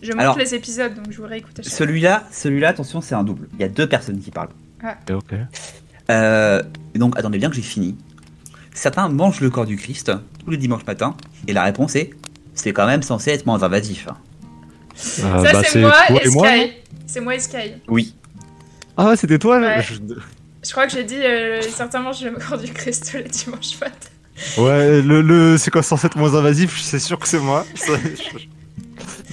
[0.03, 3.23] je monte Alors- les épisodes donc je voudrais écouter chaque Celui-là, celui-là, attention, c'est un
[3.23, 3.47] double.
[3.55, 4.49] Il y a deux personnes qui parlent.
[5.11, 5.33] Ok.
[6.11, 6.61] Euh,
[6.95, 7.95] et donc, attendez bien que j'ai fini.
[8.73, 10.11] Certains mangent le corps du Christ
[10.43, 11.15] tous les dimanches matins,
[11.47, 12.11] et la réponse est
[12.55, 14.07] c'est quand même censé être moins invasif.
[14.07, 16.71] Euh, Ça bah, c'est moi et Sky.
[17.07, 17.73] C'est moi et Sky.
[17.87, 18.15] Oui.
[18.97, 19.81] Ah ouais, c'était toi Ouais.
[19.81, 19.95] je-
[20.65, 23.79] Je crois que j'ai dit euh, certains mangent le corps du Christ tous les dimanches
[23.81, 23.95] matin.
[24.57, 26.79] Ouais, le, le c'est quoi censé être moins invasif?
[26.81, 27.65] C'est sûr que c'est moi.
[27.75, 28.45] Ça, je-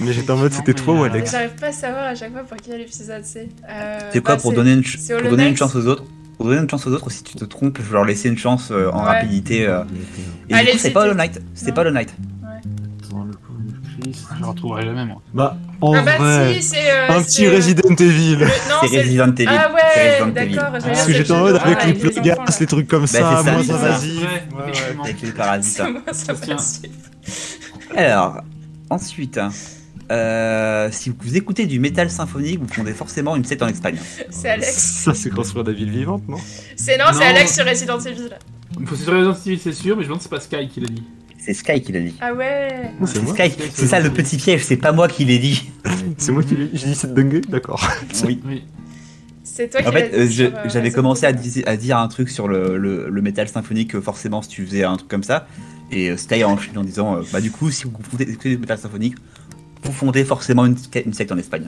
[0.03, 1.31] Mais j'étais en mode c'était toi ou euh, Alex?
[1.31, 3.49] J'arrive pas à savoir à chaque fois pour quel épisode c'est.
[3.69, 5.57] Euh, C'est quoi bah, pour donner une, ch- c'est pour Hollow donner une Knight.
[5.59, 6.03] chance aux autres?
[6.41, 8.35] Pour donner une chance aux autres, si tu te trompes, je vais leur laisser une
[8.35, 9.09] chance euh, en Ouais.
[9.11, 9.67] rapidité.
[9.67, 9.83] euh.
[10.49, 11.39] Et du Allez, coup, c'est c'était- pas Hollow Knight.
[11.53, 11.73] C'est Non.
[11.75, 12.15] pas Hollow Knight.
[14.39, 15.21] Je retrouverai jamais, moi.
[15.35, 16.89] Bah, en Ah bah vrai, si, c'est.
[16.89, 18.37] euh, un petit euh, Resident Evil.
[18.37, 18.47] le-
[18.89, 18.97] C'est.
[19.03, 19.45] Resident Evil.
[19.49, 20.71] Ah ouais, d'accord.
[20.71, 23.69] Parce dire que j'étais en mode avec les plagas, les trucs comme Bah, ça, moins
[23.69, 24.25] invasifs.
[25.03, 25.83] Avec les parasites.
[26.07, 26.81] Passe.
[27.95, 28.41] Alors,
[28.89, 29.39] ensuite,
[30.11, 33.97] euh, si vous écoutez du métal symphonique, vous fondez forcément une secte en Espagne.
[34.29, 34.75] C'est Alex.
[35.03, 36.37] Ça, c'est construire des villes vivantes, non
[36.75, 37.23] C'est non, c'est.
[37.23, 38.29] Alex sur Resident Evil.
[38.85, 40.67] Faut c'est sur Resident Evil, c'est sûr, mais je me demande si c'est pas Sky
[40.67, 41.03] qui l'a dit.
[41.37, 42.13] C'est Sky qui l'a dit.
[42.21, 42.91] Ah ouais.
[43.05, 43.33] C'est moi.
[43.33, 45.71] Sky, c'est ça le petit piège, c'est pas moi qui l'ai dit.
[46.17, 47.81] C'est moi qui l'ai J'ai dit cette dinguerie D'accord.
[48.25, 48.39] Oui.
[48.45, 48.63] Oui.
[49.43, 51.39] C'est toi qui En fait, l'as euh, dit je- sur, euh, j'avais commencé à, Evil.
[51.41, 54.65] dis- à dire un truc sur le, le, le métal symphonique, euh, forcément, si tu
[54.65, 55.47] faisais un truc comme ça.
[55.91, 58.49] Et euh, Sky a enchaîné en disant euh, Bah, du coup, si vous fondez écoutez
[58.51, 59.15] du métal symphonique,
[59.83, 60.75] vous fondez forcément une,
[61.05, 61.67] une secte en Espagne.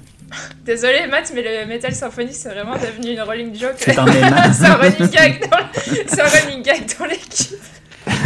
[0.65, 3.75] Désolé Matt, mais le Metal Symphony c'est vraiment devenu une rolling joke.
[3.77, 5.39] C'est un un running gag
[6.99, 7.57] dans l'équipe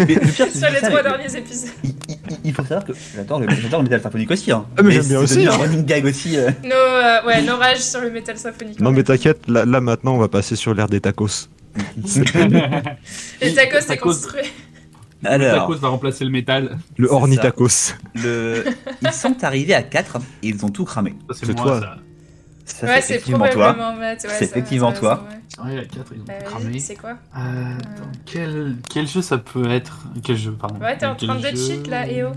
[0.07, 1.69] Mais le pire, c'est sur les trois derniers épisodes.
[1.83, 4.51] il, il- il faut savoir que j'adore le, le métal symphonique aussi.
[4.51, 4.65] Hein.
[4.77, 5.51] Ah, mais j'aime bien aussi, hein.
[5.53, 6.37] un running gag aussi.
[6.37, 6.49] euh.
[6.63, 8.75] Nos, euh, ouais, nos rages sur le Metal Symphony.
[8.79, 11.47] Non, mais t'inquiète, là, là maintenant, on va passer sur l'ère des tacos.
[13.41, 14.13] Les tacos c'est Tacos.
[15.21, 15.39] Construit.
[15.39, 16.77] Le Alors, tacos va remplacer le métal.
[16.97, 17.41] Le C'est orni ça.
[17.43, 17.93] tacos.
[18.15, 18.63] le...
[19.01, 21.15] ils sont arrivés à 4 et ils ont tout cramé.
[21.33, 21.79] C'est toi.
[21.81, 21.97] ça.
[22.65, 23.75] Ça, Ouais, c'est effectivement toi.
[23.97, 25.25] ouais, C'est effectivement toi.
[25.63, 25.75] ouais.
[25.75, 26.79] La 4, ils ont Euh, cramé.
[26.79, 29.99] c'est quoi Euh, attends, quel, quel jeu ça peut être?
[30.23, 32.31] Quel jeu, pardon Ouais, t'es en train de jeu cheat, là, EO.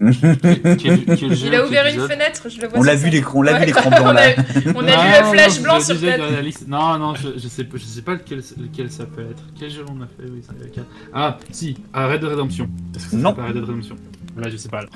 [0.00, 2.78] Il a ouvert une fenêtre, je le vois.
[2.78, 4.22] On l'a sur vu l'écran, on l'a vu l'écran on blanc là.
[4.28, 4.34] a-
[4.74, 6.66] On a Ah, vu le flash blanc sur la liste.
[6.68, 9.42] Non, non, je, je sais pas, je sais pas lequel, lequel ça peut être.
[9.58, 10.86] Quel jeu on a fait Oui, ça y est, quatre.
[11.12, 12.68] Ah, si, ah, Red Dead Redemption.
[13.12, 13.34] Non.
[13.34, 13.96] Red Dead Redemption.
[14.36, 14.82] Là, je sais pas.
[14.82, 14.88] là.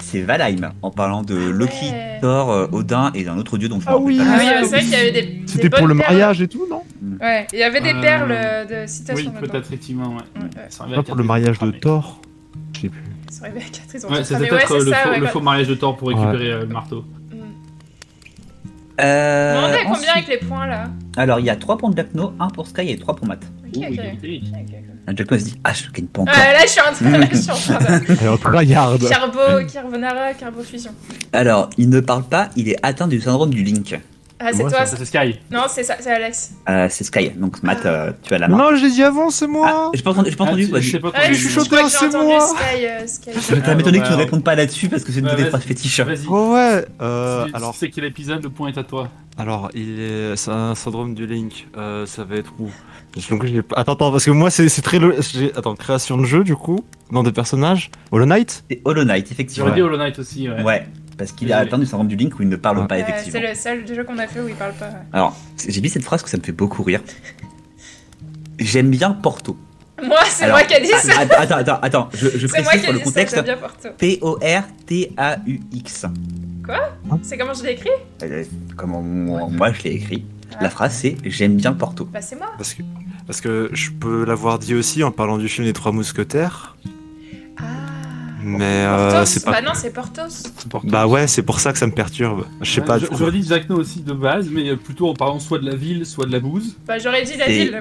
[0.00, 2.18] C'est Valheim en parlant de Loki, ouais.
[2.22, 4.18] Thor, euh, Odin et d'un autre dieu dont je Ah oui.
[4.22, 5.42] Ah oui, c'est vrai qu'il y avait des.
[5.46, 6.82] C'était pour le mariage et tout, non
[7.20, 9.40] Ouais, il y avait des Euh, perles euh, de Oui, citations dedans.
[9.40, 11.02] peut-être, effectivement, ouais.
[11.04, 11.70] Pour le mariage de.
[11.72, 12.22] Thor
[12.74, 13.02] Je sais plus.
[13.36, 14.96] Ils sont arrivés à 4, ils ont Ouais, tout c'était peut-être Ouais, euh, le, ça,
[14.98, 17.04] faux, ouais, le quand- faux mariage de Thor pour récupérer euh, le marteau.
[18.98, 20.88] Euh, On est à combien ensuite- avec les points là?
[21.18, 23.42] Alors il y a 3 pour Jackno, 1 pour Sky et 3 pour Matt.
[23.66, 24.00] Ok, ok.
[24.24, 25.16] ok.
[25.16, 26.34] Jackno se dit Ah, je gagne pas encore.
[26.36, 28.36] Ah, là, je suis en train, là, je suis en train de.
[28.38, 30.92] Tryhard Carbo, Carbonara, Carbofusion.
[31.34, 34.00] Alors, il ne parle pas, il est atteint du syndrome du Link.
[34.38, 35.38] Ah, c'est toi c'est Sky.
[35.50, 36.52] Non, c'est ça, c'est Alex.
[36.68, 38.56] Euh, c'est Sky, donc Matt, euh, tu as la main.
[38.58, 40.64] Non, je l'ai dit avant, c'est Ah, moi j'ai pas entendu, j'ai pas Ah, entendu.
[40.82, 42.40] je sais pas Ah, je suis je j'ai c'est moi.
[42.40, 42.86] Sky.
[42.86, 43.30] euh, Sky.
[43.64, 45.42] Ah, m'étonné que tu ne répondes pas là-dessus parce que c'est une Ouais, de tes
[45.44, 45.50] vas-y.
[45.50, 46.00] phrases fétiches.
[46.00, 46.26] Vas-y.
[46.28, 49.08] Oh ouais euh, Alors, C'est quel épisode Le point est à toi.
[49.38, 50.36] alors il est...
[50.36, 51.66] c'est un syndrome du Link.
[51.76, 52.68] Euh, ça va être où?
[53.30, 54.98] Donc, j'ai pas- Attends, attends, parce que moi, c'est c'est très...
[55.56, 56.80] Attends, création de jeu, du coup
[57.10, 58.64] Nom de personnage Hollow Knight?
[58.70, 59.68] C'est Hollow Knight, effectivement.
[59.68, 60.62] J'aurais dit Hollow Knight aussi, ouais.
[60.62, 60.86] Ouais,
[61.18, 61.66] parce qu'il Désolé.
[61.66, 62.86] atteint du syndrome du Link où il ne parle Ouais.
[62.86, 63.40] pas, effectivement.
[63.40, 64.88] c'est le seul jeu qu'on a fait où il parle pas.
[64.88, 64.94] ouais.
[65.12, 65.36] Alors,
[65.66, 67.00] j'ai mis cette phrase que ça me fait beaucoup rire.
[68.58, 69.56] J'aime bien Porto.
[70.02, 71.20] Moi, c'est moi qui ai dit ah, ça.
[71.20, 73.34] Attends, attends, attends, attends, je, je C'est moi précise qui pour ai le contexte.
[73.34, 73.88] j'aime bien Porto.
[74.86, 76.06] P-O-R-T-A-U-X.
[77.22, 77.88] C'est comment je l'ai écrit?
[78.22, 78.44] Euh,
[78.76, 80.24] Comment moi, moi, je l'ai écrit.
[80.54, 80.64] Ah.
[80.64, 82.04] La phrase c'est J'aime bien Porto.
[82.12, 82.48] Bah, c'est moi.
[82.58, 82.82] parce que,
[83.26, 86.76] parce que je peux l'avoir dit aussi en parlant du film Les Trois Mousquetaires.
[88.54, 88.58] Ah.
[88.58, 89.50] Mais euh, Portos c'est pas...
[89.52, 90.42] Bah, non, c'est Portos.
[90.84, 92.44] Bah ouais, c'est pour ça que ça me perturbe.
[92.60, 92.98] Je sais Ouais, pas.
[92.98, 96.26] J'aurais dit Jackno aussi de base, mais plutôt en parlant soit de la ville, soit
[96.26, 96.76] de la bouse.
[96.86, 97.80] Bah, j'aurais dit la ville.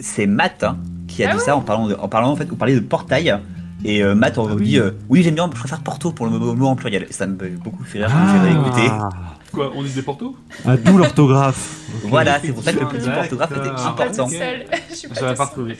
[0.00, 2.46] C'est Matt hein, qui a Ah dit ça en parlant, de, en parlant en fait,
[2.46, 3.38] vous parliez de portail.
[3.84, 4.64] Et euh, Matt on Ah oui.
[4.64, 7.06] dit euh, Oui, j'aime bien, je préfère Porto pour le mot, en pluriel.
[7.10, 8.88] Et ça me fait beaucoup fait rire quand réécouté.
[8.90, 9.08] Ah,
[9.52, 11.80] Quoi, on dit des Porto ah, d'où l'orthographe.
[12.04, 14.28] Voilà, c'est pour ça que le petit orthographe était Je suis pas important.
[14.28, 14.64] seule.
[14.90, 15.38] Je suis pas pas seule.
[15.46, 15.76] retrouvé.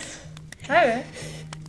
[0.68, 1.04] Ouais, ouais.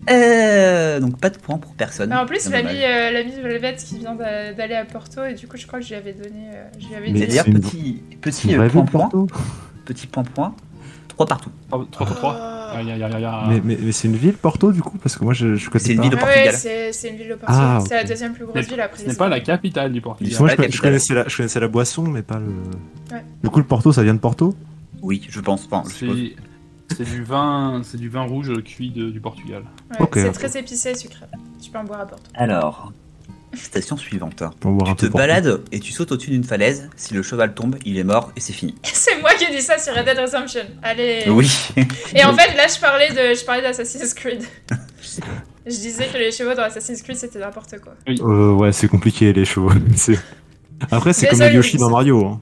[0.09, 2.09] Euh, donc pas de points pour personne.
[2.09, 5.57] Mais en plus, l'ami euh, Velvet qui vient d'a- d'aller à Porto, et du coup,
[5.57, 6.49] je crois que je lui avais donné.
[6.53, 7.19] euh, dit.
[7.19, 9.09] C'est-à-dire une- petit, petit euh, point point,
[9.85, 10.55] petit point point,
[11.07, 11.51] trois partout.
[11.69, 12.37] 3 3 3.
[12.39, 12.59] Oh.
[12.75, 13.31] Aïe, aïe, aïe, aïe, aïe.
[13.49, 15.83] Mais, mais, mais c'est une ville, Porto, du coup Parce que moi, je, je connais
[15.83, 16.55] C'est une ville au Ah ouais, Portugal.
[16.55, 17.77] c'est c'est une ville de Portugal.
[17.77, 19.03] Ah, C'est la deuxième plus grosse Mais ville après.
[19.03, 20.33] Ce n'est pas la capitale du Portugal.
[20.39, 22.47] Moi, je, connaissais la, je connaissais la boisson, mais pas le.
[23.15, 23.23] Ouais.
[23.43, 24.55] Du coup, le Porto, ça vient de Porto?
[25.03, 25.67] Oui, je pense.
[25.71, 26.19] Enfin, je suppose.
[26.97, 29.63] C'est du vin, c'est du vin rouge cuit de- du Portugal.
[29.91, 30.33] Ouais, Ok, c'est ok.
[30.33, 31.25] très épicé et sucré.
[31.61, 32.23] Tu peux en boire à Porto.
[32.33, 32.91] Alors,
[33.53, 34.43] station suivante.
[34.59, 36.89] Pour boire un Tu te balades et tu sautes au-dessus d'une falaise.
[36.95, 38.75] Si le cheval tombe, il est mort et c'est fini.
[38.83, 40.61] C'est moi qui ai dit ça sur Red Dead Redemption.
[40.81, 41.23] Allez.
[41.29, 41.49] Oui.
[42.15, 44.43] Et en fait, là, je parlais de, je parlais d'Assassin's Creed.
[45.65, 47.93] je disais que les chevaux dans Assassin's Creed, c'était n'importe quoi.
[48.09, 49.71] Euh, ouais, c'est compliqué, les chevaux.
[49.95, 50.19] C'est-
[50.91, 52.25] Après, c'est comme Désolé, les Yoshi dans Mario.
[52.25, 52.41] hein.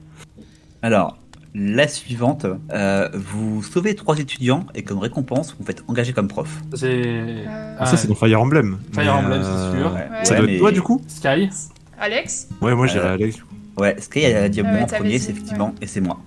[0.82, 1.16] Alors,
[1.54, 2.46] la suivante.
[2.72, 6.48] euh, vous sauvez trois étudiants et comme récompense, vous faites engager comme prof.
[6.74, 6.86] C'est.
[7.04, 8.78] Euh, Ah, ça, c'est dans Fire Emblem.
[8.92, 9.92] Fire Mais, Emblem, c'est euh, sûr.
[9.94, 10.24] Ouais.
[10.24, 11.50] Ça Ouais, doit être toi, du coup Sky.
[12.00, 13.36] Alex Ouais, moi, j'irais Euh, Alex.
[13.78, 16.18] Ouais, Sky a dit moi ouais, en premier, c'est effectivement, et c'est moi.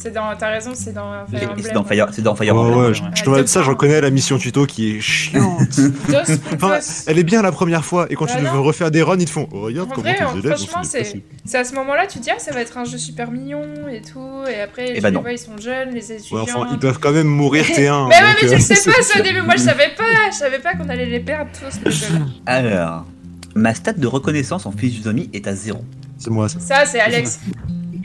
[0.00, 0.36] C'est dans.
[0.36, 1.72] T'as raison, c'est dans Fire c'est Emblem.
[1.74, 2.78] dans Fire, c'est dans Fire Emblem.
[2.78, 5.60] ouais, je, je Ouais, deux ça, je reconnais la mission tuto qui est chiante.
[6.08, 6.16] Dos,
[6.54, 6.84] Enfin, dos.
[7.06, 8.52] Elle est bien la première fois, et quand Bah tu non.
[8.52, 10.82] veux refaire des runs, ils te font oh, Regarde En comment vrai, tes élèves franchement,
[10.82, 11.22] c'est-.
[11.44, 13.62] C'est à ce moment-là, tu te dis, ah, ça va être un jeu super mignon
[13.90, 14.44] et tout.
[14.48, 15.22] Et après, tu bah les non.
[15.22, 16.36] vois, ils sont jeunes, les étudiants.
[16.36, 17.76] Ouais, enfin, ils peuvent quand même mourir T1.
[18.08, 19.40] Mais ouais, mais tu euh, le sais pas, c'est- ça au début.
[19.42, 20.04] Moi, je savais pas.
[20.30, 22.04] Je savais pas qu'on allait les perdre tous.
[22.46, 23.06] Alors,
[23.54, 25.82] ma stat de reconnaissance en physionomie est à zéro.
[26.18, 26.60] C'est moi, ça.
[26.60, 27.40] Ça, c'est Alex.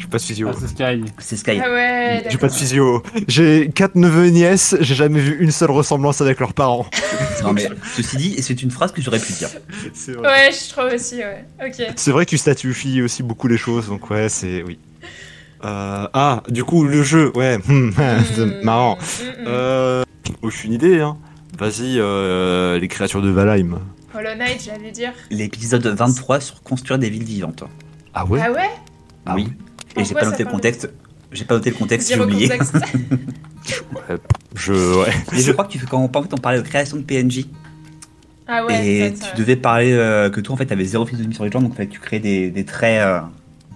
[0.01, 0.49] Je suis pas de physio.
[0.51, 1.03] Ah, c'est Sky.
[1.19, 1.61] C'est Sky.
[1.63, 3.03] Ah ouais, J'ai pas de physio.
[3.27, 6.87] J'ai quatre neveux et nièces, j'ai jamais vu une seule ressemblance avec leurs parents.
[7.43, 9.49] Non mais ceci dit, c'est une phrase que j'aurais pu dire.
[9.93, 10.27] C'est vrai.
[10.27, 11.45] Ouais, je trouve aussi, ouais.
[11.63, 11.85] Ok.
[11.95, 14.63] C'est vrai que tu statuifies aussi beaucoup les choses, donc ouais, c'est.
[14.63, 14.79] Oui.
[15.63, 17.91] Euh, ah, du coup, le jeu, ouais, hmm,
[18.35, 18.97] c'est Mm, marrant.
[18.97, 19.45] mm, mm.
[19.47, 20.03] Euh.
[20.41, 21.15] Aucune idée, hein.
[21.59, 23.79] Vas-y, euh, les créatures de Valheim.
[24.15, 25.13] Hollow Knight, j'allais dire.
[25.29, 27.63] L'épisode 23 sur construire des villes vivantes.
[28.15, 28.41] Ah ouais?
[28.43, 28.69] Ah ouais?
[29.27, 29.47] Ah oui.
[29.97, 30.89] Et j'ai pas noté le contexte.
[31.31, 32.49] J'ai pas noté le contexte, j'ai oublié.
[34.55, 34.73] Je.
[34.73, 35.09] Ouais.
[35.37, 37.45] Et je crois que tu fais quand en fait on parlait de création de PNJ
[38.47, 39.27] Ah ouais, et tu ouais.
[39.37, 41.83] devais parler euh, que toi en fait t'avais zéro physionomie sur les gens donc que
[41.83, 43.19] tu crées des, des traits euh,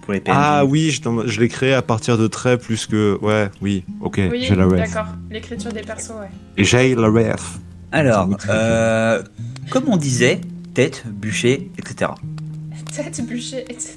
[0.02, 0.34] pour les PNJ.
[0.36, 3.18] Ah oui, je, je l'ai créé à partir de traits plus que.
[3.22, 4.76] Ouais, oui, ok, Oui, j'ai la ref.
[4.76, 5.06] d'accord.
[5.30, 6.28] L'écriture des persos, ouais.
[6.58, 7.58] J'ai la ref.
[7.92, 9.22] Alors, euh,
[9.70, 10.40] comme on disait,
[10.74, 12.10] tête, bûcher, etc.
[12.94, 13.94] Tête, bûcher, etc.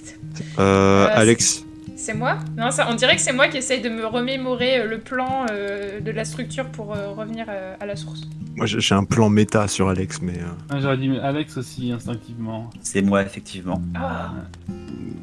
[0.60, 1.66] Euh, Euh, Alex.
[2.01, 2.39] C'est moi?
[2.57, 5.45] Non, ça, on dirait que c'est moi qui essaye de me remémorer euh, le plan
[5.51, 8.21] euh, de la structure pour euh, revenir euh, à la source.
[8.55, 10.34] Moi, j'ai un plan méta sur Alex, mais.
[10.38, 12.69] euh, Ah, J'aurais dit Alex aussi, instinctivement.
[12.81, 13.81] C'est moi, effectivement.
[13.95, 14.31] Ah.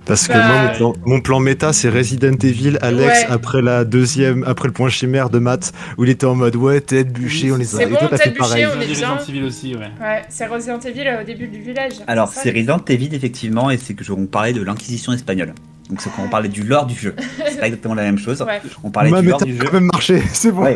[0.04, 3.26] Parce que Bah, moi, mon plan, mon plan méta, c'est Resident Evil, Alex, Ouais.
[3.30, 6.80] après la deuxième, après le point chimère de Matt, où il était en mode ouais,
[6.82, 7.78] tête bûchée, on les a.
[7.78, 8.64] C'est Et bon, toi, t'as tête fait pareil.
[8.66, 9.14] bûchée, on est bien.
[9.16, 9.90] Resident Evil aussi, ouais.
[10.00, 11.92] Ouais, c'est Resident Evil euh, au début du village.
[12.06, 15.54] Alors, c'est Resident Evil, effectivement, et c'est que je, on parlait de l'Inquisition espagnole.
[15.88, 17.14] Donc, c'est quand on parlait du lore du jeu.
[17.38, 18.42] C'est pas exactement la même chose.
[18.42, 18.60] Ouais.
[18.82, 19.70] On parlait du lore du jeu.
[19.72, 20.62] même marché, c'est bon.
[20.62, 20.74] Ouais.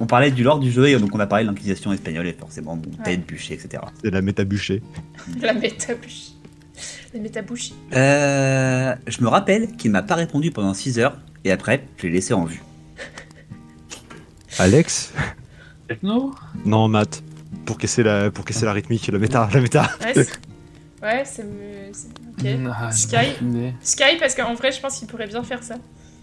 [0.00, 2.32] On parlait du lore du jeu, et donc on a parlé de l'Inquisition espagnole, et
[2.32, 3.82] forcément, bon, tête bûchée, etc.
[4.02, 4.82] C'est la méta bûchée.
[5.40, 6.32] La métabouche.
[7.14, 7.70] La métabouche.
[7.94, 12.12] Euh, je me rappelle qu'il m'a pas répondu pendant 6 heures, et après, je l'ai
[12.14, 12.62] laissé en vue.
[14.58, 15.12] Alex
[15.88, 16.34] Techno
[16.64, 17.22] Non, Matt.
[17.64, 19.90] Pour casser la, pour casser la rythmique, la méta, la méta.
[21.02, 21.46] Ouais, c'est...
[22.40, 22.48] Ok.
[22.72, 23.16] Ah, Sky.
[23.82, 25.74] Sky, parce qu'en vrai, je pense qu'il pourrait bien faire ça.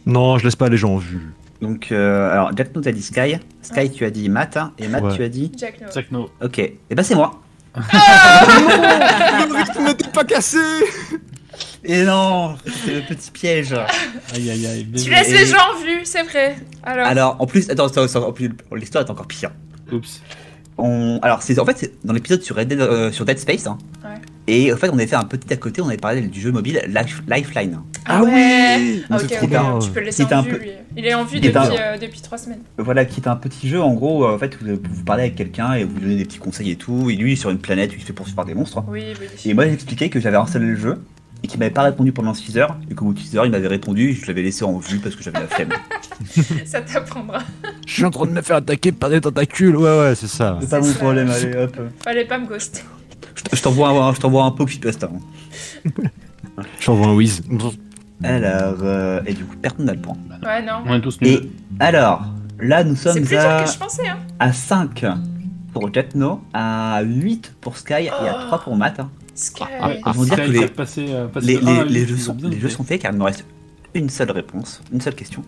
[0.05, 1.33] Non, je laisse pas les gens en vue.
[1.61, 5.15] Donc, euh, alors, Jack dit Sky, Sky, tu as dit Matt, hein, et Matt, Ouais.
[5.15, 5.51] tu as dit.
[5.57, 5.87] Jack no.
[5.87, 6.29] Techno.
[6.41, 7.41] Ok, et ben c'est moi.
[7.77, 10.57] le rythme n'était pas cassé
[11.83, 13.73] Et non, c'est le petit piège.
[14.33, 14.87] Aïe aïe aïe.
[14.91, 16.55] Tu laisses les gens en vue, c'est vrai.
[16.83, 19.51] Alors, Alors, en plus, attends, l'histoire est encore pire.
[19.91, 20.21] Oups.
[20.77, 21.19] On...
[21.21, 23.67] Alors, c'est en fait, c'est dans l'épisode sur, Dead, euh, sur Dead Space.
[23.67, 23.77] hein.
[24.03, 24.19] Ouais.
[24.49, 26.51] Et en fait, on avait fait un petit à côté, on avait parlé du jeu
[26.53, 27.81] mobile Life- Lifeline.
[28.05, 28.77] Ah oui ouais.
[28.79, 29.79] Mais Ah, c'est ok, trop ok, bien.
[29.79, 30.69] tu peux le laisser C'était en un vue, peu- lui.
[30.95, 32.61] Il est en vue depuis, un- euh, depuis trois semaines.
[32.77, 35.35] Voilà, qui est un petit jeu, en gros, euh, en fait, vous, vous parlez avec
[35.35, 37.09] quelqu'un et vous lui donnez des petits conseils et tout.
[37.09, 38.83] Et lui, il est sur une planète où il se fait poursuivre par des monstres.
[38.87, 39.27] Oui, oui.
[39.45, 40.97] Et moi, j'expliquais que j'avais installé le jeu
[41.43, 42.77] et qu'il m'avait pas répondu pendant 6 heures.
[42.89, 45.15] Et qu'au bout de 6 heures, il m'avait répondu, je l'avais laissé en vue parce
[45.17, 45.69] que j'avais la flemme.
[46.65, 47.39] Ça t'apprendra.
[47.85, 49.75] Je suis en train de me faire attaquer par des tentacules.
[49.75, 50.57] Ouais, ouais, c'est ça.
[50.61, 50.93] C'est pas mon ça.
[50.99, 51.77] problème, allez hop.
[52.03, 52.81] Fallait pas me ghoster.
[53.51, 55.03] Je je t'envoie un, je t'envoie un pop shitpost.
[55.03, 55.11] Hein.
[56.79, 57.41] J'envoie un whiz.
[58.23, 60.17] Alors, euh, et du coup, personne n'a le point.
[60.43, 60.81] Ouais, non.
[60.85, 61.49] On est tous Et nuls.
[61.79, 62.25] alors,
[62.59, 64.17] là, nous C'est sommes plus dur à, que je pensais, hein.
[64.39, 65.05] à 5
[65.71, 68.99] pour Jetno, à 8 pour Sky et à 3 pour Matt.
[68.99, 69.09] hein.
[69.35, 69.63] Sky.
[69.83, 72.17] Ouais, ils vont dire Sky que les- passer, euh, passer Les, de les- les jeux
[72.17, 73.45] sont, bien les jeux sont faits car il me reste
[73.93, 75.43] une seule réponse, une seule question.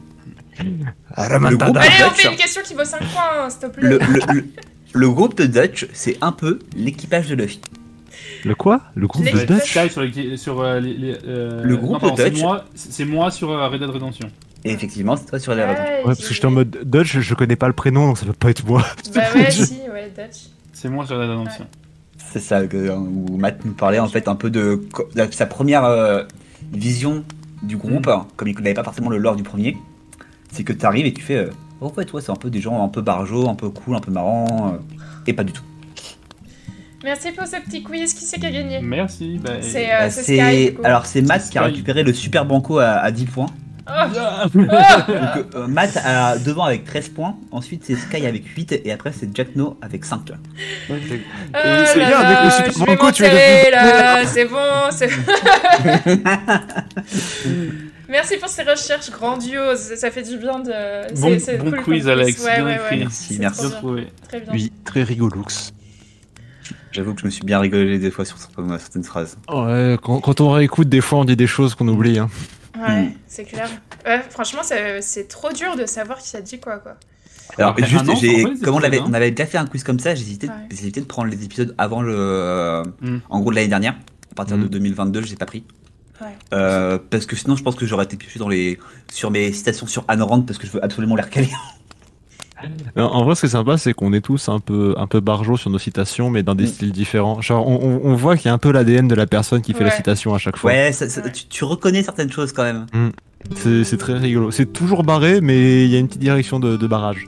[1.15, 1.79] Ramantada.
[1.81, 2.17] Allez, on Dutch.
[2.21, 3.89] fait une question qui vaut 5 points, hein, s'il te plaît.
[3.89, 4.45] Le, le, le-
[4.93, 7.59] le groupe de Dutch, c'est un peu l'équipage de Luffy.
[8.45, 11.61] Le quoi Le groupe Les- de Dutch Sky sur, les, sur euh, les, les, euh,
[11.63, 12.41] Le groupe non, pardon, de c'est Dutch.
[12.41, 14.29] moi, c'est moi sur euh, Red Dead Redemption.
[14.65, 15.81] Et effectivement, c'est toi sur les raisons.
[15.81, 18.33] Ouais, parce que j'étais en mode Dutch, je connais pas le prénom, donc ça peut
[18.33, 18.83] pas être moi.
[19.15, 20.47] Bah ouais, si, ouais, Dutch.
[20.73, 21.65] C'est moi sur Red Dead Redemption.
[22.31, 25.45] C'est ça que, où Matt nous parlait en fait un peu de co- de sa
[25.45, 26.23] première euh,
[26.71, 27.23] vision
[27.63, 28.09] du groupe, Mm.
[28.11, 29.75] hein, comme il n'avait pas forcément le lore du premier.
[30.51, 31.37] C'est que tu arrives et tu fais.
[31.37, 31.49] Euh,
[31.81, 33.99] en fait, ouais, c'est un peu des gens un peu barjots, un peu cool, un
[34.01, 34.77] peu marrants, euh,
[35.27, 35.63] et pas du tout.
[37.03, 38.13] Merci pour ce petit quiz.
[38.13, 39.39] Qui c'est qui a gagné Merci.
[39.43, 40.65] Bah, C'est Euh, euh, c'est Sky.
[40.71, 40.81] du coup.
[40.85, 43.47] alors c'est Matt qui a récupéré le super banco à, à 10 points.
[43.91, 44.69] Oh, Donc
[45.55, 49.35] euh, Matt a devant avec 13 points, ensuite c'est Sky avec 8 et après c'est
[49.35, 50.19] Jackno avec 5.
[50.29, 50.33] oh
[50.89, 50.97] c'est
[51.97, 54.57] bien, avec le Super Banco, tu devenir- là, c'est bon,
[54.91, 55.09] c'est
[58.09, 60.71] Merci pour ces recherches grandioses, ça fait du bien de...
[61.39, 62.43] c'est- Bon, bon cool quiz, Alex.
[62.43, 62.97] Ouais, bien ouais.
[62.97, 63.67] Merci, merci.
[63.69, 63.79] Bien.
[64.27, 64.51] Très bien.
[64.53, 65.71] Oui, très rigolux.
[66.91, 69.37] J'avoue que je me suis bien rigolé des fois sur certaines phrases.
[69.51, 72.17] Ouais, quand, quand on réécoute, des fois on dit des choses qu'on oublie.
[72.19, 72.29] Hein.
[72.79, 73.11] Ouais, Mm.
[73.27, 73.69] c'est clair.
[74.05, 76.95] Ouais, franchement, c'est c'est trop dur de savoir qui a dit quoi, quoi.
[77.57, 78.89] Alors Après juste, j'ai, comme on, hein.
[79.05, 80.53] on avait déjà fait un quiz comme ça, j'ai hésité, Ouais.
[80.71, 83.17] j'ai hésité de prendre les épisodes avant le, euh, Mm.
[83.29, 83.95] en gros de l'année dernière.
[84.31, 84.69] À partir de Mm.
[84.69, 85.63] 2022, je les ai pas pris.
[86.21, 86.27] Ouais.
[86.53, 88.77] Euh, parce que sinon, je pense que j'aurais été pioché dans les,
[89.11, 91.49] sur mes citations sur Anne Rand parce que je veux absolument les recaler.
[92.97, 95.57] En- vrai, ce qui est sympa, c'est qu'on est tous un peu, un peu barjots
[95.57, 96.67] sur nos citations, mais dans des Mm.
[96.67, 97.41] styles différents.
[97.41, 99.73] Genre, on, on- on voit qu'il y a un peu l'ADN de la personne qui
[99.73, 100.71] fait la citation à chaque fois.
[100.71, 101.31] Ouais, ça- ça- Ouais.
[101.31, 102.85] Tu, tu reconnais certaines choses quand même.
[103.55, 104.51] C'est c'est très rigolo.
[104.51, 107.27] C'est toujours barré, mais il y a une petite direction de, de barrage.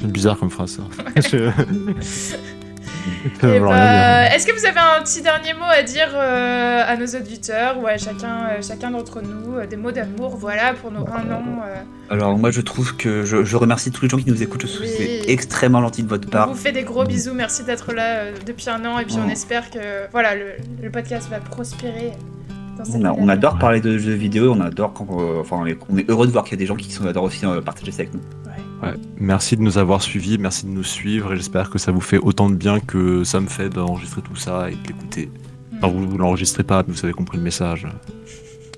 [0.00, 0.82] C'est bizarre comme phrase, ça.
[1.30, 1.50] Je-
[3.42, 4.34] Eh bah, dire.
[4.34, 7.86] Est-ce que vous avez un petit dernier mot à dire euh, à nos auditeurs ou
[7.86, 11.42] à chacun, euh, chacun d'entre nous euh, Des mots d'amour, voilà, pour nos un an.
[11.66, 11.74] euh,
[12.14, 14.64] Alors moi, je trouve que je, je remercie tous les gens qui nous écoutent.
[14.80, 14.88] Oui.
[14.96, 16.48] c'est extrêmement gentil de votre On part.
[16.48, 19.26] vous fait des gros bisous, merci d'être là euh, depuis un an et puis on
[19.26, 19.30] Mm.
[19.30, 19.78] espère que
[20.12, 20.52] voilà le,
[20.82, 22.12] le podcast va prospérer.
[22.94, 25.78] On, a- on adore parler de jeux vidéo, on adore quand, euh, enfin, on est,
[25.90, 27.60] on est heureux de voir qu'il y a des gens qui sont adorent aussi euh,
[27.60, 28.20] partager ça avec nous.
[28.82, 28.94] Ouais.
[29.18, 32.18] Merci de nous avoir suivis, merci de nous suivre, et j'espère que ça vous fait
[32.18, 35.30] autant de bien que ça me fait d'enregistrer tout ça et de l'écouter.
[35.76, 37.86] Enfin, vous, vous l'enregistrez pas, mais vous avez compris le message.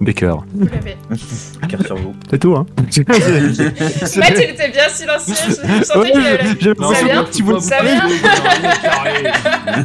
[0.00, 0.44] Des cœurs.
[1.86, 2.14] Sur vous.
[2.28, 5.34] C'est tout, hein Matt, il était bien silencieux,
[5.78, 6.38] je, sentais qu'il allait.
[6.60, 8.08] j'ai- j'ai Ça vient un petit bout de Ça vient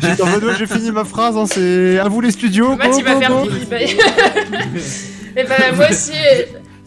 [0.02, 2.76] J'étais en mode, ouais, j'ai fini ma phrase, hein, c'est à vous les studios.
[2.98, 3.98] Il va faire pipi.
[5.38, 6.14] Et bah, moi aussi,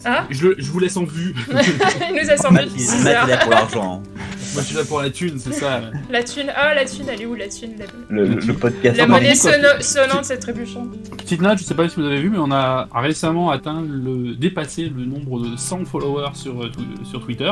[0.05, 1.33] Hein je, le- je vous laisse en vue.
[1.49, 4.01] Il nous a sorti Matt, de il- 6 Matt, est là pour l'argent.
[4.05, 4.09] hein.
[4.53, 5.79] Moi, je suis là pour la thune, c'est ça.
[6.09, 6.51] La thune.
[6.55, 8.97] Ah, la thune, elle est où la thune La, Le, le- le podcast.
[8.97, 10.87] la par monnaie sonnante, c'est trébuchant.
[11.17, 14.35] Petite note, je sais pas si vous avez vu, mais on a récemment atteint le
[14.35, 17.51] dépassé le nombre de 100 followers sur, euh, tw- sur Twitter.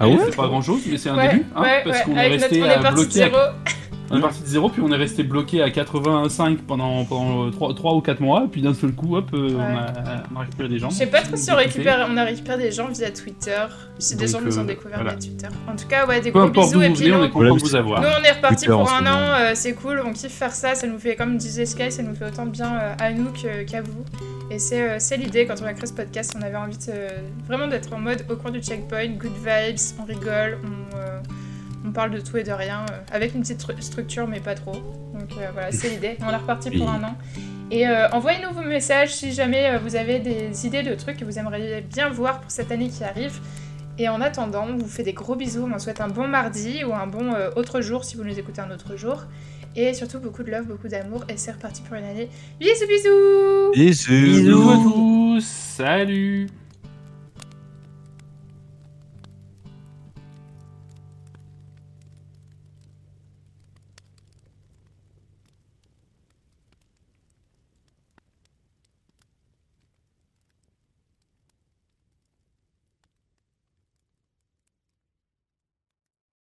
[0.00, 2.04] Ah ouais C'est pas grand chose, mais c'est un Ouais, début, hein, ouais, parce ouais.
[2.04, 3.36] qu'on est Avec notre- resté bloqué.
[4.12, 7.94] On est parti de zéro, puis on est resté bloqué à 85 pendant, pendant 3,
[7.94, 10.78] ou 4 mois, puis d'un seul coup, hop, euh, on, a, on a récupéré des
[10.78, 10.90] gens.
[10.90, 13.64] Je sais pas trop si on récupère, on a récupéré des gens via Twitter,
[13.98, 15.14] si des gens nous ont euh, découvert voilà.
[15.14, 15.48] via Twitter.
[15.66, 17.60] En tout cas, ouais, des Peu gros bisous et puis venez, on est content de
[17.60, 18.02] vous avoir.
[18.02, 20.74] nous, on est reparti Twitter pour un an, euh, c'est cool, on kiffe faire ça,
[20.74, 23.30] ça nous fait, comme disait Sky, ça nous fait autant de bien euh, à nous
[23.32, 24.04] qu'à vous.
[24.52, 26.90] Et c'est euh, c'est l'idée, quand on a créé ce podcast, on avait envie de,
[26.90, 27.08] euh,
[27.48, 31.20] vraiment d'être en mode au coin du checkpoint, good vibes, on rigole, on, euh,
[31.84, 34.54] on parle de tout et de rien, euh, avec une petite stru- structure, mais pas
[34.54, 34.72] trop.
[34.72, 36.16] Donc euh, voilà, c'est l'idée.
[36.26, 37.16] On est reparti pour un an.
[37.70, 41.24] Et euh, envoyez-nous vos messages si jamais euh, vous avez des idées de trucs que
[41.24, 43.40] vous aimeriez bien voir pour cette année qui arrive.
[43.98, 45.64] Et en attendant, on vous fait des gros bisous.
[45.68, 48.38] On vous souhaite un bon mardi ou un bon euh, autre jour si vous nous
[48.38, 49.24] écoutez un autre jour.
[49.74, 51.24] Et surtout beaucoup de love, beaucoup d'amour.
[51.30, 52.28] Et c'est reparti pour une année.
[52.60, 54.12] Bisous, bisous Bisous.
[54.12, 56.48] Bisous à tous, salut